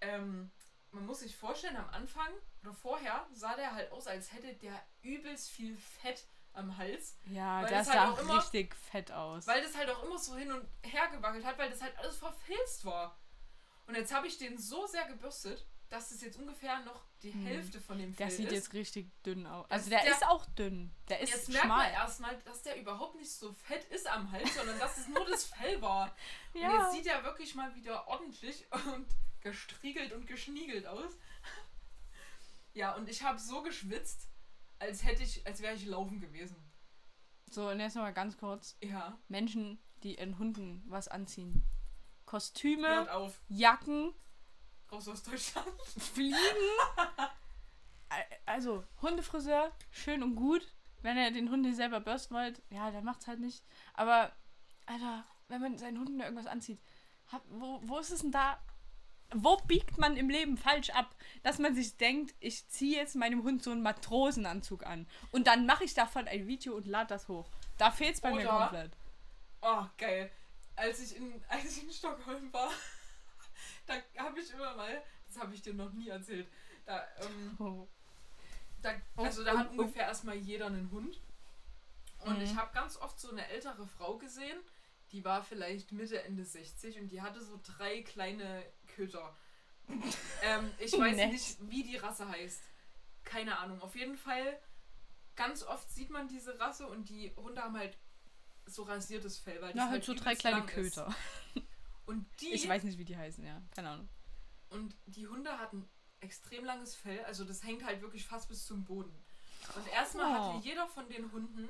ähm, 0.00 0.50
man 0.92 1.06
muss 1.06 1.20
sich 1.20 1.36
vorstellen, 1.36 1.76
am 1.76 1.88
Anfang 1.90 2.28
oder 2.62 2.72
vorher 2.74 3.26
sah 3.32 3.54
der 3.56 3.74
halt 3.74 3.92
aus, 3.92 4.06
als 4.06 4.32
hätte 4.32 4.54
der 4.54 4.82
übelst 5.02 5.50
viel 5.50 5.76
Fett 5.76 6.24
am 6.52 6.76
Hals. 6.78 7.16
Ja, 7.26 7.62
Weil 7.62 7.70
das 7.70 7.86
das 7.86 7.96
halt 7.96 8.08
sah 8.08 8.12
auch 8.14 8.18
immer- 8.18 8.38
richtig 8.38 8.74
fett 8.74 9.12
aus. 9.12 9.46
Weil 9.46 9.62
das 9.62 9.76
halt 9.76 9.90
auch 9.90 10.02
immer 10.02 10.18
so 10.18 10.36
hin 10.36 10.50
und 10.50 10.66
her 10.82 11.08
gewackelt 11.08 11.44
hat, 11.44 11.58
weil 11.58 11.70
das 11.70 11.80
halt 11.82 11.96
alles 11.98 12.16
verfilzt 12.16 12.84
war. 12.84 13.18
Und 13.86 13.94
jetzt 13.94 14.12
habe 14.12 14.26
ich 14.26 14.38
den 14.38 14.58
so 14.58 14.86
sehr 14.86 15.06
gebürstet, 15.06 15.66
dass 15.90 16.10
es 16.12 16.20
jetzt 16.22 16.38
ungefähr 16.38 16.80
noch 16.80 17.04
die 17.22 17.32
Hm. 17.32 17.44
Hälfte 17.46 17.80
von 17.80 17.98
dem 17.98 18.14
der 18.16 18.28
Fell 18.28 18.36
sieht 18.36 18.46
ist. 18.46 18.52
jetzt 18.52 18.72
richtig 18.72 19.10
dünn 19.22 19.46
aus. 19.46 19.70
Also 19.70 19.90
der, 19.90 19.98
ist 20.00 20.06
der- 20.06 20.12
ist 20.14 20.26
auch 20.26 20.46
dünn. 20.54 20.90
Der 21.08 21.20
ist 21.20 21.30
Jetzt 21.30 21.48
merkt 21.50 21.68
man 21.68 21.80
schmal. 21.80 21.92
erstmal, 21.92 22.38
dass 22.44 22.62
der 22.62 22.80
überhaupt 22.80 23.16
nicht 23.16 23.30
so 23.30 23.52
fett 23.52 23.84
ist 23.86 24.06
am 24.08 24.30
Hals, 24.32 24.54
sondern 24.54 24.78
dass 24.78 24.96
es 24.98 25.08
nur 25.08 25.24
das 25.26 25.44
Fell 25.44 25.80
war. 25.82 26.14
Und 26.54 26.60
Ja. 26.62 26.78
jetzt 26.82 26.92
sieht 26.96 27.06
er 27.06 27.22
wirklich 27.24 27.54
mal 27.54 27.74
wieder 27.74 28.06
ordentlich 28.08 28.66
und 28.72 29.06
gestriegelt 29.40 30.12
und 30.12 30.26
geschniegelt 30.26 30.86
aus. 30.86 31.12
ja, 32.74 32.94
und 32.94 33.08
ich 33.08 33.22
habe 33.22 33.38
so 33.38 33.62
geschwitzt, 33.62 34.28
als 34.78 35.02
hätte 35.04 35.22
ich, 35.22 35.46
als 35.46 35.60
wäre 35.62 35.74
ich 35.74 35.86
laufen 35.86 36.20
gewesen. 36.20 36.56
So, 37.50 37.68
und 37.68 37.80
jetzt 37.80 37.96
nochmal 37.96 38.12
ganz 38.14 38.36
kurz. 38.38 38.76
Ja. 38.82 39.18
Menschen, 39.28 39.78
die 40.02 40.14
in 40.14 40.38
Hunden 40.38 40.82
was 40.86 41.08
anziehen. 41.08 41.64
Kostüme, 42.26 43.12
auf. 43.12 43.40
Jacken, 43.48 44.14
Raus 44.92 45.08
aus 45.08 45.22
Deutschland. 45.22 45.66
Fliegen. 45.98 46.36
Also, 48.46 48.84
Hundefriseur, 49.02 49.70
schön 49.90 50.22
und 50.22 50.34
gut. 50.34 50.66
Wenn 51.02 51.16
ihr 51.16 51.30
den 51.30 51.50
Hund 51.50 51.62
nicht 51.62 51.76
selber 51.76 52.00
bürsten 52.00 52.34
wollt, 52.34 52.60
ja, 52.70 52.90
der 52.90 53.02
macht's 53.02 53.26
halt 53.26 53.40
nicht. 53.40 53.62
Aber, 53.94 54.32
Alter, 54.86 55.24
wenn 55.48 55.60
man 55.60 55.78
seinen 55.78 55.98
Hunden 55.98 56.18
da 56.18 56.24
irgendwas 56.24 56.46
anzieht, 56.46 56.78
hab, 57.32 57.42
wo, 57.48 57.80
wo 57.84 57.98
ist 57.98 58.10
es 58.10 58.20
denn 58.20 58.32
da? 58.32 58.58
Wo 59.32 59.56
biegt 59.58 59.96
man 59.96 60.16
im 60.16 60.28
Leben 60.28 60.56
falsch 60.56 60.90
ab, 60.90 61.14
dass 61.44 61.58
man 61.58 61.74
sich 61.74 61.96
denkt, 61.96 62.34
ich 62.40 62.68
ziehe 62.68 62.96
jetzt 62.96 63.14
meinem 63.14 63.44
Hund 63.44 63.62
so 63.62 63.70
einen 63.70 63.82
Matrosenanzug 63.82 64.84
an 64.84 65.06
und 65.30 65.46
dann 65.46 65.66
mache 65.66 65.84
ich 65.84 65.94
davon 65.94 66.26
ein 66.26 66.48
Video 66.48 66.74
und 66.74 66.86
lade 66.86 67.06
das 67.06 67.28
hoch. 67.28 67.48
Da 67.78 67.92
fehlt's 67.92 68.20
bei 68.20 68.32
mir 68.32 68.40
Oder- 68.40 68.58
komplett. 68.58 68.92
Oh, 69.62 69.84
geil. 69.96 70.30
Als 70.74 71.00
ich 71.00 71.16
in, 71.16 71.42
als 71.48 71.76
ich 71.76 71.84
in 71.84 71.92
Stockholm 71.92 72.52
war, 72.52 72.70
da 73.90 74.24
habe 74.24 74.40
ich 74.40 74.52
immer 74.52 74.74
mal, 74.76 75.02
das 75.26 75.38
habe 75.38 75.54
ich 75.54 75.62
dir 75.62 75.74
noch 75.74 75.92
nie 75.92 76.08
erzählt, 76.08 76.48
da, 76.86 77.04
ähm, 77.20 77.56
Oh. 77.58 77.88
da 78.82 78.92
Oh, 79.16 79.24
also 79.24 79.44
da 79.44 79.54
oh, 79.54 79.58
hat 79.58 79.68
oh. 79.70 79.80
ungefähr 79.80 80.04
erstmal 80.06 80.36
jeder 80.36 80.66
einen 80.66 80.90
Hund. 80.90 81.20
Und 82.20 82.36
Mhm. 82.38 82.44
ich 82.44 82.54
habe 82.56 82.72
ganz 82.74 82.96
oft 82.98 83.18
so 83.18 83.30
eine 83.30 83.46
ältere 83.48 83.86
Frau 83.86 84.18
gesehen, 84.18 84.58
die 85.12 85.24
war 85.24 85.42
vielleicht 85.42 85.92
Mitte, 85.92 86.22
Ende 86.22 86.44
60 86.44 86.98
und 87.00 87.08
die 87.08 87.22
hatte 87.22 87.42
so 87.42 87.58
drei 87.62 88.02
kleine 88.02 88.62
Köter. 88.94 89.34
ähm, 90.42 90.70
ich 90.78 90.92
weiß 90.92 91.16
Nett. 91.16 91.32
nicht, 91.32 91.56
wie 91.68 91.82
die 91.82 91.96
Rasse 91.96 92.28
heißt. 92.28 92.62
Keine 93.24 93.58
Ahnung. 93.58 93.80
Auf 93.82 93.96
jeden 93.96 94.16
Fall, 94.16 94.58
ganz 95.36 95.62
oft 95.64 95.90
sieht 95.90 96.10
man 96.10 96.28
diese 96.28 96.58
Rasse 96.60 96.86
und 96.86 97.08
die 97.08 97.32
Hunde 97.36 97.62
haben 97.62 97.76
halt 97.76 97.96
so 98.66 98.82
rasiertes 98.84 99.38
Fell, 99.38 99.60
weil 99.60 99.72
das 99.72 99.76
Na, 99.76 99.88
halt 99.90 100.04
so 100.04 100.14
drei 100.14 100.34
kleine 100.34 100.58
lang 100.58 100.68
ist. 100.68 101.00
Und 102.10 102.26
die, 102.40 102.48
Ich 102.48 102.66
weiß 102.68 102.82
nicht, 102.82 102.98
wie 102.98 103.04
die 103.04 103.16
heißen, 103.16 103.44
ja. 103.44 103.62
Keine 103.74 103.90
Ahnung. 103.90 104.08
und 104.70 104.96
die 105.06 105.26
Hunde 105.28 105.58
hatten 105.58 105.88
extrem 106.20 106.64
langes 106.64 106.94
Fell, 106.96 107.24
also 107.24 107.44
das 107.44 107.62
hängt 107.62 107.84
halt 107.84 108.02
wirklich 108.02 108.26
fast 108.26 108.48
bis 108.48 108.66
zum 108.66 108.84
Boden. 108.84 109.14
Und 109.76 109.86
erstmal 109.88 110.26
Oh. 110.26 110.54
hatte 110.54 110.64
jeder 110.66 110.86
von 110.88 111.08
den 111.08 111.30
Hunden 111.32 111.68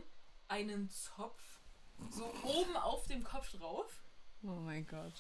einen 0.49 0.89
Zopf 0.89 1.61
so 2.11 2.25
oben 2.43 2.75
auf 2.77 3.07
dem 3.07 3.23
Kopf 3.23 3.51
drauf 3.53 4.03
Oh 4.43 4.49
mein 4.61 4.87
Gott. 4.87 5.13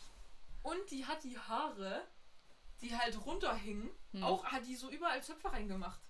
und 0.62 0.90
die 0.90 1.04
hat 1.06 1.22
die 1.24 1.38
Haare, 1.38 2.02
die 2.80 2.96
halt 2.96 3.24
runterhingen, 3.26 3.90
Hm. 4.12 4.22
auch 4.24 4.44
hat 4.46 4.66
die 4.66 4.74
so 4.76 4.90
überall 4.90 5.22
Zöpfe 5.22 5.52
reingemacht. 5.52 6.00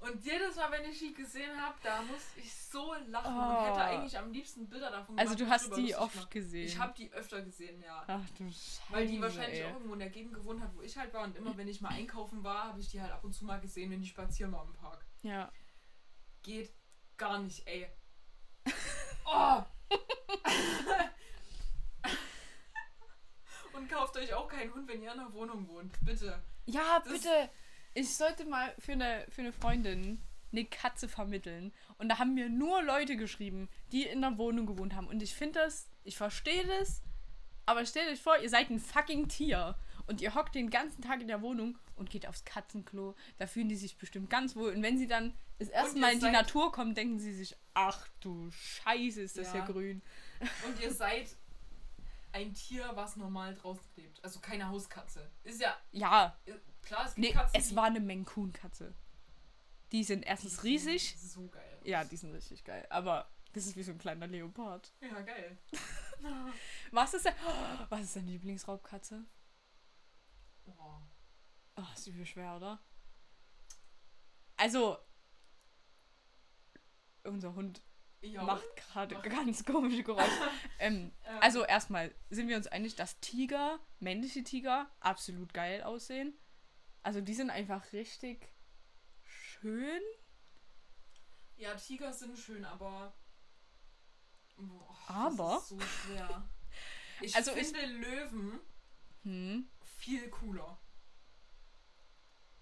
Und 0.00 0.24
jedes 0.24 0.56
Mal, 0.56 0.70
wenn 0.72 0.84
ich 0.90 0.98
die 0.98 1.12
gesehen 1.12 1.60
habe, 1.60 1.74
da 1.82 2.00
musste 2.02 2.40
ich 2.40 2.50
so 2.54 2.94
lachen 3.08 3.36
und 3.36 3.56
Oh. 3.56 3.66
hätte 3.66 3.82
eigentlich 3.84 4.16
am 4.16 4.32
liebsten 4.32 4.66
Bilder 4.68 4.90
davon 4.90 5.18
Also 5.18 5.34
gemacht, 5.36 5.40
du 5.40 5.44
mich 5.44 5.52
hast 5.52 5.76
die 5.76 5.94
oft 5.96 6.12
gemacht. 6.14 6.30
gesehen. 6.30 6.66
Ich 6.66 6.78
habe 6.78 6.94
die 6.96 7.12
öfter 7.12 7.42
gesehen, 7.42 7.82
ja. 7.82 8.02
Ach 8.06 8.20
du 8.38 8.44
Scheiße. 8.50 8.80
Weil 8.88 9.06
die 9.06 9.20
wahrscheinlich 9.20 9.60
ey. 9.60 9.66
auch 9.66 9.74
irgendwo 9.74 9.92
in 9.92 9.98
der 9.98 10.08
Gegend 10.08 10.32
gewohnt 10.32 10.62
hat, 10.62 10.74
wo 10.74 10.80
ich 10.80 10.96
halt 10.96 11.12
war. 11.12 11.24
Und 11.24 11.36
immer 11.36 11.54
wenn 11.58 11.68
ich 11.68 11.82
mal 11.82 11.90
einkaufen 11.90 12.42
war, 12.42 12.64
habe 12.68 12.80
ich 12.80 12.88
die 12.88 13.02
halt 13.02 13.12
ab 13.12 13.22
und 13.24 13.34
zu 13.34 13.44
mal 13.44 13.60
gesehen, 13.60 13.90
wenn 13.90 14.00
die 14.00 14.08
spazieren 14.08 14.52
war 14.52 14.64
im 14.64 14.72
Park. 14.72 15.04
Ja. 15.22 15.52
Geht 16.42 16.72
gar 17.18 17.38
nicht, 17.38 17.66
ey. 17.66 17.86
Oh! 19.32 19.62
und 23.74 23.88
kauft 23.90 24.16
euch 24.16 24.32
auch 24.34 24.48
keinen 24.48 24.72
Hund, 24.74 24.88
wenn 24.88 25.02
ihr 25.02 25.12
in 25.12 25.20
einer 25.20 25.32
Wohnung 25.32 25.68
wohnt. 25.68 25.96
Bitte. 26.04 26.42
Ja, 26.66 27.00
Das- 27.00 27.12
bitte. 27.12 27.50
Ich 27.94 28.16
sollte 28.16 28.44
mal 28.44 28.74
für 28.78 28.92
eine, 28.92 29.26
für 29.30 29.40
eine 29.42 29.52
Freundin 29.52 30.20
eine 30.52 30.64
Katze 30.64 31.08
vermitteln. 31.08 31.72
Und 31.98 32.08
da 32.08 32.18
haben 32.18 32.34
mir 32.34 32.48
nur 32.48 32.82
Leute 32.82 33.16
geschrieben, 33.16 33.68
die 33.92 34.04
in 34.04 34.24
einer 34.24 34.36
Wohnung 34.38 34.66
gewohnt 34.66 34.94
haben. 34.94 35.06
Und 35.06 35.22
ich 35.22 35.34
finde 35.34 35.60
das, 35.60 35.88
ich 36.04 36.16
verstehe 36.16 36.66
das, 36.66 37.02
aber 37.66 37.86
stellt 37.86 38.10
euch 38.10 38.20
vor, 38.20 38.36
ihr 38.38 38.50
seid 38.50 38.70
ein 38.70 38.80
fucking 38.80 39.28
Tier. 39.28 39.76
Und 40.06 40.20
ihr 40.20 40.34
hockt 40.34 40.56
den 40.56 40.70
ganzen 40.70 41.02
Tag 41.02 41.20
in 41.20 41.28
der 41.28 41.40
Wohnung 41.40 41.78
und 41.94 42.10
geht 42.10 42.26
aufs 42.26 42.44
Katzenklo. 42.44 43.14
Da 43.38 43.46
fühlen 43.46 43.68
die 43.68 43.76
sich 43.76 43.96
bestimmt 43.96 44.28
ganz 44.28 44.56
wohl. 44.56 44.72
Und 44.74 44.82
wenn 44.82 44.98
sie 44.98 45.06
dann 45.06 45.34
das 45.60 45.68
erste 45.68 46.00
Mal 46.00 46.14
in 46.14 46.20
die 46.20 46.30
Natur 46.30 46.72
kommen, 46.72 46.94
denken 46.96 47.20
sie 47.20 47.32
sich, 47.32 47.56
ach 47.74 48.08
du 48.18 48.50
Scheiße, 48.50 49.20
ist 49.20 49.38
das 49.38 49.48
Ja. 49.48 49.52
hier 49.64 49.72
grün. 49.72 50.02
Und 50.66 50.80
ihr 50.80 50.92
seid 50.92 51.36
ein 52.32 52.54
Tier, 52.54 52.90
was 52.94 53.16
normal 53.16 53.54
draußen 53.54 53.86
lebt. 53.96 54.24
Also 54.24 54.40
keine 54.40 54.68
Hauskatze. 54.68 55.30
Ist 55.44 55.60
ja, 55.60 55.76
Ja, 55.92 56.36
klar, 56.90 57.06
es 57.06 57.14
gibt 57.14 57.26
nee, 57.28 57.32
Katzen, 57.32 57.60
es 57.60 57.68
die- 57.70 57.76
war 57.76 57.84
eine 57.84 58.00
Maine-Coon-Katze. 58.00 58.94
Die 59.92 60.04
sind 60.04 60.22
die 60.22 60.28
erstens 60.28 60.54
sehen 60.62 60.62
riesig. 60.70 61.16
So 61.18 61.48
geil. 61.48 61.78
aus. 61.80 61.86
Ja, 61.86 62.04
die 62.04 62.16
sind 62.16 62.32
richtig 62.32 62.62
geil. 62.64 62.86
Aber 62.90 63.28
das 63.52 63.66
ist 63.66 63.76
wie 63.76 63.82
so 63.82 63.90
ein 63.92 63.98
kleiner 63.98 64.26
Leopard. 64.26 64.92
Ja, 65.00 65.20
geil. 65.22 65.58
Was 66.92 67.14
ist 67.14 67.24
denn, 67.24 67.34
was 67.88 68.00
ist 68.02 68.16
deine 68.16 68.30
Lieblingsraubkatze? 68.30 69.24
Oh. 70.66 71.00
Oh, 71.76 71.82
ist 71.94 72.06
übel 72.08 72.26
schwer, 72.26 72.56
oder? 72.56 72.78
Also, 74.58 74.98
unser 77.24 77.54
Hund 77.54 77.82
Ja. 78.20 78.42
macht 78.42 78.64
gerade 78.76 79.14
ganz 79.22 79.64
komische 79.64 80.02
Geräusche. 80.02 80.30
ähm, 80.78 81.10
Ähm, 81.24 81.38
also 81.40 81.64
erstmal 81.64 82.14
sind 82.28 82.48
wir 82.48 82.56
uns 82.58 82.66
einig, 82.66 82.96
dass 82.96 83.18
Tiger, 83.20 83.80
männliche 83.98 84.44
Tiger, 84.44 84.90
absolut 85.00 85.54
geil 85.54 85.82
aussehen. 85.82 86.38
Also 87.02 87.20
die 87.20 87.34
sind 87.34 87.50
einfach 87.50 87.92
richtig 87.92 88.48
schön. 89.24 90.00
Ja, 91.56 91.74
Tiger 91.74 92.12
sind 92.12 92.38
schön, 92.38 92.64
aber. 92.64 93.12
Boah, 94.56 94.96
Aber? 95.08 95.54
Das 95.54 95.62
ist 95.62 95.68
so 95.70 95.80
schwer. 95.80 96.48
Ich 97.22 97.36
Also 97.36 97.54
ich- 97.54 97.66
finde 97.68 97.84
Löwen 97.84 98.58
Hm. 99.24 99.68
viel 99.84 100.30
cooler. 100.30 100.80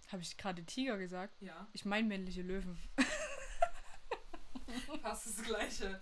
Habe 0.08 0.22
ich 0.22 0.36
gerade 0.36 0.64
Tiger 0.66 0.98
gesagt? 0.98 1.40
Ja, 1.40 1.68
Ich 1.72 1.84
meine 1.84 2.08
männliche 2.08 2.42
Löwen. 2.42 2.76
fast 5.02 5.26
das 5.26 5.44
gleiche. 5.44 5.86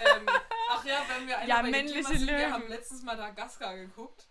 ähm, 0.00 0.26
ach 0.70 0.84
ja, 0.86 1.04
wenn 1.08 1.26
wir 1.26 1.38
einmal 1.38 1.48
Ja, 1.48 1.60
bei 1.62 1.70
männliche 1.70 2.02
sind, 2.08 2.26
wir 2.26 2.38
Löwen. 2.38 2.52
haben 2.54 2.68
letztens 2.68 3.02
Madagaskar 3.02 3.76
geguckt. 3.76 4.26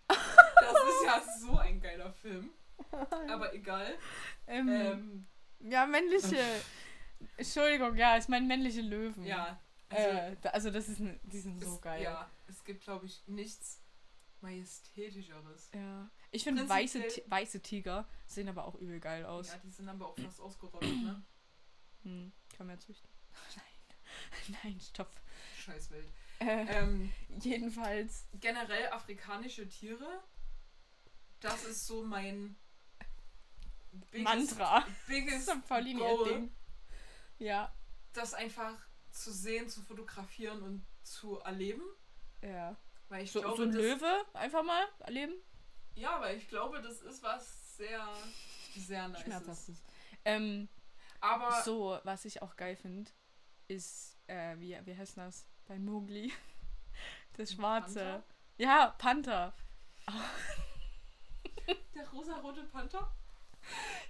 Das 0.62 0.72
ist 0.74 1.04
ja 1.04 1.22
so 1.38 1.58
ein 1.58 1.80
geiler 1.80 2.12
Film. 2.12 2.50
Aber 3.28 3.52
egal. 3.54 3.94
Ähm, 4.46 4.68
Ähm, 4.68 5.26
ja, 5.60 5.86
männliche. 5.86 6.38
Entschuldigung, 7.36 7.96
ja, 7.96 8.16
ich 8.18 8.28
meine 8.28 8.46
männliche 8.46 8.80
Löwen. 8.80 9.24
ja, 9.24 9.60
also, 9.88 10.08
Äh, 10.08 10.36
also 10.52 10.70
das 10.70 10.88
ist 10.88 11.00
die 11.22 11.38
sind 11.38 11.62
so 11.62 11.74
es, 11.74 11.80
geil. 11.80 12.02
Ja, 12.02 12.28
es 12.48 12.64
gibt, 12.64 12.82
glaube 12.82 13.06
ich, 13.06 13.22
nichts 13.28 13.80
Majestätischeres. 14.40 15.70
Ja. 15.74 16.10
Ich 16.30 16.44
finde 16.44 16.68
weiße, 16.68 17.02
weiße 17.26 17.60
Tiger 17.60 18.08
sehen 18.26 18.48
aber 18.48 18.64
auch 18.66 18.74
übel 18.76 19.00
geil 19.00 19.24
aus. 19.24 19.48
Ja, 19.48 19.58
die 19.58 19.70
sind 19.70 19.88
aber 19.88 20.08
auch 20.08 20.18
fast 20.18 20.40
ausgerottet, 20.40 20.88
ne? 21.02 21.22
Hm, 22.04 22.32
kann 22.56 22.66
man 22.66 22.74
ja 22.74 22.80
züchten. 22.80 23.08
Nein. 23.56 24.56
Nein, 24.64 24.80
stopp. 24.80 25.12
Scheißwelt. 25.56 26.08
Äh, 26.40 26.64
Ähm, 26.68 27.12
jedenfalls. 27.40 28.26
generell 28.40 28.88
afrikanische 28.88 29.68
Tiere, 29.68 30.20
das 31.42 31.64
ist 31.64 31.86
so 31.86 32.02
mein 32.04 32.56
biggest, 34.10 34.24
Mantra. 34.24 34.80
Das 34.80 34.88
biggest 35.06 35.48
ist 35.52 35.68
Pauline 35.68 35.98
Goal, 35.98 36.28
Ding. 36.28 36.54
Ja. 37.38 37.74
das 38.12 38.34
einfach 38.34 38.74
zu 39.10 39.32
sehen, 39.32 39.68
zu 39.68 39.82
fotografieren 39.82 40.62
und 40.62 40.86
zu 41.02 41.38
erleben. 41.40 41.82
Ja. 42.42 42.76
Weil 43.08 43.24
ich 43.24 43.32
So, 43.32 43.40
glaube, 43.40 43.56
so 43.56 43.62
ein 43.64 43.72
das, 43.72 43.80
Löwe 43.80 44.24
einfach 44.34 44.62
mal 44.62 44.84
erleben. 45.00 45.34
Ja, 45.94 46.20
weil 46.20 46.38
ich 46.38 46.48
glaube, 46.48 46.80
das 46.80 47.02
ist 47.02 47.22
was 47.22 47.76
sehr, 47.76 48.08
sehr 48.76 49.08
nice. 49.08 49.22
Schmerzhaftes. 49.22 49.82
Ähm, 50.24 50.68
Aber 51.20 51.62
so, 51.62 51.98
was 52.04 52.24
ich 52.24 52.40
auch 52.40 52.56
geil 52.56 52.76
finde, 52.76 53.10
ist, 53.68 54.16
äh, 54.28 54.58
wie, 54.58 54.78
wie 54.84 54.96
heißt 54.96 55.18
das? 55.18 55.46
Bei 55.66 55.78
Mowgli. 55.78 56.32
Das 57.34 57.52
Schwarze. 57.54 57.94
Panther? 58.00 58.22
Ja, 58.58 58.94
Panther. 58.98 59.54
der 61.94 62.08
rosarote 62.10 62.64
Panther? 62.64 63.14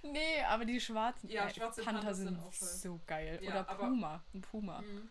Nee, 0.01 0.41
aber 0.43 0.65
die 0.65 0.79
schwarzen 0.81 1.29
Ja, 1.29 1.45
äh, 1.47 1.53
schwarze 1.53 1.83
Panther 1.83 1.99
Panther 2.01 2.15
sind 2.15 2.53
sind 2.53 2.69
so 2.81 2.99
geil. 3.05 3.39
Ja, 3.41 3.51
Oder 3.51 3.63
Puma. 3.75 4.23
Ein 4.33 4.41
Puma. 4.41 4.81
Mhm. 4.81 5.09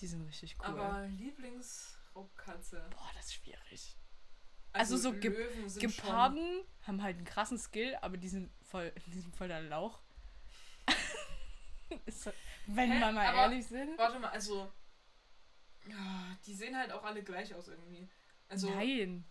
Die 0.00 0.06
sind 0.06 0.22
richtig 0.26 0.56
cool. 0.60 0.66
Aber 0.66 1.06
Lieblingsraubkatze. 1.08 2.86
Boah, 2.90 3.10
das 3.16 3.26
ist 3.26 3.34
schwierig. 3.34 3.96
Also 4.72 4.96
so 4.96 5.12
Ge- 5.12 5.46
Geparden 5.78 6.64
haben 6.82 7.02
halt 7.02 7.16
einen 7.16 7.24
krassen 7.26 7.58
Skill, 7.58 7.96
aber 8.00 8.16
die 8.16 8.28
sind 8.28 8.50
voll, 8.62 8.92
die 9.06 9.20
sind 9.20 9.34
voll 9.36 9.48
der 9.48 9.60
Lauch. 9.62 10.00
Wenn 12.66 12.90
Hä? 12.92 12.98
wir 13.00 13.12
mal 13.12 13.26
Aber- 13.26 13.38
ehrlich 13.42 13.66
sind. 13.66 13.96
Warte 13.98 14.18
mal, 14.18 14.30
also. 14.30 14.70
Ja, 15.86 16.36
die 16.46 16.54
sehen 16.54 16.76
halt 16.76 16.90
auch 16.92 17.04
alle 17.04 17.22
gleich 17.22 17.54
aus 17.54 17.68
irgendwie. 17.68 18.08
Also, 18.48 18.70
Nein. 18.70 19.24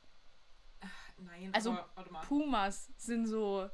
Nein, 1.17 1.49
Also, 1.53 1.71
aber, 1.71 1.89
warte 1.95 2.11
mal. 2.11 2.21
Pumas 2.25 2.91
sind 2.97 3.25
so. 3.27 3.69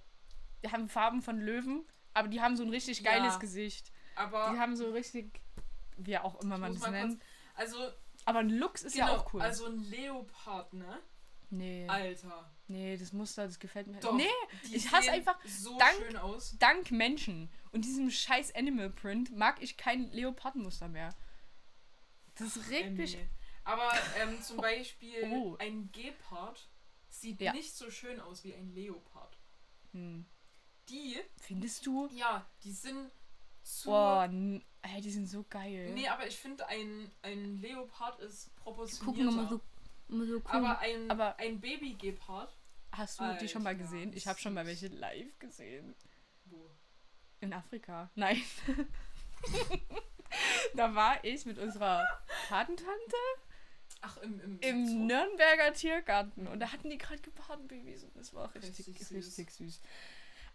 Die 0.64 0.72
haben 0.72 0.90
Farben 0.90 1.22
von 1.22 1.40
Löwen, 1.40 1.86
aber 2.14 2.28
die 2.28 2.42
haben 2.42 2.58
so 2.58 2.64
ein 2.64 2.70
richtig 2.70 3.04
geiles 3.04 3.34
Ja. 3.36 3.40
Gesicht. 3.40 3.92
Aber, 4.16 4.52
Die 4.54 4.60
haben 4.60 4.76
so 4.76 4.92
richtig. 4.92 5.42
Wie 5.98 6.18
auch 6.18 6.42
immer 6.42 6.58
man 6.58 6.74
das 6.74 6.90
nennt. 6.90 7.22
also, 7.56 7.78
Aber 8.26 8.40
ein 8.40 8.50
Lux 8.50 8.84
ist 8.84 8.94
genau, 8.94 9.08
ja 9.08 9.18
auch 9.18 9.34
cool. 9.34 9.42
also 9.42 9.66
ein 9.66 9.80
Leopard, 9.90 10.74
ne? 10.74 11.00
nee. 11.50 11.86
Alter. 11.90 12.50
Nee, 12.68 12.96
das 12.96 13.12
Muster, 13.12 13.46
das 13.48 13.58
gefällt 13.60 13.88
mir. 13.88 14.00
Doch, 14.00 14.14
Nee, 14.14 14.28
ich 14.72 14.90
hasse 14.92 15.12
einfach 15.12 15.38
so 15.46 15.78
dank- 15.78 15.96
schön 15.98 16.16
aus. 16.18 16.56
dank 16.60 16.92
Menschen 16.92 17.50
und 17.72 17.84
diesem 17.86 18.12
scheiß 18.12 18.54
Animal 18.56 18.92
Print 18.92 19.36
mag 19.36 19.62
ich 19.62 19.76
kein 19.78 20.10
Leopardenmuster 20.12 20.88
mehr. 20.88 21.10
Das 22.36 22.70
regt 22.70 22.98
mich. 22.98 23.16
Emmy. 23.16 23.30
Aber 23.66 23.92
ähm, 24.22 24.42
zum 24.42 24.58
Beispiel 24.58 25.28
Oh. 25.32 25.58
ein 25.60 25.92
Gepard 25.92 26.70
sieht 27.22 27.42
Ja. 27.42 27.54
nicht 27.54 27.74
so 27.76 27.90
schön 27.92 28.20
aus 28.20 28.44
wie 28.44 28.54
ein 28.54 28.74
Leopard. 28.74 29.38
Hm. 29.92 30.26
Die, 30.90 31.18
Findest 31.38 31.86
du? 31.86 32.08
ja, 32.14 32.46
die 32.64 32.72
sind 32.72 33.12
zu. 33.64 33.90
Boah, 33.90 34.24
n- 34.26 34.64
ey, 34.82 35.02
die 35.02 35.12
sind 35.12 35.28
so 35.28 35.44
geil. 35.50 35.92
Nee, 35.94 36.08
aber 36.08 36.26
ich 36.28 36.38
finde, 36.38 36.68
ein, 36.68 37.12
ein 37.22 37.58
Leopard 37.62 38.20
ist 38.22 38.56
proportionierter. 38.56 39.06
gucken 39.06 39.28
immer 39.40 39.50
so, 39.50 39.62
immer 40.10 40.26
so 40.26 40.36
cool. 40.36 40.42
aber 40.48 40.80
ein, 40.80 41.12
Aber- 41.12 41.36
ein 41.38 41.60
Baby-Gepard. 41.60 42.56
Hast 42.92 43.20
du 43.20 43.38
die 43.40 43.48
schon 43.48 43.62
mal 43.62 43.70
Alter, 43.70 43.84
gesehen? 43.84 44.14
Ich 44.14 44.28
habe 44.28 44.40
schon 44.40 44.54
mal 44.56 44.66
welche 44.66 44.88
live 44.88 45.38
gesehen. 45.38 45.94
Wo? 46.46 46.72
In 47.40 47.54
Afrika. 47.54 48.10
Nein. 48.16 48.42
da 50.76 50.96
war 50.96 51.24
ich 51.24 51.46
mit 51.46 51.60
unserer 51.60 52.04
Patentante 52.48 53.16
Ach, 54.02 54.18
im, 54.18 54.40
im, 54.40 54.60
im 54.62 54.86
Zoo? 54.88 55.06
Nürnberger 55.06 55.74
Tiergarten. 55.74 56.48
Und 56.48 56.60
da 56.60 56.72
hatten 56.72 56.90
die 56.90 56.98
gerade 56.98 57.22
Gepardenbabys 57.22 58.04
und 58.06 58.16
das 58.16 58.34
war 58.34 58.54
richtig, 58.56 58.78
Richtig 58.88 58.98
richtig, 59.12 59.36
süß. 59.36 59.58
süß. 59.58 59.82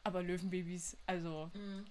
Aber 0.02 0.22
Löwenbabys, 0.22 0.96
also 1.06 1.50
Mhm. 1.54 1.84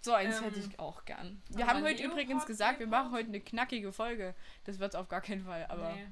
so 0.00 0.12
eins 0.14 0.38
Ähm, 0.38 0.44
hätte 0.44 0.60
ich 0.60 0.78
auch 0.78 1.04
gern. 1.04 1.42
Wir 1.50 1.66
haben 1.66 1.82
heute 1.82 2.02
Leopard, 2.02 2.12
übrigens 2.12 2.46
gesagt, 2.46 2.78
wir 2.80 2.86
machen 2.86 3.12
heute 3.12 3.28
eine 3.28 3.40
knackige 3.40 3.92
Folge. 3.92 4.34
Das 4.64 4.78
wird's 4.78 4.94
auf 4.94 5.08
gar 5.08 5.20
keinen 5.20 5.44
Fall, 5.44 5.66
aber 5.68 5.92
Nee. 5.94 6.06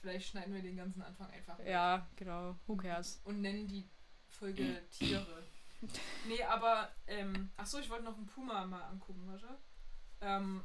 Vielleicht 0.00 0.28
schneiden 0.28 0.52
wir 0.54 0.60
den 0.62 0.76
ganzen 0.76 1.00
Anfang 1.02 1.30
einfach 1.30 1.58
weg. 1.58 1.66
ja, 1.68 2.06
genau. 2.16 2.56
Who 2.66 2.76
cares? 2.76 3.20
Und 3.24 3.40
nennen 3.40 3.66
die 3.66 3.88
Folge 4.28 4.82
Tiere. 4.90 5.42
Nee, 6.28 6.42
aber, 6.44 6.90
ähm, 7.06 7.50
achso, 7.56 7.78
ich 7.78 7.88
wollte 7.90 8.04
noch 8.04 8.16
einen 8.16 8.26
Puma 8.26 8.66
mal 8.66 8.82
angucken, 8.82 9.22
warte. 9.26 9.58
Ähm, 10.20 10.62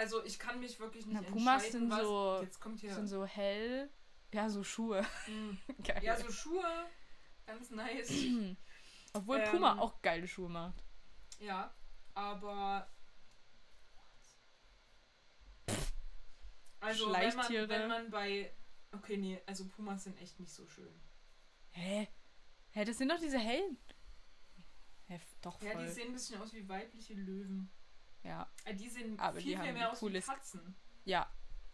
also 0.00 0.24
ich 0.24 0.38
kann 0.38 0.58
mich 0.60 0.80
wirklich 0.80 1.04
nicht 1.04 1.20
Na, 1.20 1.28
Pumas 1.28 1.62
entscheiden, 1.64 1.80
sind 1.80 1.90
was... 1.90 2.00
so- 2.06 2.40
Jetzt 2.42 2.58
kommt 2.60 2.80
hier... 2.80 2.94
Sind 2.94 3.06
so 3.06 3.26
hell. 3.26 3.90
Ja, 4.32 4.48
so 4.48 4.64
Schuhe. 4.64 5.04
Geil. 5.84 6.02
ja, 6.02 6.16
so 6.16 6.32
Schuhe, 6.32 6.86
ganz 7.46 7.70
nice. 7.70 8.10
Obwohl 9.12 9.38
ähm, 9.40 9.50
Puma 9.50 9.78
auch 9.78 10.00
geile 10.00 10.26
Schuhe 10.26 10.48
macht. 10.48 10.82
ja, 11.38 11.74
aber... 12.14 12.88
Also 16.80 17.12
wenn 17.12 17.36
man, 17.36 17.68
wenn 17.68 17.88
man 17.88 18.10
bei... 18.10 18.54
Okay, 18.92 19.18
nee, 19.18 19.38
also 19.44 19.66
Pumas 19.68 20.04
sind 20.04 20.18
echt 20.18 20.40
nicht 20.40 20.50
so 20.52 20.66
schön. 20.66 20.98
Hä? 21.72 22.08
Hä, 22.70 22.84
das 22.86 22.96
sind 22.96 23.10
doch 23.10 23.20
diese 23.20 23.38
hellen. 23.38 23.76
Hä, 25.08 25.20
doch 25.42 25.60
Ja, 25.60 25.72
voll. 25.72 25.84
die 25.84 25.92
sehen 25.92 26.06
ein 26.08 26.12
bisschen 26.14 26.40
aus 26.40 26.54
wie 26.54 26.66
weibliche 26.66 27.12
Löwen. 27.14 27.70
Ja, 28.24 28.48
Äh, 28.64 28.74
die 28.74 28.88
sehen 28.88 29.18
Aber 29.18 29.38
die 29.38 29.44
viel, 29.44 29.56
viel 29.58 29.66
haben 29.68 29.74
mehr 29.74 29.90
aus 29.92 29.98
cooles- 30.00 30.26
wie 30.28 30.32
Katzen. 30.32 30.74
ja. 31.04 31.30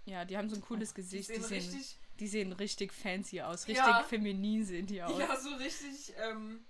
Ja, 0.09 0.24
die 0.24 0.36
haben 0.38 0.49
so 0.49 0.55
ein 0.55 0.62
cooles 0.62 0.90
Die 0.90 0.94
Gesicht. 1.01 1.26
sehen 1.26 1.42
Die 1.42 1.49
sehen, 1.49 1.72
richtig... 1.72 1.99
die 2.20 2.28
sehen 2.28 2.53
richtig 2.53 2.92
fancy 2.92 3.40
aus. 3.42 3.66
Ja. 3.66 3.84
Richtig 3.84 4.07
feminin 4.09 4.64
sehen 4.64 4.86
die 4.86 5.03
aus. 5.03 5.18
Ja, 5.18 5.36
so 5.36 5.53
richtig, 5.57 6.14
ähm... 6.16 6.64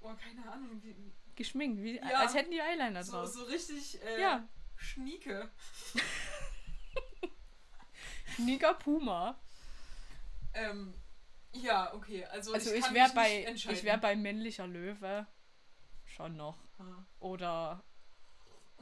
Oh, 0.00 0.14
keine 0.14 0.50
Ahnung, 0.50 0.82
wie, 0.82 0.96
Geschminkt, 1.36 1.82
wie, 1.82 1.96
Ja. 1.96 2.20
als 2.20 2.32
hätten 2.34 2.50
die 2.52 2.60
Eyeliner 2.60 3.04
so, 3.04 3.12
drauf. 3.12 3.28
so 3.28 3.44
richtig, 3.44 4.02
äh, 4.02 4.18
Ja. 4.20 4.48
Schnieke. 4.76 5.50
Sneaker 8.36 8.74
Puma. 8.74 9.38
Ähm, 10.54 10.94
ja, 11.52 11.92
okay, 11.94 12.24
also, 12.26 12.52
Also 12.54 12.72
ich 12.72 12.80
ich 12.84 12.92
wäre 12.94 13.10
bei 13.14 13.46
ich 13.52 13.84
wäre 13.84 13.98
bei 13.98 14.16
männlicher 14.16 14.66
Löwe 14.66 15.26
schon 16.06 16.36
noch 16.36 16.58
Ah. 16.78 17.04
oder 17.20 17.84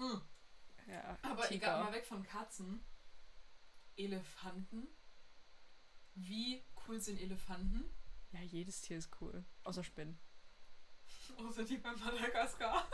Mm. 0.03 0.91
ja, 0.91 1.19
Aber 1.23 1.43
Tiger. 1.47 1.67
egal, 1.67 1.85
mal 1.85 1.93
weg 1.93 2.07
von 2.07 2.23
Katzen. 2.23 2.85
Elefanten. 3.97 4.89
Wie 6.15 6.65
cool 6.87 7.01
sind 7.01 7.21
Elefanten? 7.21 7.85
Ja, 8.33 8.41
jedes 8.41 8.81
Tier 8.81 8.99
ist 8.99 9.11
cool, 9.21 9.45
außer 9.65 9.85
Spinnen. 9.85 10.19
Außer 11.39 11.65
die 11.65 11.79
bei 11.79 11.93
Madagaskar. 11.93 12.87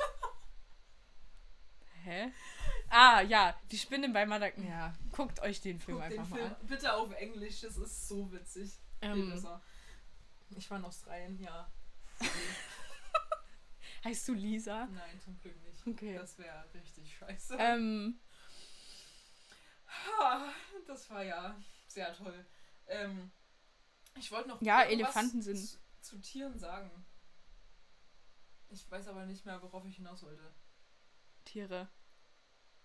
Hä? 2.04 2.32
Ah, 2.90 3.20
ja, 3.22 3.58
die 3.70 3.78
Spinne 3.78 4.08
bei 4.10 4.24
Madagaskar. 4.26 4.64
Ja, 4.70 4.94
guckt 5.12 5.40
euch 5.40 5.60
den 5.60 5.80
Film 5.80 5.98
Guck 5.98 6.08
den 6.08 6.18
einfach 6.20 6.30
mal 6.30 6.36
Film 6.38 6.54
an. 6.54 6.66
bitte 6.66 6.94
auf 6.94 7.12
Englisch, 7.12 7.60
das 7.60 7.76
ist 7.76 8.08
so 8.08 8.30
witzig. 8.32 8.72
Ähm. 9.00 9.32
Ich 10.56 10.70
war 10.70 10.78
in 10.78 10.84
Australien, 10.84 11.38
ja. 11.40 11.70
heißt 14.04 14.28
du 14.28 14.34
Lisa? 14.34 14.86
Nein, 14.86 15.20
zum 15.20 15.38
Glück 15.40 15.60
nicht. 15.62 15.77
Okay. 15.92 16.14
Das 16.14 16.38
wäre 16.38 16.64
richtig 16.74 17.16
scheiße. 17.16 17.56
Ähm, 17.58 18.20
Ha, 19.86 20.52
Das 20.86 21.08
war 21.10 21.22
ja 21.22 21.56
sehr 21.86 22.14
toll. 22.14 22.46
Ähm, 22.86 23.30
ich 24.16 24.30
wollte 24.30 24.48
noch 24.48 24.60
Ja, 24.62 24.82
Elefanten 24.82 25.42
sind- 25.42 25.56
zu, 25.58 25.78
zu 26.00 26.18
Tieren 26.20 26.58
sagen. 26.58 26.90
Ich 28.70 28.90
weiß 28.90 29.08
aber 29.08 29.24
nicht 29.26 29.46
mehr, 29.46 29.62
worauf 29.62 29.84
ich 29.86 29.96
hinaus 29.96 30.22
wollte. 30.22 30.54
Tiere. 31.44 31.88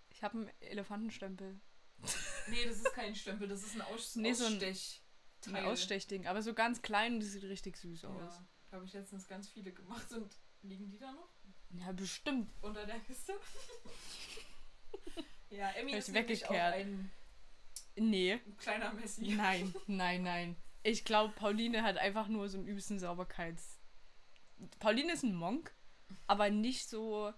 Ich 0.10 0.24
habe 0.24 0.38
einen 0.38 0.52
Elefantenstempel. 0.62 1.60
Nee, 2.48 2.66
das 2.66 2.78
ist 2.78 2.94
kein 2.94 3.16
Stempel, 3.16 3.48
das 3.48 3.64
ist 3.64 3.76
ein 3.76 3.82
Aus 3.82 4.16
Nee, 4.16 4.34
so 4.34 4.46
ein-. 4.46 4.62
Ein 5.54 5.66
Ausstechding, 5.66 6.26
aber 6.28 6.42
so 6.42 6.54
ganz 6.54 6.82
klein 6.82 7.16
und 7.16 7.20
die 7.20 7.26
sieht 7.26 7.44
richtig 7.44 7.76
süß 7.76 8.06
aus. 8.06 8.22
Ja, 8.22 8.48
da 8.70 8.76
habe 8.78 8.86
ich 8.86 8.94
letztens 8.94 9.28
ganz 9.28 9.50
viele 9.50 9.74
gemacht 9.74 10.10
und 10.14 10.38
liegen 10.62 10.90
die 10.90 10.98
da 10.98 11.12
noch 11.12 11.30
Ja, 11.80 11.92
bestimmt. 11.92 12.50
unter 12.62 12.86
der 12.86 13.00
Kiste? 13.00 13.34
ja, 15.50 15.70
Emmy 15.72 15.94
ist 15.94 16.14
weggekehrt. 16.14 16.76
ein 16.76 17.12
Nee. 17.96 18.40
kleiner 18.58 18.94
Messi. 18.94 19.36
Nein, 19.36 19.74
nein, 19.88 20.24
nein. 20.24 20.56
Ich 20.84 21.06
glaube, 21.06 21.34
Pauline 21.34 21.84
hat 21.84 21.98
einfach 21.98 22.28
nur 22.28 22.50
so 22.50 22.58
einen 22.58 22.68
übelsten 22.68 23.00
Sauberkeits. 23.00 23.80
Pauline 24.80 25.14
ist 25.14 25.24
ein 25.24 25.36
Monk, 25.36 25.74
aber 26.28 26.50
nicht 26.50 26.90
so 26.90 27.34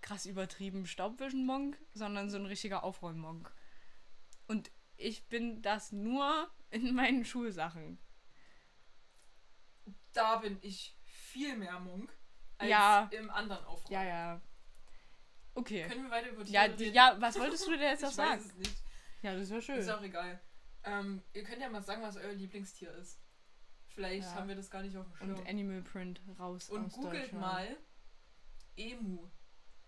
krass 0.00 0.26
übertrieben 0.26 0.86
Staubwischen-Monk, 0.86 1.78
sondern 1.94 2.30
so 2.30 2.36
ein 2.36 2.46
richtiger 2.46 2.84
Aufräum-Monk. 2.84 3.52
Und 4.46 4.70
ich 4.96 5.26
bin 5.28 5.62
das 5.62 5.92
nur 5.92 6.50
in 6.70 6.94
meinen 6.94 7.24
Schulsachen. 7.24 7.98
Da 10.12 10.36
bin 10.36 10.58
ich 10.60 10.96
viel 11.04 11.56
mehr 11.56 11.80
Munk 11.80 12.16
als 12.58 12.70
Ja. 12.70 13.08
im 13.12 13.30
anderen 13.30 13.64
Aufräumen. 13.64 13.92
Ja, 13.92 14.04
ja. 14.04 14.40
Okay. 15.54 15.86
Können 15.88 16.04
wir 16.04 16.10
weiter 16.10 16.30
über 16.30 16.42
Ja, 16.44 16.64
Tiere 16.64 16.76
die, 16.76 16.84
reden? 16.84 16.94
ja, 16.96 17.16
was 17.20 17.38
wolltest 17.38 17.66
du 17.66 17.70
denn 17.72 17.80
jetzt 17.80 18.02
noch 18.02 18.10
ich 18.10 18.16
weiß 18.18 18.42
sagen? 18.42 18.44
es 18.50 18.54
nicht. 18.56 18.76
Ja, 19.22 19.34
das 19.36 19.50
wäre 19.50 19.62
schön. 19.62 19.76
Ist 19.78 19.88
auch 19.90 20.02
egal. 20.02 20.40
Ähm, 20.84 21.22
ihr 21.32 21.44
könnt 21.44 21.60
ja 21.62 21.68
mal 21.68 21.82
sagen, 21.82 22.02
was 22.02 22.16
euer 22.16 22.32
Lieblingstier 22.32 22.92
ist. 22.94 23.18
Vielleicht 23.88 24.24
Ja. 24.24 24.34
haben 24.34 24.48
wir 24.48 24.56
das 24.56 24.70
gar 24.70 24.82
nicht 24.82 24.96
auf 24.96 25.06
dem 25.06 25.16
Schirm. 25.16 25.30
Und 25.38 25.48
Animal 25.48 25.82
Print 25.82 26.20
raus 26.38 26.68
Und 26.70 26.92
googelt 26.92 27.32
mal 27.32 27.76
Emu. 28.76 29.30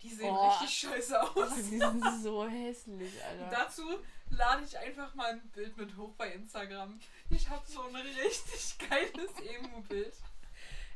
Die 0.01 0.09
sehen 0.13 0.29
Oh. 0.31 0.47
richtig 0.49 0.69
scheiße 0.77 1.19
Oh, 1.35 1.41
aus. 1.41 1.55
die 1.55 1.61
sind 1.61 2.03
so 2.23 2.47
hässlich, 2.47 3.13
Alter. 3.25 3.49
Dazu 3.49 3.83
lade 4.29 4.63
ich 4.63 4.77
einfach 4.77 5.13
mal 5.15 5.31
ein 5.33 5.49
Bild 5.49 5.75
mit 5.75 5.97
hoch 5.97 6.13
bei 6.15 6.31
Instagram. 6.31 6.99
Ich 7.29 7.49
habe 7.49 7.65
so 7.67 7.81
ein 7.81 7.95
richtig 7.95 8.77
geiles 8.89 9.31
Emu-Bild. 9.39 10.13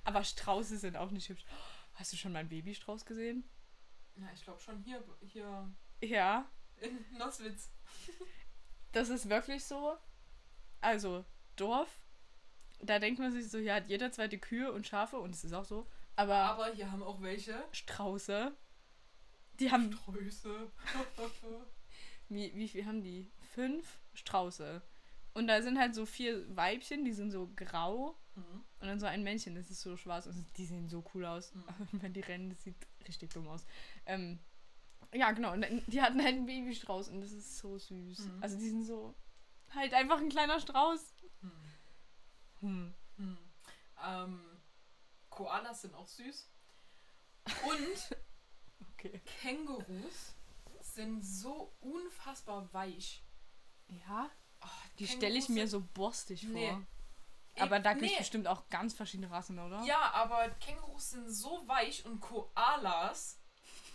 Aber 0.04 0.24
Strauße 0.24 0.78
sind 0.78 0.98
auch 0.98 1.12
nicht 1.12 1.30
hübsch. 1.30 1.46
Hast 1.94 2.12
du 2.14 2.18
schon 2.18 2.32
mal 2.32 2.40
einen 2.40 2.50
Babystrauß 2.50 3.06
gesehen? 3.06 3.44
Ja, 4.16 4.28
ich 4.34 4.44
glaube 4.44 4.60
schon 4.60 4.80
hier, 4.84 5.04
hier 5.22 5.72
Ja, 6.02 6.50
in 6.82 7.06
Noswitz. 7.18 7.72
das 8.92 9.10
ist 9.10 9.30
wirklich 9.30 9.64
so. 9.64 9.98
Also, 10.82 11.24
Dorf, 11.56 12.00
da 12.80 13.00
denkt 13.00 13.20
man 13.20 13.32
sich 13.32 13.50
so, 13.50 13.58
ja, 13.60 13.76
hat 13.76 13.88
jeder 13.88 14.12
zweite 14.12 14.40
Kühe 14.40 14.72
und 14.72 14.88
Schafe 14.88 15.18
und 15.20 15.36
es 15.36 15.44
ist 15.44 15.54
auch 15.54 15.66
so. 15.66 15.88
Aber, 16.16 16.36
Aber 16.36 16.74
hier 16.74 16.92
haben 16.92 17.04
auch 17.04 17.22
welche 17.22 17.64
Strauße, 17.72 18.56
die 19.60 19.72
haben, 19.72 19.92
Größe. 19.92 20.72
wie, 22.30 22.54
wie 22.56 22.68
viel 22.68 22.86
haben 22.86 23.02
die? 23.04 23.32
Fünf 23.54 24.00
Strauße. 24.14 24.82
Und 25.34 25.48
da 25.48 25.62
sind 25.62 25.80
halt 25.80 25.96
so 25.96 26.06
vier 26.06 26.56
Weibchen, 26.56 27.06
die 27.06 27.14
sind 27.14 27.32
so 27.32 27.50
grau 27.56 28.18
Mhm. 28.34 28.64
und 28.80 28.88
dann 28.88 29.00
so 29.00 29.06
ein 29.08 29.24
Männchen, 29.24 29.56
das 29.56 29.70
ist 29.70 29.82
so 29.82 29.98
schwarz 29.98 30.26
und 30.26 30.46
die 30.58 30.66
sehen 30.66 30.88
so 30.88 31.04
cool 31.14 31.26
aus. 31.26 31.54
Mhm. 31.54 31.64
Wenn 32.02 32.14
die 32.14 32.22
rennen, 32.22 32.50
das 32.50 32.64
sieht 32.64 32.78
richtig 33.08 33.32
dumm 33.32 33.48
aus. 33.50 33.66
Ähm, 34.06 34.40
ja, 35.14 35.32
genau. 35.32 35.52
Und 35.52 35.66
die 35.88 36.02
hatten 36.02 36.20
halt 36.24 36.36
einen 36.36 36.46
Babystrauß 36.46 37.10
und 37.10 37.20
das 37.22 37.32
ist 37.34 37.58
so 37.58 37.78
süß. 37.78 38.20
Mhm. 38.20 38.44
Also 38.44 38.58
die 38.58 38.70
sind 38.70 38.86
so 38.86 39.14
Halt 39.74 39.94
einfach 39.94 40.20
ein 40.20 40.30
kleiner 40.30 40.60
Strauß. 40.60 41.14
Hm. 41.42 41.52
Hm. 42.60 42.94
Hm. 43.18 43.38
Ähm, 44.06 44.42
Koalas 45.30 45.82
sind 45.82 45.94
auch 45.96 46.08
süß. 46.08 46.50
Und 47.46 48.18
Okay. 48.94 49.22
Kängurus 49.42 50.36
sind 50.82 51.24
so 51.24 51.74
unfassbar 51.80 52.72
weich. 52.74 53.24
Ja, 53.88 54.30
Oh, 54.64 54.68
die 55.00 55.08
stelle 55.08 55.38
ich 55.38 55.50
mir 55.50 55.68
so 55.68 55.82
borstig 55.82 56.44
vor. 56.44 56.54
Nee. 56.54 56.78
Aber 57.60 57.80
da 57.80 57.94
gibt 57.94 58.06
es 58.06 58.12
Nee. 58.12 58.18
bestimmt 58.20 58.48
auch 58.48 58.70
ganz 58.70 58.94
verschiedene 58.94 59.30
Rassen, 59.30 59.60
oder? 59.60 59.84
Ja, 59.84 60.12
aber 60.14 60.50
Kängurus 60.62 61.12
sind 61.12 61.30
so 61.30 61.68
weich 61.68 62.06
und 62.06 62.20
Koalas, 62.22 63.40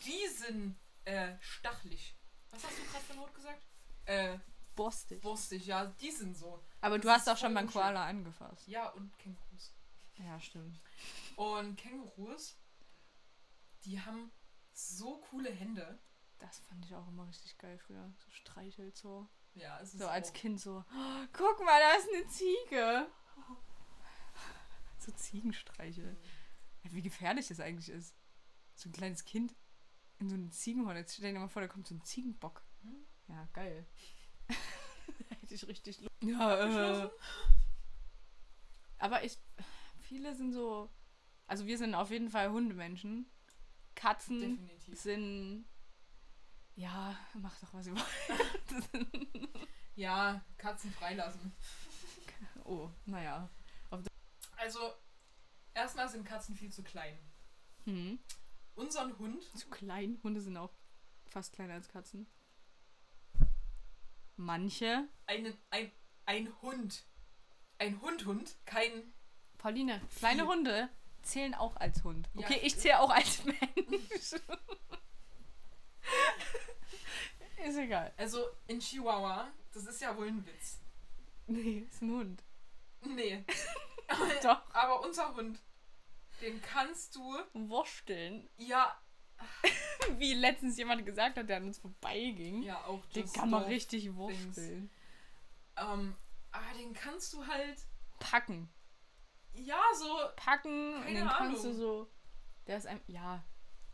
die 0.04 0.28
sind 0.28 0.76
äh, 1.04 1.36
stachelig. 1.40 2.14
Was 2.50 2.64
hast 2.64 2.78
du 2.78 2.82
gerade 2.84 3.04
für 3.04 3.12
ein 3.14 3.18
Wort 3.20 3.34
gesagt? 3.34 3.66
Äh, 4.04 4.38
Borstig. 4.74 5.22
borstig, 5.22 5.66
ja, 5.66 5.86
die 5.86 6.10
sind 6.10 6.36
so. 6.36 6.62
Aber 6.82 6.98
du 6.98 7.08
Das 7.08 7.16
hast 7.20 7.26
ist 7.28 7.32
auch 7.32 7.36
schon 7.38 7.54
mal 7.54 7.60
einen. 7.60 7.70
Koala 7.70 8.04
angefasst. 8.06 8.68
Ja, 8.68 8.90
und 8.90 9.16
Kängurus. 9.18 9.72
Ja, 10.18 10.38
stimmt. 10.40 10.78
Und 11.36 11.76
Kängurus, 11.76 12.56
die 13.84 14.00
haben 14.00 14.30
so 14.72 15.18
coole 15.30 15.50
Hände. 15.50 15.98
Das 16.38 16.58
fand 16.58 16.84
ich 16.84 16.94
auch 16.94 17.08
immer 17.08 17.26
richtig 17.26 17.56
geil 17.56 17.78
früher. 17.78 18.12
So 18.18 18.30
streichelt 18.30 18.96
so. 18.96 19.26
Ja, 19.56 19.80
es 19.80 19.94
ist 19.94 20.00
So 20.00 20.06
als 20.08 20.28
auch- 20.30 20.34
Kind 20.34 20.60
so, 20.60 20.84
"Oh, 20.92 21.26
guck 21.32 21.64
mal, 21.64 21.80
da 21.80 21.94
ist 21.96 22.08
eine 22.14 22.26
Ziege. 22.28 23.06
So 24.98 25.12
Ziegenstreichel. 25.12 26.16
Ja, 26.82 26.92
wie 26.92 27.02
gefährlich 27.02 27.46
das 27.48 27.60
eigentlich 27.60 27.88
ist. 27.90 28.14
So 28.74 28.88
ein 28.88 28.92
kleines 28.92 29.24
Kind 29.24 29.54
in 30.18 30.28
so 30.28 30.34
einem 30.34 30.50
Ziegenhorn. 30.50 30.96
Jetzt 30.96 31.14
stell 31.16 31.32
dir 31.32 31.38
mal 31.38 31.48
vor, 31.48 31.62
da 31.62 31.68
kommt 31.68 31.86
so 31.86 31.94
ein 31.94 32.02
Ziegenbock. 32.02 32.62
Hm? 32.82 33.06
Ja, 33.28 33.48
geil. 33.52 33.86
hätte 35.40 35.54
ich 35.54 35.66
richtig 35.68 36.00
Lust. 36.00 36.10
Ja, 36.22 36.56
äh, 36.56 36.60
Abgeschlossen? 36.62 37.10
aber 38.98 39.22
ich, 39.24 39.38
viele 40.00 40.34
sind 40.34 40.52
so, 40.52 40.90
also 41.46 41.66
wir 41.66 41.78
sind 41.78 41.94
auf 41.94 42.10
jeden 42.10 42.30
Fall 42.30 42.50
Hundemenschen. 42.50 43.30
Katzen 43.94 44.40
Definitiv. 44.58 45.00
sind, 45.00 45.66
ja, 46.76 47.16
mach 47.34 47.58
doch 47.60 47.74
was 47.74 47.86
ihr 47.86 47.94
wollt. 47.96 49.68
Ja, 49.96 50.44
Katzen 50.58 50.92
freilassen. 50.92 51.52
oh, 52.64 52.90
naja. 53.06 53.48
Also, 54.58 54.92
erstmal 55.74 56.08
sind 56.08 56.24
Katzen 56.26 56.54
viel 56.56 56.72
zu 56.72 56.82
klein. 56.82 57.18
Hm. 57.84 58.18
Unseren 58.74 59.18
Hund, 59.18 59.42
Zu 59.56 59.68
klein. 59.68 60.18
Hunde 60.22 60.40
sind 60.40 60.56
auch 60.56 60.72
fast 61.26 61.52
kleiner 61.52 61.74
als 61.74 61.88
Katzen. 61.88 62.26
Manche. 64.36 65.08
einen, 65.26 65.56
ein, 65.70 65.90
ein 66.26 66.52
Hund, 66.60 67.06
ein 67.78 68.00
Hund-Hund, 68.02 68.54
kein 68.66 69.14
Pauline, 69.56 70.00
kleine. 70.16 70.46
Hunde 70.46 70.90
zählen 71.22 71.54
auch 71.54 71.76
als 71.76 72.04
Hund. 72.04 72.28
Ja. 72.34 72.40
Okay, 72.40 72.60
ich 72.62 72.76
zähle 72.78 73.00
auch 73.00 73.10
als 73.10 73.44
Mensch. 73.44 74.34
Ist 77.66 77.76
egal. 77.78 78.12
Also 78.16 78.44
in 78.66 78.80
Chihuahua, 78.80 79.48
das 79.72 79.86
ist 79.86 80.00
ja 80.00 80.16
wohl 80.16 80.28
ein 80.28 80.44
Witz. 80.46 80.78
Nee, 81.46 81.86
ist 81.90 82.02
ein 82.02 82.10
Hund. 82.10 82.42
Nee. 83.02 83.44
Doch. 84.42 84.62
Aber 84.72 85.00
unser 85.04 85.34
Hund, 85.34 85.58
den 86.40 86.60
kannst 86.62 87.14
du 87.16 87.36
Wursteln. 87.54 88.48
ja, 88.56 88.96
Wie 90.18 90.32
letztens 90.34 90.78
jemand 90.78 91.04
gesagt 91.04 91.36
hat, 91.36 91.48
der 91.48 91.58
an 91.58 91.64
uns 91.64 91.78
vorbeiging. 91.78 92.62
ja 92.62 92.82
auch 92.86 93.04
den 93.06 93.22
das 93.24 93.32
kann 93.34 93.50
man 93.50 93.64
richtig 93.64 94.14
wursteln. 94.14 94.90
Ähm, 95.76 96.16
aber 96.52 96.78
den 96.78 96.94
kannst 96.94 97.34
du 97.34 97.46
halt, 97.46 97.78
Packen. 98.18 98.70
ja, 99.52 99.78
so, 99.98 100.06
Packen 100.36 100.94
und 100.94 101.02
Keine 101.04 101.18
dann 101.20 101.28
kannst 101.28 101.64
Ahnung. 101.64 101.76
du 101.76 101.78
so. 101.78 102.10
Der 102.66 102.78
ist 102.78 102.86
ein. 102.86 103.00
Ja. 103.08 103.44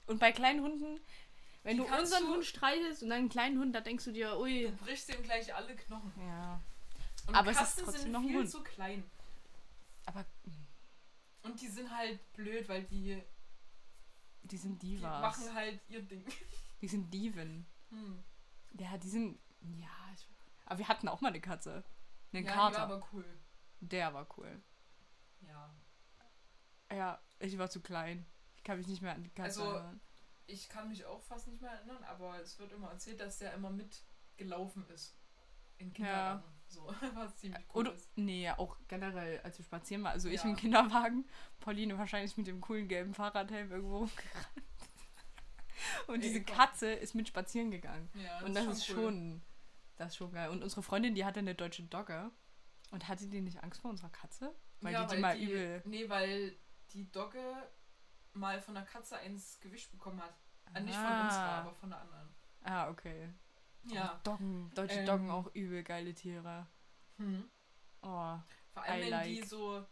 Und 0.06 0.20
bei 0.20 0.30
kleinen 0.30 0.60
Hunden, 0.62 1.00
wenn 1.62 1.76
Die 1.76 1.82
du 1.84 1.94
unseren 1.96 2.24
du- 2.24 2.34
Hund 2.34 2.44
streichelst 2.44 3.02
und 3.02 3.10
dann 3.10 3.18
einen 3.20 3.28
kleinen 3.28 3.58
Hund, 3.58 3.74
da 3.74 3.80
denkst 3.80 4.04
du 4.04 4.12
dir, 4.12 4.30
du 4.32 4.40
ui. 4.42 4.70
brichst 4.80 5.08
ihm 5.14 5.22
gleich 5.22 5.54
alle 5.54 5.74
Knochen. 5.76 6.12
Ja. 6.26 6.60
Und 7.26 7.34
Aber 7.34 7.50
es 7.50 7.56
ist 7.56 7.62
Katzen 7.62 7.84
trotzdem 7.84 8.02
sind 8.02 8.12
noch 8.12 8.20
ein 8.20 8.28
viel 8.28 8.38
Hund. 8.38 8.50
zu 8.50 8.62
klein. 8.62 9.04
Aber 10.06 10.24
Und 11.42 11.60
die 11.60 11.68
sind 11.68 11.90
halt 11.96 12.32
blöd, 12.32 12.68
weil 12.68 12.82
die, 12.84 13.22
die 14.42 14.56
sind 14.56 14.82
die 14.82 14.96
Divas. 14.96 15.20
machen 15.38 15.54
halt 15.54 15.80
ihr 15.88 16.02
Ding. 16.02 16.24
Die 16.80 16.88
sind 16.88 17.14
Diven. 17.14 17.64
Hm. 17.90 18.24
Ja, 18.80 18.98
die 18.98 19.08
sind. 19.08 19.38
Ja, 19.60 19.86
ich, 20.16 20.26
aber 20.66 20.78
wir 20.80 20.88
hatten 20.88 21.06
auch 21.06 21.20
mal 21.20 21.28
eine 21.28 21.40
Katze. 21.40 21.84
Einen 22.32 22.44
Ja, 22.44 22.50
die 22.50 22.58
Kater. 22.58 22.76
war 22.78 22.82
aber 22.96 23.08
cool. 23.12 23.24
Der 23.78 24.12
war 24.12 24.26
cool. 24.36 24.60
Ja. 25.46 25.72
Ja, 26.92 27.20
ich 27.38 27.56
war 27.56 27.70
zu 27.70 27.80
klein. 27.80 28.26
Ich 28.56 28.64
kann 28.64 28.78
mich 28.78 28.88
nicht 28.88 29.00
mehr 29.00 29.14
an 29.14 29.22
die 29.22 29.30
Katze 29.30 29.60
Also, 29.62 29.72
erinnern. 29.74 30.00
Ich 30.46 30.68
kann 30.68 30.88
mich 30.88 31.04
auch 31.04 31.22
fast 31.22 31.48
nicht 31.48 31.60
mehr 31.62 31.70
erinnern, 31.70 32.02
aber 32.04 32.38
es 32.40 32.58
wird 32.58 32.72
immer 32.72 32.90
erzählt, 32.90 33.20
dass 33.20 33.38
der 33.38 33.54
immer 33.54 33.70
mitgelaufen 33.70 34.86
ist. 34.90 35.16
In 35.78 35.92
Kindergarten. 35.92 36.44
So, 36.68 36.86
was 37.14 37.36
ziemlich 37.36 37.60
cool 37.74 37.80
Oder, 37.80 37.94
ist. 37.94 38.08
nee, 38.16 38.48
auch 38.50 38.76
generell, 38.88 39.40
als 39.42 39.58
wir 39.58 39.64
spazieren 39.64 40.02
waren. 40.04 40.12
Also 40.12 40.28
ich 40.28 40.42
Ja. 40.42 40.48
im 40.50 40.56
Kinderwagen, 40.56 41.26
Pauline 41.60 41.98
wahrscheinlich 41.98 42.36
mit 42.36 42.46
dem 42.46 42.60
coolen 42.60 42.88
gelben 42.88 43.14
Fahrradhelm 43.14 43.70
irgendwo 43.70 43.98
rumgerannt. 43.98 44.62
Und 46.06 46.22
diese. 46.22 46.42
Katze 46.42 46.92
ist 46.92 47.14
mit 47.14 47.28
spazieren 47.28 47.70
gegangen. 47.70 48.08
Ja, 48.14 48.40
Und 48.44 48.54
das 48.54 48.66
ist 48.66 48.88
cool. 48.90 48.94
schon, 48.96 49.42
das 49.96 50.08
ist 50.12 50.16
schon 50.16 50.32
geil. 50.32 50.50
Und 50.50 50.62
unsere 50.62 50.82
Freundin, 50.82 51.14
die 51.14 51.24
hatte 51.24 51.40
eine 51.40 51.54
deutsche 51.54 51.82
Dogge. 51.84 52.30
Und 52.90 53.08
hatte 53.08 53.26
die 53.26 53.40
nicht 53.40 53.62
Angst 53.62 53.80
vor 53.80 53.90
unserer 53.90 54.10
Katze? 54.10 54.54
Weil 54.80 54.92
ja, 54.92 55.06
die 55.06 55.16
die 55.16 55.20
mal 55.22 55.38
übel. 55.38 55.82
Nee, 55.86 56.08
weil 56.08 56.56
die 56.92 57.10
Dogge 57.10 57.40
mal 58.34 58.60
von 58.60 58.74
der 58.74 58.84
Katze 58.84 59.16
eins 59.18 59.58
gewischt 59.60 59.90
bekommen 59.92 60.20
hat. 60.22 60.34
Ah. 60.72 60.80
Nicht 60.80 60.94
von 60.94 61.04
uns, 61.04 61.34
Ah. 61.34 61.60
aber 61.60 61.74
von 61.74 61.90
der 61.90 62.00
anderen. 62.00 62.28
Ah, 62.62 62.88
okay. 62.88 63.28
Ja. 63.84 64.14
Oh, 64.16 64.20
Doggen, 64.22 64.70
deutsche 64.74 65.00
Ähm. 65.00 65.06
Doggen 65.06 65.30
auch 65.30 65.52
übel 65.54 65.82
geile 65.82 66.14
Tiere. 66.14 66.66
Hm. 67.18 67.48
Oh, 68.02 68.38
Vor 68.72 68.82
allem, 68.84 69.08
I 69.08 69.10
wenn 69.10 69.22
die 69.24 69.38
like. 69.40 69.48
so 69.48 69.86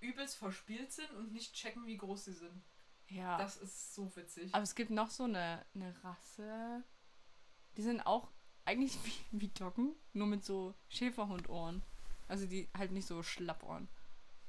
übelst 0.00 0.36
verspielt 0.36 0.92
sind 0.92 1.10
und 1.12 1.32
nicht 1.32 1.54
checken, 1.54 1.86
wie 1.86 1.96
groß 1.96 2.24
sie 2.26 2.32
sind. 2.32 2.62
ja. 3.08 3.36
Das 3.38 3.56
ist 3.56 3.94
so 3.94 4.14
witzig. 4.16 4.54
Aber 4.54 4.62
es 4.62 4.74
gibt 4.74 4.90
noch 4.90 5.10
so 5.10 5.24
eine, 5.24 5.64
eine 5.74 5.94
Rasse. 6.04 6.84
Die 7.76 7.82
sind 7.82 8.00
auch 8.02 8.30
eigentlich 8.64 8.94
wie, 9.04 9.40
wie 9.40 9.48
Doggen, 9.48 9.94
nur 10.12 10.26
mit 10.26 10.44
so 10.44 10.74
Schäferhundohren. 10.88 11.82
Also 12.28 12.46
die 12.46 12.70
halt 12.76 12.92
nicht 12.92 13.06
so 13.08 13.22
Schlappohren. 13.22 13.88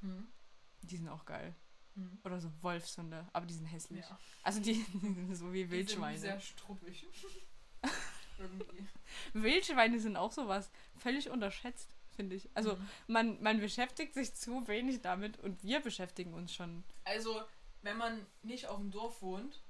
Hm. 0.00 0.28
Die 0.82 0.96
sind 0.96 1.08
auch 1.08 1.24
geil. 1.24 1.54
Hm. 1.94 2.18
Oder 2.24 2.40
so 2.40 2.50
Wolfshunde, 2.62 3.26
aber 3.32 3.44
die 3.46 3.54
sind 3.54 3.66
hässlich. 3.66 4.04
Ja. 4.08 4.18
Also 4.42 4.60
die, 4.60 4.74
die 4.74 4.98
sind 5.14 5.34
so 5.36 5.52
wie 5.52 5.64
Die 5.64 5.70
Wildschweine. 5.70 6.18
sind 6.18 6.28
sehr 6.30 6.40
struppig. 6.40 7.06
Irgendwie. 8.38 8.88
Wildschweine 9.34 10.00
sind 10.00 10.16
auch 10.16 10.32
sowas 10.32 10.70
völlig 10.98 11.28
unterschätzt, 11.30 11.88
finde 12.16 12.36
ich. 12.36 12.48
Also 12.54 12.76
Mhm. 12.76 12.88
man, 13.08 13.42
man 13.42 13.60
beschäftigt 13.60 14.14
sich 14.14 14.34
zu 14.34 14.66
wenig 14.68 15.00
damit 15.02 15.38
und 15.40 15.62
wir 15.62 15.80
beschäftigen 15.80 16.34
uns 16.34 16.54
schon. 16.54 16.82
Also, 17.04 17.42
wenn 17.82 17.96
man 17.98 18.26
nicht 18.42 18.66
auf 18.66 18.78
dem 18.78 18.90
Dorf 18.90 19.20
wohnt, 19.22 19.60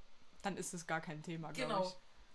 Dann 0.42 0.56
ist 0.56 0.74
es 0.74 0.86
gar 0.86 1.00
kein 1.00 1.22
Thema, 1.22 1.52
glaube 1.52 1.68
genau. 1.74 1.86
ich. 1.88 1.94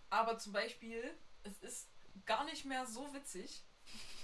Aber 0.10 0.38
zum 0.38 0.54
Beispiel, 0.54 1.04
es 1.44 1.58
ist 1.60 1.90
gar 2.26 2.44
nicht 2.46 2.66
mehr 2.66 2.86
so 2.86 3.14
witzig, 3.14 3.64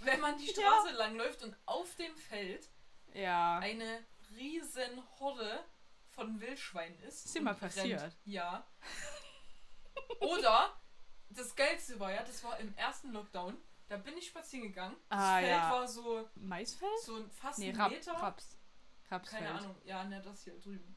wenn 0.01 0.19
man 0.21 0.37
die 0.37 0.47
Straße 0.53 0.91
langläuft 0.97 1.41
und 1.43 1.55
auf 1.65 1.93
dem 1.95 2.15
Feld 2.15 2.69
Ja. 3.13 3.59
eine 3.59 3.99
riesen 4.35 5.01
Horde 5.19 5.63
von 6.09 6.39
Wildschweinen 6.39 6.97
ist. 7.01 7.25
Ist 7.25 7.35
dir 7.35 7.41
mal 7.41 7.55
passiert? 7.55 8.01
Rennt. 8.01 8.17
Ja. 8.25 8.65
Oder, 10.19 10.73
das 11.29 11.55
Geilste 11.55 11.99
war 11.99 12.11
ja, 12.11 12.23
das 12.23 12.43
war 12.43 12.59
im 12.59 12.75
ersten 12.75 13.11
Lockdown, 13.11 13.57
da 13.87 13.97
bin 13.97 14.17
ich 14.17 14.27
spazieren 14.27 14.67
gegangen. 14.67 14.95
Das 15.09 15.19
Ah, 15.19 15.37
Feld 15.39 15.49
ja. 15.51 15.71
war 15.71 15.87
so, 15.87 16.29
Maisfeld? 16.35 16.91
so 17.03 17.15
ein- 17.17 17.29
fast 17.29 17.59
Nee, 17.59 17.69
ein 17.69 17.79
Rap, 17.81 17.91
Meter. 17.91 18.13
Raps. 18.13 18.57
Rapsfeld. 19.11 19.43
Keine 19.43 19.53
Ahnung. 19.59 19.75
Ja, 19.83 20.03
ne, 20.05 20.21
das 20.21 20.43
hier 20.43 20.57
drüben. 20.59 20.95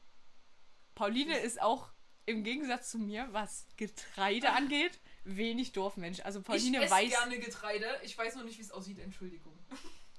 Pauline 0.95 1.33
Das- 1.35 1.43
ist 1.43 1.61
auch 1.61 1.89
im 2.25 2.43
Gegensatz 2.43 2.91
zu 2.91 2.97
mir, 2.99 3.27
was 3.31 3.67
Getreide 3.77 4.51
angeht, 4.53 4.99
wenig 5.23 5.71
Dorfmensch. 5.73 6.21
Also 6.21 6.41
Pauline 6.41 6.77
ich 6.77 6.83
esse 6.83 6.93
weiß, 6.93 7.09
gerne 7.09 7.39
Getreide. 7.39 7.99
Ich 8.03 8.17
weiß 8.17 8.35
noch 8.35 8.43
nicht, 8.43 8.57
wie 8.57 8.61
es 8.63 8.71
aussieht. 8.71 8.99
Entschuldigung. 8.99 9.57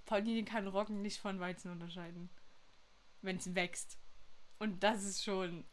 Pauline 0.04 0.44
kann 0.44 0.66
Roggen 0.68 1.02
nicht 1.02 1.20
von 1.20 1.40
Weizen 1.40 1.70
unterscheiden, 1.72 2.30
wenn 3.22 3.36
es 3.36 3.54
wächst. 3.54 3.98
Und 4.58 4.82
das 4.82 5.04
ist 5.04 5.22
schon, 5.24 5.64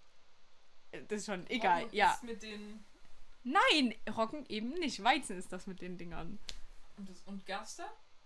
das 0.92 1.20
ist 1.22 1.26
schon 1.26 1.48
egal. 1.50 1.82
Warum 1.84 1.94
Ja, 1.94 2.14
Ist 2.14 2.24
mit 2.24 2.42
den 2.44 2.84
nein, 3.44 3.96
Roggen 4.16 4.46
eben 4.48 4.70
nicht. 4.76 5.04
Weizen 5.04 5.38
ist 5.38 5.52
das 5.52 5.68
mit 5.68 5.82
den 5.82 5.98
Dingern. 5.98 6.40
und, 6.98 7.10
das, 7.10 7.22
und 7.24 7.46
Gerste? 7.46 7.84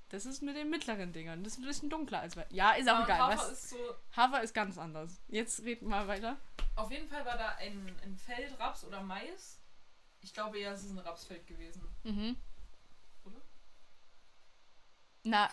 Das 0.09 0.26
ist 0.26 0.41
mit 0.41 0.55
den 0.55 0.70
mittleren 0.70 1.13
Dingern. 1.13 1.43
Das 1.43 1.53
ist 1.53 1.59
ein 1.59 1.65
bisschen 1.65 1.89
dunkler 1.89 2.22
als 2.22 2.36
Weizen. 2.36 2.55
Ja, 2.55 2.72
ist 2.72 2.89
auch 2.89 2.93
Ja, 2.93 2.99
und 2.99 3.03
egal. 3.05 3.20
Hafer 3.20 3.38
Was, 3.38 3.51
ist 3.51 3.70
so. 3.70 3.95
Hafer 4.15 4.41
ist 4.41 4.53
ganz 4.53 4.78
anders. 4.78 5.22
Jetzt 5.28 5.61
reden 5.63 5.82
wir 5.88 5.89
mal 5.97 6.07
weiter. 6.07 6.38
Auf 6.76 6.89
jeden 6.91 7.07
Fall 7.07 7.26
war 7.26 7.38
da 7.38 7.49
ein, 7.57 7.95
ein 8.03 8.17
Feld 8.17 8.57
Raps 8.59 8.84
oder 8.86 9.01
Mais. 9.03 9.59
Ich 10.22 10.34
glaube 10.34 10.57
eher, 10.59 10.72
es 10.74 10.84
ist 10.84 10.91
ein 10.91 10.97
Rapsfeld 10.99 11.45
gewesen. 11.45 11.82
Mhm. 12.03 12.36
Oder? 13.24 13.41
Na, 15.24 15.49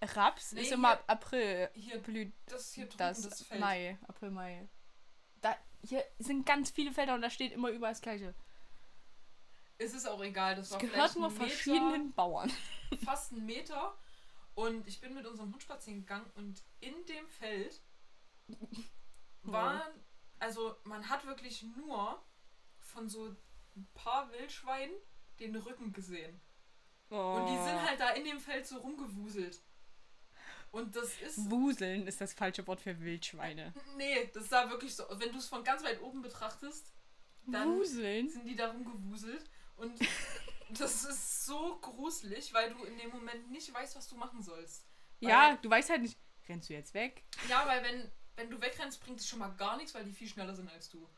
Raps 0.00 0.52
Nee, 0.52 0.62
ist 0.62 0.72
immer 0.72 0.94
hier- 0.96 1.04
April. 1.10 1.70
Hier, 1.74 1.98
Blüht 1.98 2.32
das 2.46 2.72
hier 2.72 2.84
drüben, 2.86 2.98
das, 2.98 3.22
das, 3.22 3.42
Feld. 3.42 3.60
Mai. 3.60 3.98
April, 4.06 4.30
Mai. 4.30 4.68
Da, 5.40 5.56
hier 5.82 6.04
sind 6.18 6.46
ganz 6.46 6.70
viele 6.70 6.92
Felder 6.92 7.14
und 7.14 7.22
da 7.22 7.30
steht 7.30 7.52
immer 7.52 7.70
überall 7.70 7.92
das 7.92 8.00
Gleiche. 8.02 8.34
Es 9.78 9.94
ist 9.94 10.06
auch 10.06 10.20
egal, 10.22 10.56
das 10.56 10.66
Es 10.66 10.72
war 10.72 10.78
gehört 10.80 11.16
nur 11.16 11.26
ein 11.28 11.32
Meter, 11.34 11.46
verschiedenen 11.46 12.12
Bauern. 12.12 12.50
fast 13.04 13.32
einen 13.32 13.46
Meter. 13.46 13.96
Und 14.54 14.86
ich 14.88 15.00
bin 15.00 15.14
mit 15.14 15.24
unserem 15.26 15.52
Hund 15.52 15.62
spazieren 15.62 16.00
gegangen 16.00 16.28
und 16.34 16.62
in 16.80 16.94
dem 17.06 17.28
Feld 17.28 17.80
waren, 19.42 19.92
also 20.40 20.76
man 20.84 21.08
hat 21.08 21.24
wirklich 21.26 21.62
nur 21.62 22.20
von 22.80 23.08
so 23.08 23.36
ein 23.76 23.86
paar 23.94 24.30
Wildschweinen 24.32 24.94
den 25.38 25.54
Rücken 25.54 25.92
gesehen. 25.92 26.40
Und 27.08 27.46
die 27.46 27.56
Oh. 27.56 27.64
sind 27.64 27.82
halt 27.88 28.00
da 28.00 28.10
in 28.10 28.24
dem 28.24 28.40
Feld 28.40 28.66
so 28.66 28.78
rumgewuselt. 28.78 29.62
Und 30.70 30.94
das 30.96 31.18
ist. 31.20 31.50
Wuseln 31.50 32.06
ist 32.06 32.20
das 32.20 32.34
falsche 32.34 32.66
Wort 32.66 32.80
für 32.80 32.98
Wildschweine. 33.00 33.72
Nee, 33.96 34.30
das 34.34 34.48
sah 34.48 34.68
wirklich 34.70 34.94
so. 34.94 35.04
Wenn 35.12 35.32
du 35.32 35.38
es 35.38 35.48
von 35.48 35.64
ganz 35.64 35.82
weit 35.82 36.00
oben 36.02 36.20
betrachtest, 36.22 36.92
Dann- 37.46 37.78
Wuseln? 37.78 38.28
sind 38.28 38.44
die 38.46 38.56
da 38.56 38.70
rumgewuselt. 38.70 39.48
Und 39.76 39.98
das 40.78 41.04
ist 41.04 41.46
so 41.46 41.78
gruselig, 41.80 42.52
weil 42.52 42.70
du 42.74 42.84
in 42.84 42.98
dem 42.98 43.10
Moment 43.10 43.50
nicht 43.50 43.72
weißt, 43.72 43.96
was 43.96 44.08
du 44.08 44.16
machen 44.16 44.42
sollst. 44.42 44.84
Ja, 45.20 45.56
du 45.56 45.70
weißt 45.70 45.90
halt 45.90 46.02
nicht, 46.02 46.18
rennst 46.48 46.68
du 46.68 46.74
jetzt 46.74 46.94
weg? 46.94 47.24
Ja, 47.48 47.66
weil 47.66 47.82
wenn, 47.82 48.10
wenn 48.36 48.50
du 48.50 48.60
wegrennst, 48.60 49.00
bringt 49.02 49.20
es 49.20 49.28
schon 49.28 49.38
mal 49.38 49.48
gar 49.56 49.76
nichts, 49.76 49.94
weil 49.94 50.04
die 50.04 50.12
viel 50.12 50.28
schneller 50.28 50.54
sind 50.54 50.70
als 50.70 50.88
du. 50.90 51.08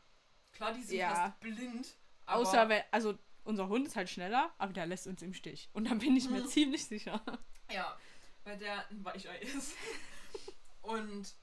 Klar, 0.53 0.73
die 0.73 0.81
sind 0.83 0.97
Ja. 0.97 1.13
fast 1.13 1.39
blind. 1.39 1.87
Außer 2.25 2.69
wenn, 2.69 2.83
also 2.91 3.17
unser 3.43 3.67
Hund 3.67 3.85
ist 3.87 3.95
halt 3.95 4.09
schneller, 4.09 4.53
aber 4.57 4.71
der 4.73 4.85
lässt 4.85 5.07
uns 5.07 5.21
im 5.21 5.33
Stich. 5.33 5.69
Und 5.73 5.89
dann 5.89 5.99
bin 5.99 6.15
ich 6.15 6.29
mir 6.29 6.41
Mhm. 6.43 6.47
ziemlich 6.47 6.85
sicher. 6.85 7.21
Ja, 7.71 7.97
weil 8.43 8.57
der 8.57 8.89
ein 8.89 9.03
Weichei 9.03 9.37
ist. 9.39 9.73
Und 10.81 11.35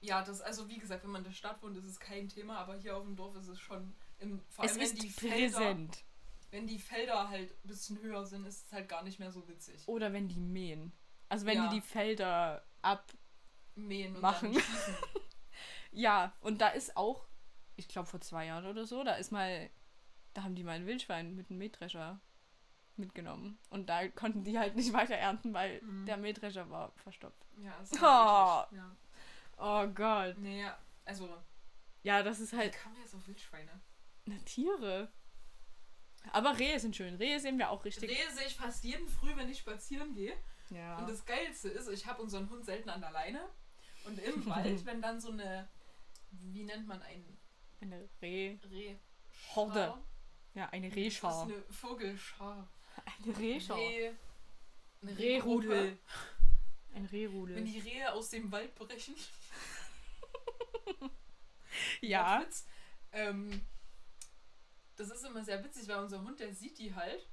ja, 0.00 0.22
das, 0.22 0.40
also 0.40 0.68
wie 0.68 0.78
gesagt, 0.78 1.04
wenn 1.04 1.10
man 1.10 1.20
in 1.22 1.28
der 1.30 1.36
Stadt 1.36 1.62
wohnt, 1.62 1.76
ist 1.76 1.84
es 1.86 2.00
kein 2.00 2.28
Thema, 2.28 2.58
aber 2.58 2.76
hier 2.76 2.96
auf 2.96 3.04
dem 3.04 3.16
Dorf 3.16 3.36
ist 3.36 3.48
es 3.48 3.60
schon, 3.60 3.94
im, 4.18 4.40
vor 4.48 4.64
allem 4.64 4.76
wenn 4.80 4.94
die 4.96 5.08
Felder, 5.08 5.56
präsent. 5.58 6.04
wenn 6.50 6.66
die 6.66 6.78
Felder 6.78 7.28
halt 7.28 7.50
ein 7.64 7.68
bisschen 7.68 8.00
höher 8.00 8.26
sind, 8.26 8.44
ist 8.46 8.66
es 8.66 8.72
halt 8.72 8.88
gar 8.88 9.02
nicht 9.04 9.18
mehr 9.18 9.30
so 9.30 9.46
witzig. 9.48 9.86
Oder 9.86 10.12
wenn 10.12 10.28
die 10.28 10.40
mähen. 10.40 10.92
Also 11.28 11.46
wenn 11.46 11.56
Ja. 11.56 11.68
die 11.68 11.76
die 11.76 11.80
Felder 11.86 12.64
ab... 12.82 13.12
Mähen 13.74 14.14
und 14.16 14.20
Machen. 14.22 14.52
schießen. 14.54 14.96
Ja, 15.94 16.34
und 16.40 16.62
da 16.62 16.68
ist 16.68 16.96
auch, 16.96 17.26
ich 17.76 17.86
glaube 17.86 18.08
vor 18.08 18.20
zwei 18.22 18.46
Jahren 18.46 18.64
oder 18.66 18.86
so, 18.86 19.04
da 19.04 19.14
ist 19.16 19.30
mal, 19.30 19.68
da 20.32 20.42
haben 20.42 20.54
die 20.54 20.64
mal 20.64 20.72
ein 20.72 20.86
Wildschwein 20.86 21.34
mit 21.36 21.50
einem 21.50 21.58
Mähdrescher 21.58 22.18
mitgenommen. 22.96 23.58
Und 23.70 23.88
da 23.88 24.08
konnten 24.08 24.44
die 24.44 24.58
halt 24.58 24.76
nicht 24.76 24.92
weiter 24.92 25.14
ernten, 25.14 25.52
weil 25.54 25.80
Mhm. 25.82 26.06
der 26.06 26.16
Mähdrescher 26.16 26.68
war 26.70 26.92
verstopft. 26.96 27.46
Ja, 27.58 27.74
ist 27.82 28.00
halt 28.00 28.70
Oh. 28.72 28.76
Ja. 28.76 28.96
Oh 29.58 29.86
Gott. 29.88 30.36
Nee, 30.38 30.64
also, 31.04 31.28
Ja, 32.02 32.22
das 32.22 32.40
ist 32.40 32.52
wie 32.52 32.56
halt 32.56 32.72
kam 32.74 32.94
jetzt 33.00 33.14
auf 33.14 33.26
Wildschweine? 33.26 33.70
eine 34.26 34.42
Tiere. 34.44 35.10
Aber 36.32 36.56
Rehe 36.58 36.78
sind 36.78 36.94
schön. 36.94 37.16
Rehe 37.16 37.40
sehen 37.40 37.58
wir 37.58 37.70
auch 37.70 37.84
richtig. 37.84 38.08
Rehe 38.08 38.30
sehe 38.30 38.46
ich 38.46 38.54
fast 38.56 38.84
jeden 38.84 39.08
Früh, 39.08 39.34
wenn 39.36 39.48
ich 39.48 39.58
spazieren 39.58 40.14
gehe. 40.14 40.34
Ja. 40.70 40.98
Und 40.98 41.08
das 41.08 41.24
Geilste 41.24 41.68
ist, 41.68 41.88
ich 41.88 42.06
habe 42.06 42.22
unseren 42.22 42.48
Hund 42.48 42.64
selten 42.64 42.88
an 42.90 43.00
der 43.00 43.10
Leine. 43.10 43.40
Und 44.04 44.18
im 44.20 44.46
Wald, 44.46 44.86
wenn 44.86 45.02
dann 45.02 45.20
so 45.20 45.32
eine, 45.32 45.68
wie 46.30 46.62
nennt 46.64 46.86
man 46.86 47.02
einen 47.02 47.38
eine 47.80 48.08
Reh. 48.20 48.58
Reh? 48.70 48.96
Horde. 49.56 49.94
Ja, 50.54 50.68
eine 50.70 50.88
Das 50.88 50.96
Rehschar. 50.96 51.48
ist 51.48 51.52
eine 51.52 51.62
Vogelschar. 51.72 52.68
Eine 53.24 53.38
Rehschar. 53.38 53.76
Reh, 53.76 54.12
eine 55.02 55.18
Rehrudel. 55.18 55.98
Ein 56.94 57.06
Rehrudel. 57.06 57.56
Wenn 57.56 57.64
die 57.64 57.78
Rehe 57.78 58.12
aus 58.12 58.30
dem 58.30 58.50
Wald 58.52 58.74
brechen. 58.74 59.14
ja. 62.00 62.38
Wortwitz. 62.38 62.66
Ähm, 63.12 63.66
das 64.96 65.10
ist 65.10 65.24
immer 65.24 65.44
sehr 65.44 65.62
witzig, 65.64 65.88
weil 65.88 65.98
unser 65.98 66.22
Hund, 66.22 66.40
der 66.40 66.52
sieht 66.54 66.78
die 66.78 66.94
halt 66.94 67.28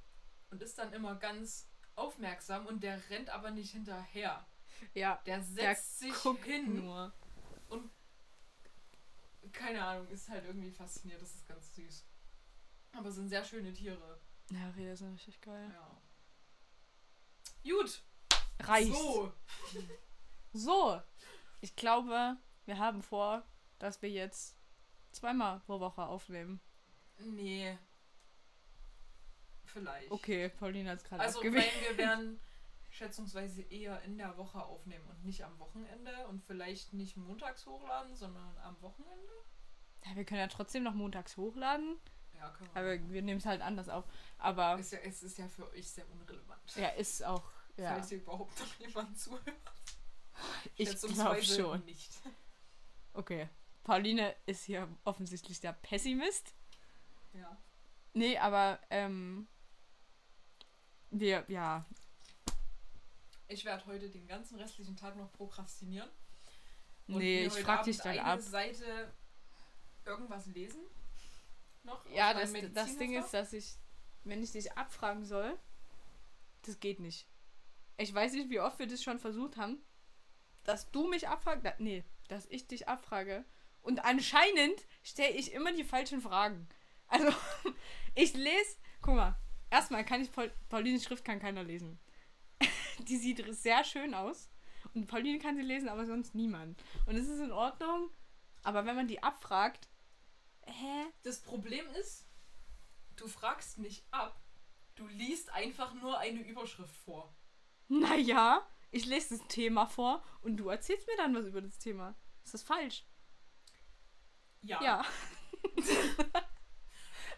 und 0.50 0.62
ist 0.62 0.78
dann 0.78 0.92
immer 0.92 1.14
ganz 1.16 1.68
aufmerksam 1.94 2.66
und 2.66 2.82
der 2.82 3.00
rennt 3.10 3.28
aber 3.30 3.50
nicht 3.50 3.72
hinterher. 3.72 4.46
Ja. 4.94 5.20
Der 5.26 5.38
Der 5.38 5.42
setzt 5.42 5.98
sich 5.98 6.14
guckt 6.14 6.44
hin. 6.44 6.76
nur. 6.76 7.12
Keine 9.52 9.82
Ahnung, 9.84 10.06
ist 10.08 10.28
halt 10.28 10.44
irgendwie 10.44 10.70
faszinierend, 10.70 11.22
das 11.22 11.34
ist 11.34 11.48
ganz 11.48 11.74
süß. 11.74 12.04
Aber 12.92 13.08
es 13.08 13.16
sind 13.16 13.28
sehr 13.28 13.44
schöne 13.44 13.72
Tiere. 13.72 14.20
Ja, 14.50 14.70
Rehe 14.70 14.96
sind 14.96 15.12
richtig 15.12 15.40
geil. 15.40 15.70
Ja. 15.72 16.02
Gut. 17.62 18.02
Reicht. 18.60 18.92
So. 18.92 19.32
So, 20.52 21.00
ich 21.60 21.76
glaube, 21.76 22.36
wir 22.66 22.78
haben 22.78 23.02
vor, 23.02 23.44
dass 23.78 24.02
wir 24.02 24.10
jetzt 24.10 24.56
zweimal 25.12 25.60
pro 25.60 25.78
Woche 25.80 26.02
aufnehmen. 26.02 26.60
Nee. 27.18 27.78
Vielleicht. 29.64 30.10
Okay, 30.10 30.48
Pauline 30.48 30.90
hat 30.90 30.98
es 30.98 31.04
gerade 31.04 31.22
Also, 31.22 31.42
nein, 31.42 31.62
wir 31.88 31.98
werden 31.98 32.40
schätzungsweise 32.90 33.62
eher 33.62 34.02
in 34.02 34.18
der 34.18 34.36
Woche 34.36 34.62
aufnehmen 34.62 35.06
und 35.08 35.24
nicht 35.24 35.44
am 35.44 35.56
Wochenende 35.60 36.26
und 36.26 36.42
vielleicht 36.42 36.92
nicht 36.92 37.16
montags 37.16 37.66
hochladen, 37.66 38.16
sondern 38.16 38.58
am 38.58 38.80
Wochenende. 38.82 39.32
Ja, 40.04 40.16
wir 40.16 40.24
können 40.24 40.40
ja 40.40 40.48
trotzdem 40.48 40.82
noch 40.82 40.94
montags 40.94 41.36
hochladen, 41.36 41.98
Ja, 42.40 42.48
können 42.50 42.70
wir. 42.74 42.80
aber 42.80 43.12
wir 43.12 43.22
nehmen 43.22 43.38
es 43.38 43.46
halt 43.46 43.60
anders 43.60 43.88
auf. 43.88 44.04
Aber 44.38 44.78
Ist 44.78 44.92
ja, 44.92 44.98
es 45.00 45.22
ist 45.22 45.38
ja 45.38 45.46
für 45.48 45.70
euch 45.70 45.90
sehr 45.90 46.10
unrelevant. 46.10 46.60
ja, 46.76 46.88
ist 46.88 47.22
auch. 47.24 47.44
Ja, 47.76 47.90
Falls 47.94 48.10
ihr 48.12 48.18
überhaupt 48.18 48.58
noch 48.58 48.74
jemand 48.80 49.18
zuhört. 49.18 49.52
ich 50.76 50.96
glaube 51.00 51.42
schon. 51.42 51.84
nicht. 51.84 52.10
Okay. 53.12 53.48
Pauline 53.84 54.34
ist 54.46 54.64
hier 54.64 54.88
offensichtlich 55.04 55.60
der 55.60 55.72
Pessimist. 55.72 56.54
Ja. 57.32 57.56
Nee, 58.12 58.36
aber 58.38 58.78
ähm, 58.90 59.46
wir, 61.10 61.44
ja, 61.48 61.86
Ich 63.48 63.64
werde 63.64 63.84
heute 63.86 64.10
den 64.10 64.26
ganzen 64.26 64.58
restlichen 64.58 64.96
Tag 64.96 65.16
noch 65.16 65.30
prokrastinieren. 65.32 66.08
und 67.08 67.18
nee, 67.18 67.46
ich 67.46 67.52
heute 67.54 67.64
frag 67.64 67.82
dich 67.84 68.00
Abend 68.00 68.16
dann 68.18 68.24
eine 68.26 68.32
ab. 68.34 68.40
Seite 68.40 69.12
irgendwas 70.04 70.46
lesen. 70.46 70.80
Noch? 71.82 72.04
Ja, 72.10 72.34
das, 72.34 72.52
das 72.72 72.96
Ding 72.98 73.12
ist, 73.18 73.30
dass 73.32 73.52
ich, 73.52 73.76
wenn 74.24 74.42
ich 74.42 74.52
dich 74.52 74.72
abfragen 74.72 75.24
soll, 75.24 75.58
das 76.62 76.80
geht 76.80 77.00
nicht. 77.00 77.26
Ich 77.96 78.12
weiß 78.12 78.32
nicht, 78.32 78.50
wie 78.50 78.60
oft 78.60 78.78
wir 78.78 78.86
das 78.86 79.02
schon 79.02 79.18
versucht 79.18 79.56
haben, 79.56 79.82
dass 80.64 80.90
du 80.90 81.08
mich 81.08 81.28
abfragst. 81.28 81.64
Da, 81.64 81.74
nee, 81.78 82.04
dass 82.28 82.46
ich 82.46 82.66
dich 82.66 82.88
abfrage. 82.88 83.44
Und 83.82 84.04
anscheinend 84.04 84.86
stelle 85.02 85.34
ich 85.34 85.52
immer 85.52 85.72
die 85.72 85.84
falschen 85.84 86.20
Fragen. 86.20 86.68
Also, 87.06 87.28
ich 88.14 88.34
lese, 88.34 88.76
guck 89.00 89.14
mal, 89.14 89.38
erstmal 89.70 90.04
kann 90.04 90.20
ich, 90.20 90.30
Paul, 90.32 90.52
Paulines 90.68 91.04
Schrift 91.04 91.24
kann 91.24 91.40
keiner 91.40 91.64
lesen. 91.64 91.98
die 93.08 93.16
sieht 93.16 93.44
sehr 93.54 93.84
schön 93.84 94.14
aus. 94.14 94.50
Und 94.94 95.06
Pauline 95.06 95.38
kann 95.38 95.56
sie 95.56 95.62
lesen, 95.62 95.88
aber 95.88 96.06
sonst 96.06 96.34
niemand. 96.34 96.82
Und 97.06 97.16
es 97.16 97.28
ist 97.28 97.40
in 97.40 97.52
Ordnung. 97.52 98.10
Aber 98.62 98.84
wenn 98.86 98.96
man 98.96 99.08
die 99.08 99.22
abfragt, 99.22 99.88
hä? 100.70 101.06
Das 101.22 101.42
Problem 101.42 101.86
ist, 101.90 102.26
du 103.16 103.26
fragst 103.28 103.78
nicht 103.78 104.04
ab, 104.10 104.40
du 104.94 105.06
liest 105.06 105.50
einfach 105.50 105.94
nur 105.94 106.18
eine 106.18 106.40
Überschrift 106.40 106.96
vor. 106.96 107.34
Naja, 107.88 108.66
ich 108.90 109.06
lese 109.06 109.36
das 109.38 109.46
Thema 109.48 109.86
vor 109.86 110.24
und 110.42 110.56
du 110.56 110.68
erzählst 110.68 111.06
mir 111.06 111.16
dann 111.16 111.34
was 111.34 111.46
über 111.46 111.60
das 111.60 111.78
Thema. 111.78 112.14
Ist 112.44 112.54
das 112.54 112.62
falsch? 112.62 113.06
Ja. 114.62 114.82
Ja. 114.82 115.04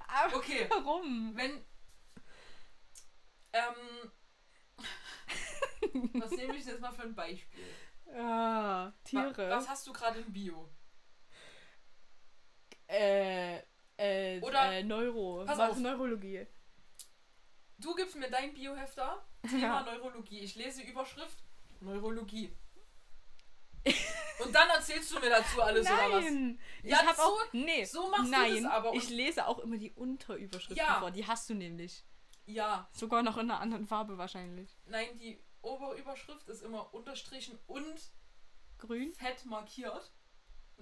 Aber 0.08 0.36
Okay, 0.36 0.66
warum? 0.70 1.34
wenn. 1.36 1.64
Ähm. 3.52 4.12
was 6.20 6.30
nehme 6.32 6.56
ich 6.56 6.64
jetzt 6.64 6.80
mal 6.80 6.92
für 6.92 7.02
ein 7.02 7.14
Beispiel? 7.14 7.74
Ah, 8.14 8.92
Tiere. 9.04 9.50
Was 9.50 9.68
hast 9.68 9.86
du 9.86 9.92
gerade 9.92 10.20
im 10.20 10.32
Bio? 10.32 10.68
Äh, 12.92 13.58
äh, 13.96 14.40
Oder- 14.42 14.72
äh, 14.72 14.82
Neuro. 14.82 15.44
Pass 15.46 15.58
was 15.58 15.70
auf. 15.72 15.78
Neurologie. 15.78 16.46
Du 17.78 17.94
gibst 17.94 18.14
mir 18.16 18.30
dein 18.30 18.52
Biohefter, 18.54 19.24
Thema 19.48 19.58
Ja. 19.60 19.82
Neurologie. 19.82 20.40
Ich 20.40 20.54
lese 20.54 20.82
Überschrift 20.82 21.38
Neurologie. 21.80 22.56
Und 24.44 24.54
dann 24.54 24.68
erzählst 24.70 25.10
du 25.10 25.18
mir 25.18 25.30
dazu 25.30 25.60
alles 25.60 25.86
oder 25.86 25.96
was? 26.10 26.22
Nein! 26.24 26.60
Ich 26.82 26.90
Ja, 26.90 26.98
hab 27.04 27.16
so- 27.16 27.22
auch. 27.22 27.42
Nee, 27.52 27.84
so 27.84 28.08
machst 28.08 28.26
du 28.26 28.30
nein, 28.30 28.62
das 28.62 28.72
aber. 28.72 28.92
Ich 28.94 29.08
Und- 29.08 29.16
lese 29.16 29.46
auch 29.46 29.58
immer 29.58 29.76
die 29.76 29.90
Unterüberschriften 29.92 30.76
Ja. 30.76 31.00
vor. 31.00 31.10
Die 31.10 31.26
hast 31.26 31.48
du 31.50 31.54
nämlich. 31.54 32.04
Ja, 32.46 32.88
Sogar 32.92 33.22
noch 33.22 33.36
in 33.36 33.50
einer 33.50 33.60
anderen 33.60 33.86
Farbe 33.86 34.18
wahrscheinlich. 34.18 34.76
nein, 34.86 35.16
die 35.18 35.40
Oberüberschrift 35.62 36.48
ist 36.48 36.62
immer 36.62 36.92
unterstrichen 36.92 37.58
und 37.66 38.00
Grün? 38.78 39.12
fett 39.14 39.44
markiert. 39.46 40.12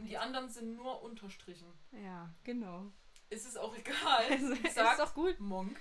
Und 0.01 0.07
die 0.07 0.16
anderen 0.18 0.48
sind 0.48 0.76
nur 0.76 1.03
unterstrichen. 1.03 1.70
Ja, 1.92 2.32
genau. 2.42 2.90
Ist 3.28 3.46
es 3.46 3.57
auch 3.57 3.74
egal. 3.76 4.24
Also, 4.30 4.53
ist 4.55 4.76
doch 4.98 5.14
gut. 5.14 5.38
Monk. 5.38 5.78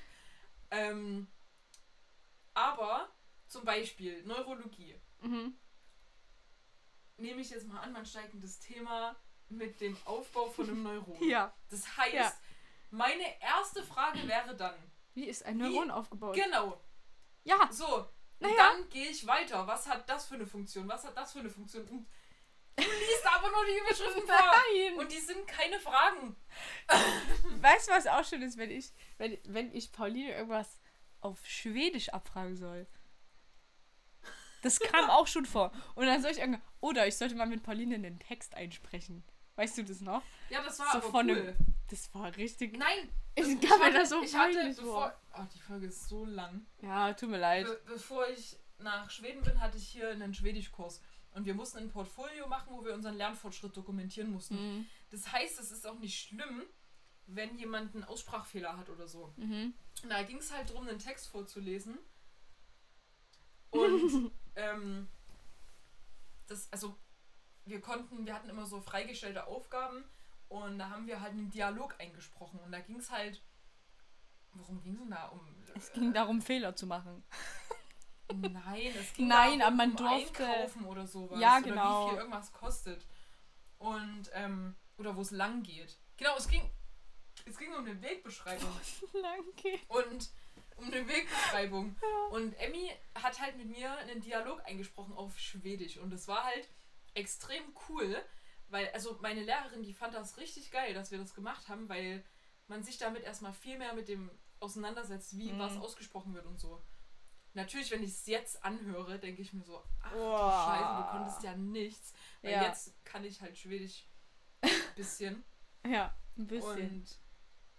Ähm, 0.72 1.28
aber 2.54 3.10
zum 3.48 3.64
Beispiel 3.64 4.22
Neurologie. 4.24 5.00
Mhm. 5.22 5.58
Nehme 7.18 7.42
ich 7.42 7.50
jetzt 7.50 7.68
mal 7.68 7.80
an, 7.80 7.92
man 7.94 8.06
steigt 8.06 8.34
in 8.34 8.42
das 8.42 8.60
Thema 8.60 9.16
mit 9.50 9.80
dem 9.82 9.98
Aufbau 10.06 10.50
von 10.50 10.70
einem 10.70 10.84
Neuron. 10.84 11.24
Ja. 11.28 11.54
Das 11.70 11.98
heißt, 11.98 12.14
Ja. 12.14 12.34
meine 12.92 13.42
erste 13.42 13.84
Frage 13.84 14.28
wäre 14.28 14.56
dann, 14.56 14.76
Wie 15.14 15.26
ist 15.28 15.44
ein 15.46 15.58
Neuron 15.58 15.92
aufgebaut? 15.92 16.36
genau, 16.36 16.80
Ja. 17.46 17.70
so, 17.72 18.08
Naja. 18.40 18.56
dann 18.58 18.90
gehe 18.90 19.10
ich 19.10 19.26
weiter. 19.26 19.66
Was 19.66 19.88
hat 19.88 20.08
das 20.10 20.28
für 20.28 20.36
eine 20.36 20.46
Funktion? 20.46 20.88
Was 20.90 21.06
hat 21.06 21.16
das 21.18 21.32
für 21.32 21.40
eine 21.40 21.50
Funktion? 21.50 21.88
Und 21.88 22.08
du 22.80 22.90
liest 23.00 23.26
aber 23.36 23.50
nur 23.52 23.66
die 23.66 23.78
Überschriften 23.80 24.26
vor. 24.28 24.36
Nein. 24.36 24.98
Und 25.00 25.12
die 25.12 25.20
sind 25.20 25.48
keine 25.48 25.80
Fragen. 25.80 26.36
Weißt 27.62 27.88
du, 27.88 27.92
was 27.94 28.08
auch 28.08 28.24
schön 28.26 28.42
ist, 28.42 28.58
wenn 28.58 28.72
ich, 28.72 28.92
wenn, 29.18 29.38
wenn 29.46 29.74
ich 29.76 29.92
Pauline 29.92 30.34
irgendwas 30.36 30.80
auf 31.22 31.46
Schwedisch 31.46 32.10
abfragen 32.10 32.56
soll? 32.58 32.88
Das 34.62 34.80
kam 34.80 35.10
auch 35.10 35.28
schon 35.28 35.46
vor. 35.46 35.72
Und 35.96 36.06
dann 36.06 36.22
soll 36.22 36.32
ich 36.32 36.40
irgendwann, 36.40 36.62
oder 36.82 37.08
ich 37.08 37.16
sollte 37.18 37.36
mal 37.36 37.48
mit 37.48 37.64
Pauline 37.64 37.96
einen 37.96 38.20
Text 38.20 38.56
einsprechen. 38.56 39.24
Weißt 39.56 39.78
du 39.78 39.84
das 39.84 40.02
noch? 40.02 40.22
Ja, 40.50 40.62
das 40.64 40.80
war 40.80 40.92
So 40.92 40.98
aber 41.00 41.08
cool. 41.14 41.20
einem- 41.20 41.56
Das 41.90 42.14
war 42.14 42.36
richtig. 42.36 42.78
Nein, 42.78 43.10
Ich 43.36 43.44
kam 43.62 43.80
mir 43.80 43.86
hatte, 43.86 43.94
das 44.00 44.10
so 44.10 44.22
ich 44.22 44.36
hatte, 44.36 44.74
bevor, 44.76 44.84
vor. 44.84 45.22
oh, 45.38 45.44
die 45.54 45.60
Folge 45.60 45.88
ist 45.88 46.08
so 46.10 46.26
lang. 46.26 46.66
Ja, 46.82 47.14
tut 47.14 47.30
mir 47.30 47.38
leid. 47.40 47.66
Be 47.66 47.82
bevor 47.88 48.28
ich 48.28 48.58
nach 48.80 49.10
Schweden 49.10 49.42
bin, 49.44 49.60
hatte 49.60 49.78
ich 49.78 49.88
hier 49.88 50.10
einen 50.10 50.34
Schwedischkurs. 50.34 51.02
Und 51.34 51.46
wir 51.46 51.54
mussten 51.54 51.78
ein 51.78 51.90
Portfolio 51.90 52.48
machen, 52.48 52.74
wo 52.74 52.84
wir 52.84 52.94
unseren 52.94 53.16
Lernfortschritt 53.16 53.76
dokumentieren 53.76 54.32
mussten. 54.32 54.56
Mhm. 54.56 54.86
Das 55.12 55.32
heißt, 55.32 55.60
es 55.60 55.72
ist 55.72 55.86
auch 55.86 56.00
nicht 56.00 56.20
schlimm, 56.20 56.64
wenn 57.28 57.58
jemand 57.58 57.94
einen 57.94 58.04
Aussprachfehler 58.04 58.78
hat 58.78 58.90
oder 58.90 59.08
so. 59.08 59.34
Mhm. 59.38 59.74
Und 60.04 60.10
da 60.10 60.24
ging 60.24 60.38
es 60.38 60.52
halt 60.52 60.70
darum, 60.70 60.88
einen 60.88 61.00
Text 61.00 61.28
vorzulesen. 61.28 62.00
Und 63.70 64.32
ähm, 64.56 65.08
das, 66.48 66.72
also 66.72 66.98
wir 67.66 67.82
konnten, 67.82 68.26
wir 68.26 68.34
hatten 68.34 68.50
immer 68.50 68.66
so 68.66 68.82
freigestellte 68.82 69.46
Aufgaben 69.46 70.04
und 70.48 70.80
da 70.80 70.90
haben 70.90 71.06
wir 71.06 71.22
halt 71.22 71.34
einen 71.34 71.52
Dialog 71.52 71.96
eingesprochen. 72.00 72.60
Und 72.60 72.72
da 72.72 72.80
ging 72.80 72.98
es 72.98 73.12
halt, 73.12 73.42
worum 74.54 74.82
ging 74.82 74.94
es 74.94 75.00
denn 75.00 75.12
da? 75.12 75.26
Um, 75.28 75.40
Es 75.76 75.94
ging 75.94 76.14
darum, 76.14 76.42
Fehler 76.42 76.76
zu 76.76 76.88
machen. 76.88 77.24
Nein, 78.34 78.94
es 79.00 79.14
ging 79.14 79.28
Nein, 79.28 79.62
aber 79.62 79.76
man 79.76 79.92
um 79.92 79.96
durfte- 79.98 80.46
Einkaufen 80.46 80.86
oder 80.86 81.08
sowas. 81.08 81.40
Ja, 81.40 81.58
Oder 81.58 81.68
genau. 81.68 82.06
wie 82.06 82.10
viel 82.12 82.18
irgendwas 82.20 82.54
kostet. 82.54 83.06
Und, 83.78 84.30
ähm, 84.34 84.76
oder 84.98 85.16
wo 85.16 85.22
es 85.22 85.32
lang 85.32 85.64
geht. 85.64 85.98
Genau, 86.18 86.36
es 86.38 86.48
ging, 86.48 86.70
es 87.46 87.58
ging 87.58 87.74
um 87.74 87.86
eine 87.86 88.02
Wegbeschreibung. 88.02 88.70
Danke. 89.14 89.80
Und 89.88 90.30
um 90.78 90.86
eine 90.86 91.08
Wegbeschreibung. 91.08 91.96
Und 92.32 92.54
Emmy 92.60 92.92
hat 93.16 93.40
halt 93.40 93.58
mit 93.58 93.68
mir 93.70 93.92
einen 93.98 94.22
Dialog 94.22 94.62
eingesprochen 94.66 95.14
auf 95.14 95.38
Schwedisch. 95.40 95.98
Und 95.98 96.14
es 96.14 96.28
war 96.28 96.44
halt 96.44 96.70
extrem 97.16 97.64
cool, 97.90 98.22
weil, 98.68 98.90
also 98.90 99.18
meine 99.22 99.42
Lehrerin, 99.44 99.82
die 99.82 99.94
fand 99.94 100.14
das 100.14 100.38
richtig 100.38 100.72
geil, 100.72 100.94
dass 100.94 101.12
wir 101.12 101.18
das 101.18 101.34
gemacht 101.34 101.68
haben, 101.70 101.90
weil 101.90 102.24
man 102.68 102.84
sich 102.84 102.98
damit 102.98 103.24
erstmal 103.24 103.54
viel 103.54 103.78
mehr 103.78 103.94
mit 103.94 104.08
dem 104.10 104.30
auseinandersetzt, 104.60 105.38
wie 105.38 105.52
Mhm. 105.54 105.60
was 105.60 105.78
ausgesprochen 105.78 106.34
wird 106.36 106.46
und 106.46 106.60
so. 106.60 106.84
Natürlich, 107.54 107.90
wenn 107.92 108.04
ich 108.04 108.12
es 108.12 108.26
jetzt 108.28 108.64
anhöre, 108.64 109.20
denke 109.20 109.42
ich 109.42 109.54
mir 109.54 109.64
so, 109.64 109.84
ach 110.02 110.12
du 110.12 110.18
Boah. 110.18 110.66
Scheiße, 110.68 111.04
du 111.04 111.18
konntest 111.18 111.44
ja 111.44 111.56
nichts. 111.56 112.14
Weil 112.42 112.52
Ja. 112.52 112.68
jetzt 112.68 112.94
kann 113.06 113.24
ich 113.26 113.42
halt 113.42 113.58
Schwedisch 113.58 114.08
ein 114.62 114.70
bisschen. 114.96 115.44
Ja, 115.86 116.14
ein 116.38 116.46
bisschen. 116.48 116.92
Und 116.92 117.20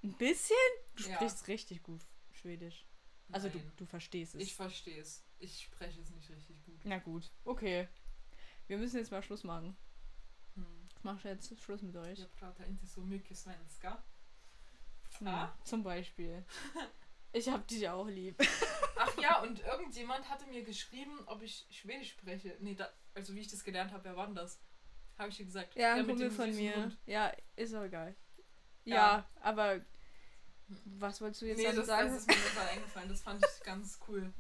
Ein 0.03 0.12
bisschen? 0.16 0.57
Du 0.97 1.03
Ja. 1.05 1.14
sprichst 1.16 1.47
richtig 1.49 1.83
gut 1.83 2.07
Schwedisch. 2.33 2.87
Also 3.31 3.49
du, 3.49 3.59
nein, 3.59 3.73
du 3.77 3.85
verstehst 3.87 4.35
es. 4.35 4.41
ich 4.43 4.55
verstehe 4.55 5.01
es. 5.01 5.23
Ich 5.39 5.62
spreche 5.64 6.01
es 6.01 6.11
nicht 6.11 6.29
richtig 6.31 6.64
gut. 6.64 6.81
Na 6.85 6.99
gut, 6.99 7.31
okay. 7.45 7.89
Wir 8.66 8.79
müssen 8.79 8.97
jetzt 8.99 9.11
mal 9.12 9.23
Schluss 9.23 9.45
machen. 9.45 9.77
Hm. 10.55 10.89
Ich 10.97 11.05
mache 11.05 11.29
jetzt 11.29 11.59
Schluss 11.61 11.83
mit 11.83 11.95
euch. 11.97 12.18
Jag 12.18 12.33
pratar 12.33 12.66
inte 12.66 12.87
så 12.87 13.01
mycket 13.03 13.37
svenska. 13.37 14.03
Hm, 15.18 15.29
Ah. 15.29 15.55
Zum 15.64 15.83
Beispiel. 15.83 16.45
Ich 17.33 17.49
hab 17.49 17.66
dich 17.68 17.89
auch 17.89 18.07
lieb. 18.09 18.37
Ach 18.97 19.16
ja, 19.20 19.41
und 19.43 19.61
irgendjemand 19.61 20.28
hatte 20.28 20.47
mir 20.47 20.62
geschrieben, 20.64 21.18
ob 21.26 21.43
ich 21.43 21.66
Schwedisch 21.70 22.11
spreche. 22.11 22.57
Nee, 22.61 22.74
da, 22.74 22.89
also 23.14 23.35
wie 23.35 23.41
ich 23.41 23.49
das 23.49 23.62
gelernt 23.64 23.93
habe, 23.93 24.05
wer 24.05 24.16
war 24.16 24.26
denn 24.26 24.35
das? 24.35 24.61
Habe 25.18 25.28
ich 25.31 25.37
dir 25.37 25.45
gesagt. 25.45 25.74
Ja, 25.76 25.95
ein 25.95 26.07
Kumpel 26.07 26.31
von 26.31 26.55
mir. 26.55 26.74
Hund. 26.76 26.99
Ja, 27.07 27.33
ist 27.57 27.74
auch 27.74 27.83
egal. 27.85 28.16
Ja, 28.85 28.95
Ja. 28.97 29.31
aber 29.43 29.85
was 30.85 31.20
wolltest 31.20 31.43
du 31.43 31.47
jetzt 31.47 31.59
Nee, 31.59 31.72
das, 31.72 31.87
sagen? 31.87 32.09
das 32.09 32.18
ist 32.20 32.28
mir 32.28 32.35
gerade 32.35 32.70
eingefallen. 32.70 33.09
Das 33.09 33.22
fand 33.22 33.45
ich 33.45 33.62
ganz 33.64 33.99
cool. 34.09 34.33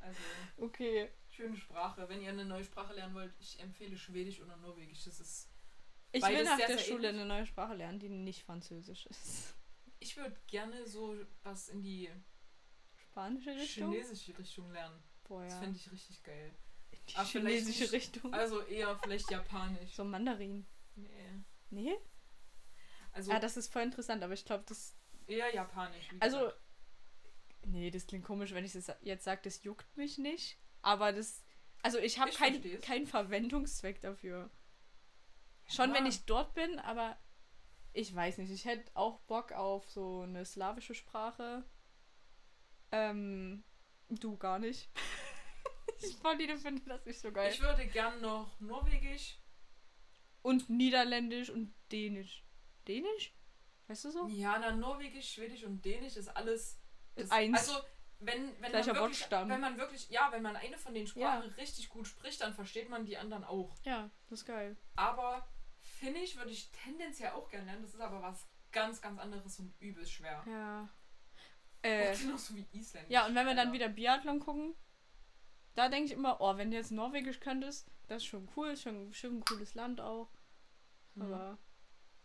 Also, 0.00 0.20
okay. 0.58 1.10
schöne 1.30 1.56
Sprache. 1.56 2.08
Wenn 2.08 2.22
ihr 2.22 2.30
eine 2.30 2.44
neue 2.44 2.64
Sprache 2.64 2.92
lernen 2.94 3.14
wollt, 3.14 3.32
ich 3.40 3.60
empfehle 3.60 3.96
Schwedisch 3.96 4.40
oder 4.40 4.56
Norwegisch. 4.56 5.04
Das 5.04 5.20
ist. 5.20 5.48
Ich 6.12 6.22
will 6.26 6.44
nach 6.44 6.56
sehr, 6.58 6.66
der 6.66 6.78
sehr 6.78 6.86
Schule 6.86 7.08
ähnlich. 7.08 7.22
eine 7.22 7.24
neue 7.26 7.46
Sprache 7.46 7.74
lernen, 7.74 7.98
die 7.98 8.08
nicht 8.08 8.42
Französisch 8.42 9.06
ist. 9.06 9.54
Ich 9.98 10.16
würde 10.16 10.36
gerne 10.48 10.86
so 10.86 11.16
was 11.42 11.68
in 11.68 11.82
die 11.82 12.10
Spanische 13.12 13.50
Richtung? 13.50 13.92
chinesische 13.92 14.38
Richtung 14.38 14.70
lernen. 14.72 15.02
Boah, 15.24 15.44
Das 15.44 15.52
ja. 15.54 15.60
fände 15.60 15.76
ich 15.78 15.92
richtig 15.92 16.22
geil. 16.22 16.54
Die 16.92 17.12
vielleicht 17.12 17.30
chinesische 17.30 17.82
nicht. 17.82 17.92
Richtung. 17.92 18.32
Also 18.34 18.60
eher 18.62 18.98
vielleicht 18.98 19.30
Japanisch. 19.30 19.94
So 19.94 20.04
Mandarin. 20.04 20.66
Nee. 20.94 21.08
Nee? 21.70 21.94
Also 23.12 23.32
Ah, 23.32 23.38
das 23.38 23.56
ist 23.58 23.70
voll 23.72 23.82
interessant, 23.82 24.22
aber 24.22 24.32
ich 24.34 24.44
glaube, 24.44 24.64
das. 24.66 24.96
eher 25.26 25.52
Japanisch. 25.54 26.08
Also. 26.20 26.38
gesagt. 26.38 26.58
Nee, 27.66 27.90
das 27.90 28.06
klingt 28.06 28.24
komisch, 28.24 28.52
wenn 28.54 28.64
ich 28.64 28.72
das 28.72 28.90
jetzt 29.02 29.24
sage, 29.24 29.40
das 29.44 29.62
juckt 29.62 29.96
mich 29.96 30.18
nicht. 30.18 30.58
Aber 30.80 31.12
das. 31.12 31.44
Also 31.82 31.98
ich 31.98 32.18
habe 32.18 32.30
Ich 32.30 32.36
kein, 32.36 32.80
keinen 32.80 33.06
Verwendungszweck 33.06 34.00
dafür. 34.00 34.50
Schon 35.68 35.92
wenn 35.92 36.04
Ja. 36.04 36.10
ich 36.10 36.24
dort 36.24 36.54
bin, 36.54 36.78
aber 36.80 37.16
ich 37.92 38.14
weiß 38.14 38.38
nicht. 38.38 38.50
Ich 38.50 38.64
hätte 38.64 38.90
auch 38.94 39.20
Bock 39.20 39.52
auf 39.52 39.88
so 39.90 40.22
eine 40.22 40.44
slawische 40.44 40.94
Sprache. 40.94 41.64
Ähm, 42.92 43.64
du 44.08 44.36
gar 44.36 44.58
nicht. 44.58 44.90
ich 45.98 46.20
Pauline 46.20 46.56
finde 46.58 46.82
das 46.86 47.04
nicht 47.04 47.20
so 47.20 47.32
geil. 47.32 47.50
Ich 47.52 47.60
würde 47.60 47.86
gern 47.86 48.20
noch 48.20 48.60
Norwegisch. 48.60 49.38
und 50.42 50.68
Niederländisch 50.68 51.50
und 51.50 51.74
Dänisch. 51.90 52.44
Dänisch? 52.86 53.34
Weißt 53.88 54.04
du 54.04 54.10
so? 54.10 54.26
Ja, 54.28 54.58
na, 54.58 54.72
Norwegisch, 54.72 55.32
Schwedisch 55.32 55.64
und 55.64 55.84
Dänisch 55.84 56.16
ist 56.16 56.28
alles. 56.28 56.78
Das, 57.14 57.30
Eins. 57.30 57.58
Also, 57.58 57.82
wenn, 58.20 58.52
wenn, 58.54 58.60
man 58.60 58.70
Gleicher 58.70 58.94
wirklich, 58.94 59.20
Wortstamm. 59.20 59.48
wenn 59.48 59.60
man 59.60 59.76
wirklich, 59.76 60.08
ja, 60.10 60.28
wenn 60.30 60.42
man 60.42 60.56
eine 60.56 60.78
von 60.78 60.94
den 60.94 61.06
Sprachen 61.06 61.48
Ja. 61.48 61.54
richtig 61.56 61.88
gut 61.88 62.06
spricht, 62.06 62.40
dann 62.40 62.54
versteht 62.54 62.88
man 62.88 63.04
die 63.04 63.16
anderen 63.16 63.44
auch. 63.44 63.76
Ja, 63.84 64.10
das 64.28 64.40
ist 64.40 64.46
geil. 64.46 64.76
Aber 64.96 65.48
Finnisch 65.80 66.36
würde 66.36 66.50
ich 66.50 66.70
tendenziell 66.70 67.30
auch 67.32 67.48
gerne 67.48 67.66
lernen. 67.66 67.82
Das 67.82 67.94
ist 67.94 68.00
aber 68.00 68.22
was 68.22 68.46
ganz, 68.70 69.00
ganz 69.00 69.18
anderes 69.18 69.58
und 69.58 69.74
übelst 69.80 70.12
schwer. 70.12 70.42
Ja. 70.46 70.88
Äh, 71.82 72.16
Genauso 72.16 72.54
wie 72.54 72.66
Isländisch. 72.72 73.10
ja, 73.10 73.26
und 73.26 73.34
wenn 73.34 73.46
wir 73.46 73.54
dann 73.54 73.72
wieder 73.72 73.88
Biathlon 73.88 74.40
gucken, 74.40 74.74
da 75.74 75.88
denke 75.88 76.06
ich 76.06 76.12
immer, 76.12 76.40
oh, 76.40 76.56
wenn 76.56 76.70
du 76.70 76.76
jetzt 76.76 76.92
Norwegisch 76.92 77.40
könntest, 77.40 77.90
das 78.08 78.18
ist 78.18 78.26
schon 78.26 78.48
cool, 78.56 78.68
ist 78.68 78.82
schon, 78.82 79.12
schon 79.12 79.38
ein 79.38 79.44
cooles 79.44 79.74
Land 79.74 80.00
auch. 80.00 80.30
Mhm. 81.14 81.22
Aber, 81.22 81.58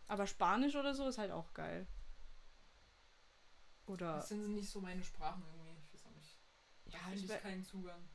aber 0.06 0.26
Spanisch 0.26 0.76
oder 0.76 0.94
so 0.94 1.06
ist 1.08 1.18
halt 1.18 1.30
auch 1.32 1.52
geil. 1.54 1.86
Oder 3.86 4.16
Das 4.16 4.28
sind 4.28 4.54
nicht 4.54 4.68
so 4.68 4.80
meine 4.80 5.02
Sprachen 5.02 5.42
irgendwie. 5.42 5.80
Ich 5.82 5.92
weiß 5.94 6.06
auch 6.06 6.14
nicht. 6.14 6.38
Da 6.86 6.90
Ja, 6.98 7.04
finde 7.08 7.34
ich 7.34 7.40
keinen 7.42 7.64
Zugang. 7.64 8.08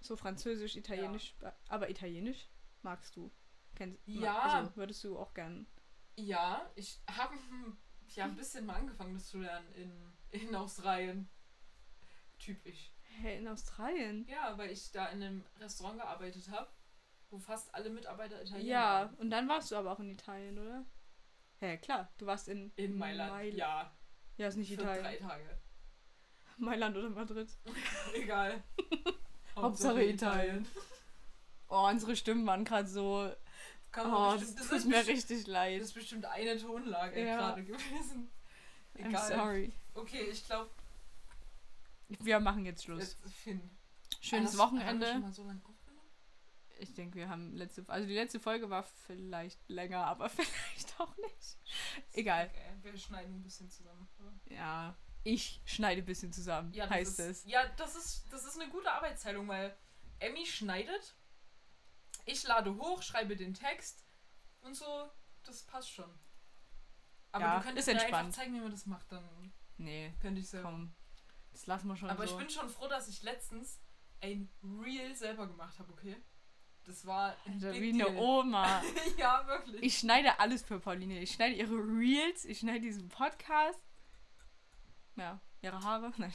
so 0.00 0.16
Französisch, 0.16 0.76
Italienisch. 0.76 1.34
Aber 1.68 1.90
Italienisch 1.90 2.48
magst 2.82 3.16
du. 3.16 3.30
Kennst, 3.74 4.00
Ja. 4.06 4.40
Also 4.42 4.76
würdest 4.76 5.02
du 5.04 5.18
auch 5.18 5.34
gern. 5.34 5.66
Ja, 6.16 6.70
ich 6.76 7.00
habe 7.10 7.34
ja 8.14 8.24
ein 8.24 8.36
bisschen 8.36 8.64
mal 8.64 8.76
angefangen, 8.76 9.14
das 9.14 9.26
zu 9.28 9.38
lernen 9.40 9.70
in, 9.74 10.12
in 10.42 10.54
Australien. 10.54 11.28
Typisch. 12.38 12.92
Hä, 13.22 13.38
in 13.38 13.48
Australien? 13.48 14.26
Ja, 14.28 14.56
weil 14.58 14.70
ich 14.70 14.90
da 14.92 15.06
in 15.06 15.22
einem 15.22 15.44
Restaurant 15.58 15.98
gearbeitet 15.98 16.50
habe, 16.50 16.68
wo 17.30 17.38
fast 17.38 17.74
alle 17.74 17.88
Mitarbeiter 17.90 18.42
Italiener 18.42 18.68
Ja, 18.68 18.82
waren. 19.06 19.14
und 19.14 19.30
dann 19.30 19.48
warst 19.48 19.70
du 19.70 19.76
aber 19.76 19.92
auch 19.92 20.00
in 20.00 20.10
Italien, 20.10 20.58
oder? 20.58 20.84
Hä, 21.60 21.78
klar, 21.78 22.12
du 22.18 22.26
warst 22.26 22.48
in, 22.48 22.72
In 22.76 22.98
Mailand. 22.98 23.32
Mail- 23.34 23.56
Ja, 23.56 23.96
Ja, 24.36 24.48
ist 24.48 24.56
nicht 24.56 24.68
für 24.68 24.74
Italien. 24.82 25.02
drei 25.02 25.16
Tage. 25.16 25.58
Mailand 26.58 26.96
oder 26.96 27.08
Madrid. 27.10 27.48
Egal. 28.14 28.62
Hauptsache 29.56 30.04
Italien. 30.04 30.66
Oh, 31.68 31.86
unsere 31.90 32.14
Stimmen 32.14 32.46
waren 32.46 32.64
gerade 32.64 32.86
so. 32.88 33.32
Kann 33.90 34.10
man 34.10 34.20
Oh, 34.20 34.32
bestimmt, 34.38 34.58
das 34.60 34.68
das, 34.68 34.68
tut 34.68 34.78
ist 34.78 34.84
mir 34.86 35.06
richtig 35.06 35.38
das 35.38 35.46
leid. 35.46 35.80
ist 35.80 35.94
bestimmt 35.94 36.26
eine 36.26 36.58
Tonlage 36.58 37.24
Ja. 37.26 37.36
gerade 37.38 37.64
gewesen. 37.64 38.30
I'm 38.94 39.08
Egal. 39.08 39.28
sorry. 39.28 39.72
Okay, 39.96 40.22
ich 40.30 40.44
glaube, 40.44 40.70
Wir 42.08 42.38
machen 42.40 42.64
jetzt 42.66 42.84
Schluss. 42.84 43.16
Finn. 43.42 43.60
Schönes 44.20 44.52
wir 44.54 44.58
Wochenende. 44.60 45.32
so? 45.32 45.50
Ich 46.78 46.92
denke, 46.92 47.16
wir 47.16 47.28
haben 47.28 47.54
letzte. 47.54 47.84
Also 47.88 48.06
die 48.06 48.14
letzte 48.14 48.38
Folge 48.38 48.68
war 48.68 48.82
vielleicht 48.82 49.58
länger, 49.68 50.04
aber 50.06 50.28
vielleicht 50.30 51.00
auch 51.00 51.16
nicht. 51.16 51.56
Egal. 52.12 52.50
Okay, 52.52 52.74
wir 52.82 52.98
schneiden 52.98 53.34
ein 53.36 53.42
bisschen 53.42 53.70
zusammen. 53.70 54.06
Ja. 54.50 54.94
ich 55.24 55.60
schneide 55.64 56.02
ein 56.02 56.06
bisschen 56.06 56.32
zusammen, 56.32 56.72
Ja, 56.72 56.84
das 56.84 56.94
heißt 56.94 57.18
ist, 57.20 57.44
es. 57.44 57.44
Ja, 57.46 57.66
das 57.76 57.96
ist, 57.96 58.24
das 58.30 58.44
ist 58.44 58.60
eine 58.60 58.70
gute 58.70 58.92
Arbeitsteilung, 58.92 59.48
weil 59.48 59.76
Emmy 60.18 60.44
schneidet, 60.46 61.16
ich 62.26 62.42
lade 62.44 62.76
hoch, 62.76 63.02
schreibe 63.02 63.36
den 63.36 63.54
Text 63.54 64.04
und 64.60 64.74
so, 64.74 65.10
das 65.44 65.62
passt 65.64 65.90
schon. 65.90 66.10
Aber 67.32 67.44
Ja, 67.44 67.58
du 67.58 67.64
könntest 67.64 67.88
mir 67.88 68.00
einfach 68.00 68.30
zeigen, 68.30 68.54
wie 68.54 68.60
man 68.60 68.70
das 68.70 68.86
macht, 68.86 69.10
dann 69.10 69.52
Nee, 69.78 70.14
könnte 70.20 70.40
ich 70.40 70.48
selber. 70.48 70.70
komm. 70.70 70.94
Das 71.52 71.66
lassen 71.66 71.88
wir 71.88 71.96
schon 71.96 72.10
Aber 72.10 72.26
so. 72.26 72.34
ich 72.34 72.38
bin 72.38 72.50
schon 72.50 72.68
froh, 72.68 72.88
dass 72.88 73.08
ich 73.08 73.22
letztens 73.22 73.80
ein 74.20 74.48
Reel 74.62 75.14
selber 75.14 75.46
gemacht 75.46 75.78
habe, 75.78 75.92
okay? 75.92 76.16
Das 76.84 77.04
war 77.04 77.34
ein 77.46 77.54
Alter, 77.54 77.74
wie 77.80 77.92
eine. 77.92 78.16
Oma. 78.16 78.82
ja, 79.16 79.46
wirklich. 79.46 79.82
Ich 79.82 79.98
schneide 79.98 80.38
alles 80.38 80.62
für 80.62 80.78
Pauline. 80.78 81.20
Ich 81.20 81.32
schneide 81.32 81.56
ihre 81.56 81.74
Reels, 81.74 82.44
ich 82.44 82.60
schneide 82.60 82.80
diesen 82.80 83.08
Podcast. 83.08 83.80
Ja, 85.16 85.40
ihre 85.62 85.80
Haare. 85.82 86.12
Nein. 86.16 86.32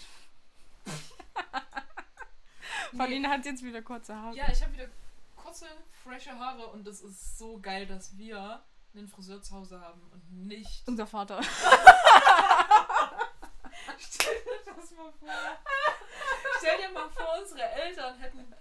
Pauline 2.98 3.30
hat 3.30 3.46
jetzt 3.46 3.64
wieder 3.64 3.82
kurze 3.82 4.16
Haare. 4.16 4.36
Ja, 4.36 4.52
ich 4.52 4.62
habe 4.62 4.74
wieder 4.74 4.90
kurze, 5.36 5.66
frische 6.04 6.38
Haare 6.38 6.68
und 6.68 6.86
das 6.86 7.02
ist 7.02 7.38
so 7.38 7.60
geil, 7.60 7.88
dass 7.88 8.18
wir 8.18 8.62
einen 8.94 9.08
Friseur 9.08 9.42
zu 9.42 9.56
Hause 9.56 9.80
haben 9.80 10.02
und 10.12 10.48
nicht. 10.48 10.84
Unser 10.86 11.08
Vater. 11.08 11.40
Stell 14.00 14.36
dir 14.44 14.74
das 14.76 14.92
mal 14.92 15.12
vor. 15.12 15.58
Stell 16.60 16.78
dir 16.78 16.90
mal 16.90 17.10
vor, 17.10 17.38
unsere 17.40 17.64
Eltern 17.72 18.18
hätten. 18.20 18.56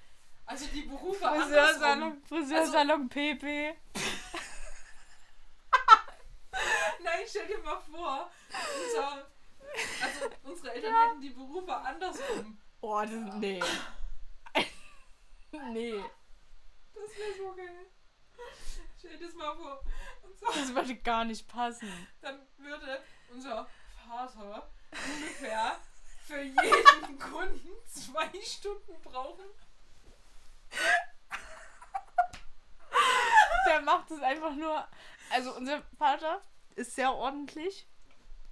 Also 0.46 0.66
die 0.66 0.82
Berufe 0.82 1.28
andersrum. 1.28 1.52
Friseursalon, 1.54 2.22
Friseursalon 2.24 3.08
PP. 3.08 3.74
Nein, 7.02 7.20
stell 7.28 7.46
dir 7.46 7.58
mal 7.58 7.78
vor, 7.80 8.30
unser, 8.84 9.26
also 10.02 10.30
unsere 10.42 10.74
Eltern 10.74 10.94
hätten 10.94 11.20
die 11.20 11.30
Berufe 11.30 11.74
andersrum. 11.74 12.58
Oh, 12.80 13.00
das 13.00 13.10
nee. 13.36 13.62
nee. 15.72 16.02
Das 16.94 17.16
wäre 17.18 17.34
so 17.38 17.54
geil. 17.54 17.86
Stell 18.98 19.16
dir 19.16 19.26
das 19.26 19.34
mal 19.34 19.54
vor. 19.54 19.82
Unser, 20.22 20.46
Das 20.60 20.74
würde 20.74 20.96
gar 20.96 21.24
nicht 21.24 21.46
passen. 21.48 22.08
dann 22.20 22.40
würde 22.58 23.02
unser 23.32 23.68
Vater 24.08 24.68
ungefähr 24.92 25.76
für 26.26 26.42
jeden 26.42 27.18
Kunden 27.18 27.68
zwei 27.86 28.30
Stunden 28.42 29.00
brauchen. 29.02 29.44
Der 33.66 33.80
macht 33.82 34.10
es 34.10 34.20
einfach 34.20 34.54
nur. 34.54 34.86
Also 35.30 35.54
unser 35.56 35.82
Vater 35.98 36.42
ist 36.76 36.94
sehr 36.94 37.12
ordentlich. 37.12 37.86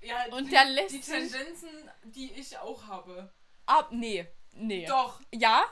Ja, 0.00 0.26
Und 0.26 0.46
die, 0.46 0.50
der 0.50 0.64
lässt 0.66 0.94
die 0.94 1.00
Tendenzen, 1.00 1.90
die 2.04 2.32
ich 2.32 2.56
auch 2.58 2.86
habe. 2.86 3.32
Ab, 3.66 3.88
nee. 3.90 4.26
Nee. 4.52 4.86
Doch. 4.86 5.20
Ja, 5.32 5.64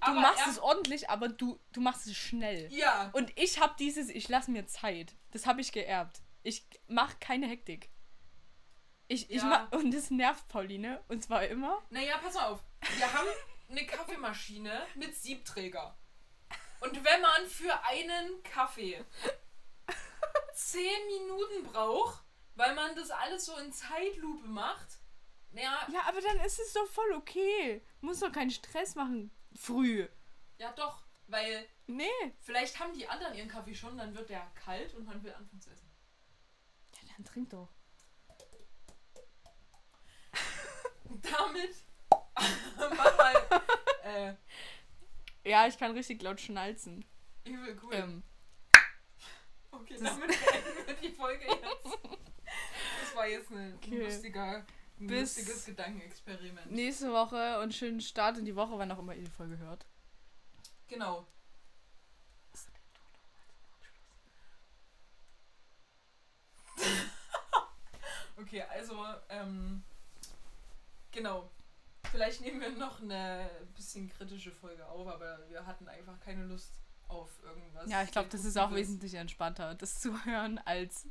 du 0.00 0.06
Aber 0.10 0.20
machst 0.20 0.46
es 0.46 0.58
ordentlich, 0.58 1.10
aber 1.10 1.28
du, 1.28 1.60
du 1.72 1.80
machst 1.80 2.06
es 2.06 2.16
schnell. 2.16 2.72
Ja. 2.72 3.10
Und 3.12 3.32
ich 3.38 3.60
habe 3.60 3.74
dieses, 3.78 4.08
ich 4.08 4.28
lasse 4.28 4.50
mir 4.50 4.66
Zeit. 4.66 5.14
Das 5.32 5.46
habe 5.46 5.60
ich 5.60 5.72
geerbt. 5.72 6.20
Ich 6.42 6.66
mache 6.88 7.16
keine 7.20 7.46
Hektik. 7.46 7.90
Ich, 9.08 9.30
ich 9.30 9.42
Ja. 9.42 9.68
mach, 9.70 9.72
und 9.78 9.90
das 9.92 10.10
nervt 10.10 10.48
Pauline. 10.48 11.02
Und 11.08 11.22
zwar 11.22 11.46
immer. 11.46 11.82
Naja, 11.90 12.18
pass 12.18 12.34
mal 12.34 12.46
auf. 12.46 12.60
Wir 12.96 13.12
haben 13.12 13.28
eine 13.70 13.86
Kaffeemaschine 13.86 14.86
mit 14.94 15.14
Siebträger. 15.16 15.96
Und 16.80 17.02
wenn 17.04 17.20
man 17.22 17.46
für 17.48 17.82
einen 17.84 18.42
Kaffee 18.42 19.04
zehn 20.54 21.06
Minuten 21.06 21.64
braucht, 21.64 22.22
weil 22.54 22.74
man 22.74 22.94
das 22.94 23.10
alles 23.10 23.46
so 23.46 23.56
in 23.58 23.72
Zeitlupe 23.72 24.46
macht, 24.46 24.98
naja, 25.50 25.86
Ja, 25.92 26.02
aber 26.06 26.20
dann 26.20 26.40
ist 26.40 26.58
es 26.58 26.72
doch 26.72 26.86
voll 26.86 27.12
okay. 27.12 27.82
Muss 28.00 28.20
doch 28.20 28.32
keinen 28.32 28.50
Stress 28.50 28.94
machen. 28.94 29.30
Früh. 29.56 30.08
ja 30.58 30.72
doch, 30.72 31.02
weil 31.28 31.66
Nee. 31.86 32.08
vielleicht 32.40 32.78
haben 32.80 32.92
die 32.94 33.06
anderen 33.08 33.34
ihren 33.34 33.48
Kaffee 33.48 33.74
schon, 33.74 33.96
dann 33.96 34.14
wird 34.14 34.30
der 34.30 34.46
kalt 34.54 34.94
und 34.94 35.04
man 35.06 35.22
will 35.22 35.32
anfangen 35.32 35.60
zu 35.60 35.70
essen. 35.70 35.90
Ja, 37.02 37.12
dann 37.16 37.24
trink 37.24 37.50
doch. 37.50 37.68
Damit 41.22 41.74
mal 42.96 43.34
äh, 44.04 44.34
Ja, 45.48 45.66
ich 45.66 45.78
kann 45.78 45.92
richtig 45.92 46.22
laut 46.22 46.40
schnalzen. 46.40 47.04
übel 47.44 47.78
cool. 47.82 47.94
Ähm, 47.94 48.22
Okay, 49.70 49.94
Das- 49.94 50.02
damit 50.02 50.28
beenden 50.28 50.86
wir 50.86 50.94
die 50.94 51.10
Folge 51.14 51.44
jetzt. 51.46 51.98
Das 53.00 53.16
war 53.16 53.26
jetzt 53.26 53.50
ein 53.50 53.74
Okay. 53.76 54.04
lustiger, 54.04 54.64
ein 55.00 55.06
Bis- 55.08 55.36
lustiges 55.36 55.64
Gedankenexperiment. 55.64 56.70
nächste 56.70 57.12
Woche 57.12 57.58
und 57.60 57.74
schönen 57.74 58.00
Start 58.00 58.38
in 58.38 58.44
die 58.44 58.54
Woche, 58.54 58.78
wann 58.78 58.92
auch 58.92 59.00
immer 59.00 59.14
ihr 59.14 59.24
die 59.24 59.30
Folge 59.30 59.58
hört. 59.58 59.84
Genau. 60.86 61.26
Okay, 68.36 68.62
also, 68.62 68.96
ähm, 69.28 69.84
genau. 71.14 71.50
Vielleicht 72.10 72.42
nehmen 72.42 72.60
wir 72.60 72.70
noch 72.70 73.00
eine 73.00 73.50
bisschen 73.74 74.08
kritische 74.10 74.52
Folge 74.52 74.86
auf, 74.86 75.08
aber 75.08 75.38
wir 75.48 75.64
hatten 75.66 75.88
einfach 75.88 76.20
keine 76.20 76.44
Lust 76.44 76.74
auf 77.08 77.30
irgendwas. 77.42 77.90
Ja, 77.90 78.02
ich 78.02 78.10
glaube, 78.10 78.28
das 78.28 78.44
ist 78.44 78.58
auch 78.58 78.72
wesentlich 78.72 79.14
entspannter, 79.14 79.74
das 79.74 80.00
zu 80.00 80.24
hören, 80.24 80.58
als 80.64 81.08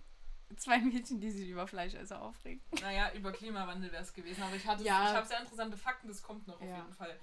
zwei 0.55 0.77
Mädchen, 0.79 1.19
die 1.19 1.31
sich 1.31 1.49
über 1.49 1.67
Fleischesser 1.67 2.21
aufregen. 2.21 2.61
Naja, 2.81 3.11
über 3.13 3.31
Klimawandel 3.31 3.91
wäre 3.91 4.03
es 4.03 4.13
gewesen, 4.13 4.43
aber 4.43 4.55
ich 4.55 4.65
hatte 4.67 4.83
Ja. 4.83 5.09
ich 5.09 5.15
habe 5.15 5.27
sehr 5.27 5.39
interessante 5.41 5.77
Fakten, 5.77 6.07
das 6.07 6.21
kommt 6.21 6.47
noch 6.47 6.61
auf 6.61 6.67
Ja. 6.67 6.77
jeden 6.77 6.93
Fall. 6.93 7.19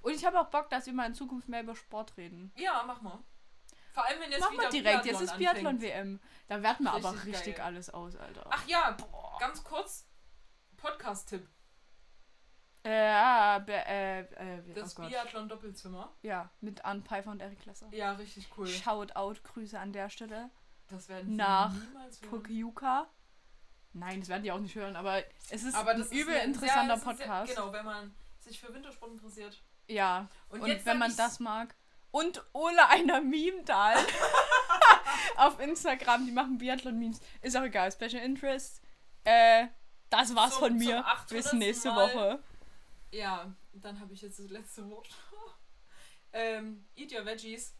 Und 0.00 0.12
ich 0.14 0.24
habe 0.24 0.38
auch 0.40 0.48
Bock, 0.48 0.70
dass 0.70 0.86
wir 0.86 0.92
mal 0.92 1.06
in 1.06 1.14
Zukunft 1.14 1.48
mehr 1.48 1.62
über 1.62 1.74
Sport 1.74 2.16
reden. 2.16 2.52
Ja, 2.56 2.84
mach 2.86 3.02
mal. 3.02 3.18
Vor 3.92 4.06
allem, 4.06 4.20
wenn 4.20 4.30
jetzt 4.30 4.40
Mach 4.42 4.52
mal 4.52 4.68
direkt, 4.70 5.02
Biathlon 5.02 5.22
jetzt 5.22 5.32
ist. 5.32 5.38
Biathlon-WM. 5.38 6.20
Da 6.46 6.62
werten 6.62 6.84
wir 6.84 6.92
aber 6.92 7.12
Richtig 7.14 7.34
richtig 7.34 7.56
geil. 7.56 7.66
alles 7.66 7.90
aus, 7.90 8.14
Alter. 8.14 8.46
Ach 8.48 8.64
ja, 8.68 8.96
ganz 9.40 9.64
kurz, 9.64 10.06
Podcast-Tipp. 10.76 11.48
Äh, 12.90 13.08
ah, 13.10 13.58
be, 13.58 13.72
äh, 13.74 14.20
äh, 14.20 14.72
Das 14.74 14.98
oh. 14.98 15.02
Biathlon-Doppelzimmer. 15.02 16.10
Ja, 16.22 16.48
mit 16.60 16.84
Ann 16.86 17.02
Pfeiffer 17.04 17.30
und 17.30 17.40
Erik 17.42 17.64
Lesser. 17.66 17.88
Ja, 17.92 18.12
richtig 18.12 18.48
cool. 18.56 18.66
Shout 18.66 19.14
out, 19.14 19.44
Grüße 19.44 19.78
an 19.78 19.92
der 19.92 20.08
Stelle. 20.08 20.48
Das 20.88 21.08
werden 21.10 21.28
sie 21.28 21.36
Nach 21.36 21.70
niemals 21.72 22.22
hören. 22.22 22.30
Pukyuka. 22.30 23.06
Nein, 23.92 24.20
das 24.20 24.28
werden 24.30 24.42
die 24.42 24.52
auch 24.52 24.58
nicht 24.60 24.74
hören, 24.74 24.96
aber 24.96 25.22
es 25.50 25.64
ist 25.64 25.74
Aber 25.74 25.92
das 25.94 26.10
ein 26.10 26.16
übel 26.18 26.34
ist 26.34 26.40
ein 26.42 26.48
interessanter 26.54 26.96
sehr- 26.96 27.12
ist 27.12 27.18
sehr- 27.18 27.26
Podcast. 27.26 27.54
Genau, 27.56 27.72
wenn 27.72 27.84
man 27.84 28.14
sich 28.38 28.58
für 28.58 28.72
Wintersport 28.72 29.12
interessiert. 29.12 29.62
Ja, 29.86 30.26
Und, 30.48 30.62
und, 30.62 30.86
wenn 30.86 30.98
man 30.98 31.14
das 31.16 31.40
mag. 31.40 31.74
Und 32.10 32.42
Ole 32.54 32.88
einer 32.88 33.20
Meme-Dahl 33.20 33.96
auf 35.36 35.60
Instagram, 35.60 36.24
die 36.26 36.32
machen 36.32 36.56
Biathlon-Memes. 36.58 37.20
Ist 37.42 37.56
auch 37.56 37.62
egal, 37.64 37.92
Special 37.92 38.22
Interest. 38.22 38.80
Äh, 39.24 39.66
das 40.10 40.34
war's 40.34 40.52
Zum- 40.52 40.60
von 40.68 40.76
mir. 40.78 41.04
800. 41.06 41.28
Bis 41.28 41.52
nächste 41.52 41.90
Mal. 41.90 42.14
Woche. 42.14 42.42
Ja, 43.10 43.54
dann 43.72 44.00
habe 44.00 44.12
ich 44.12 44.22
jetzt 44.22 44.38
das 44.38 44.50
letzte 44.50 44.88
Wort. 44.90 45.08
ähm, 46.32 46.84
eat 46.94 47.12
your 47.12 47.24
veggies. 47.24 47.74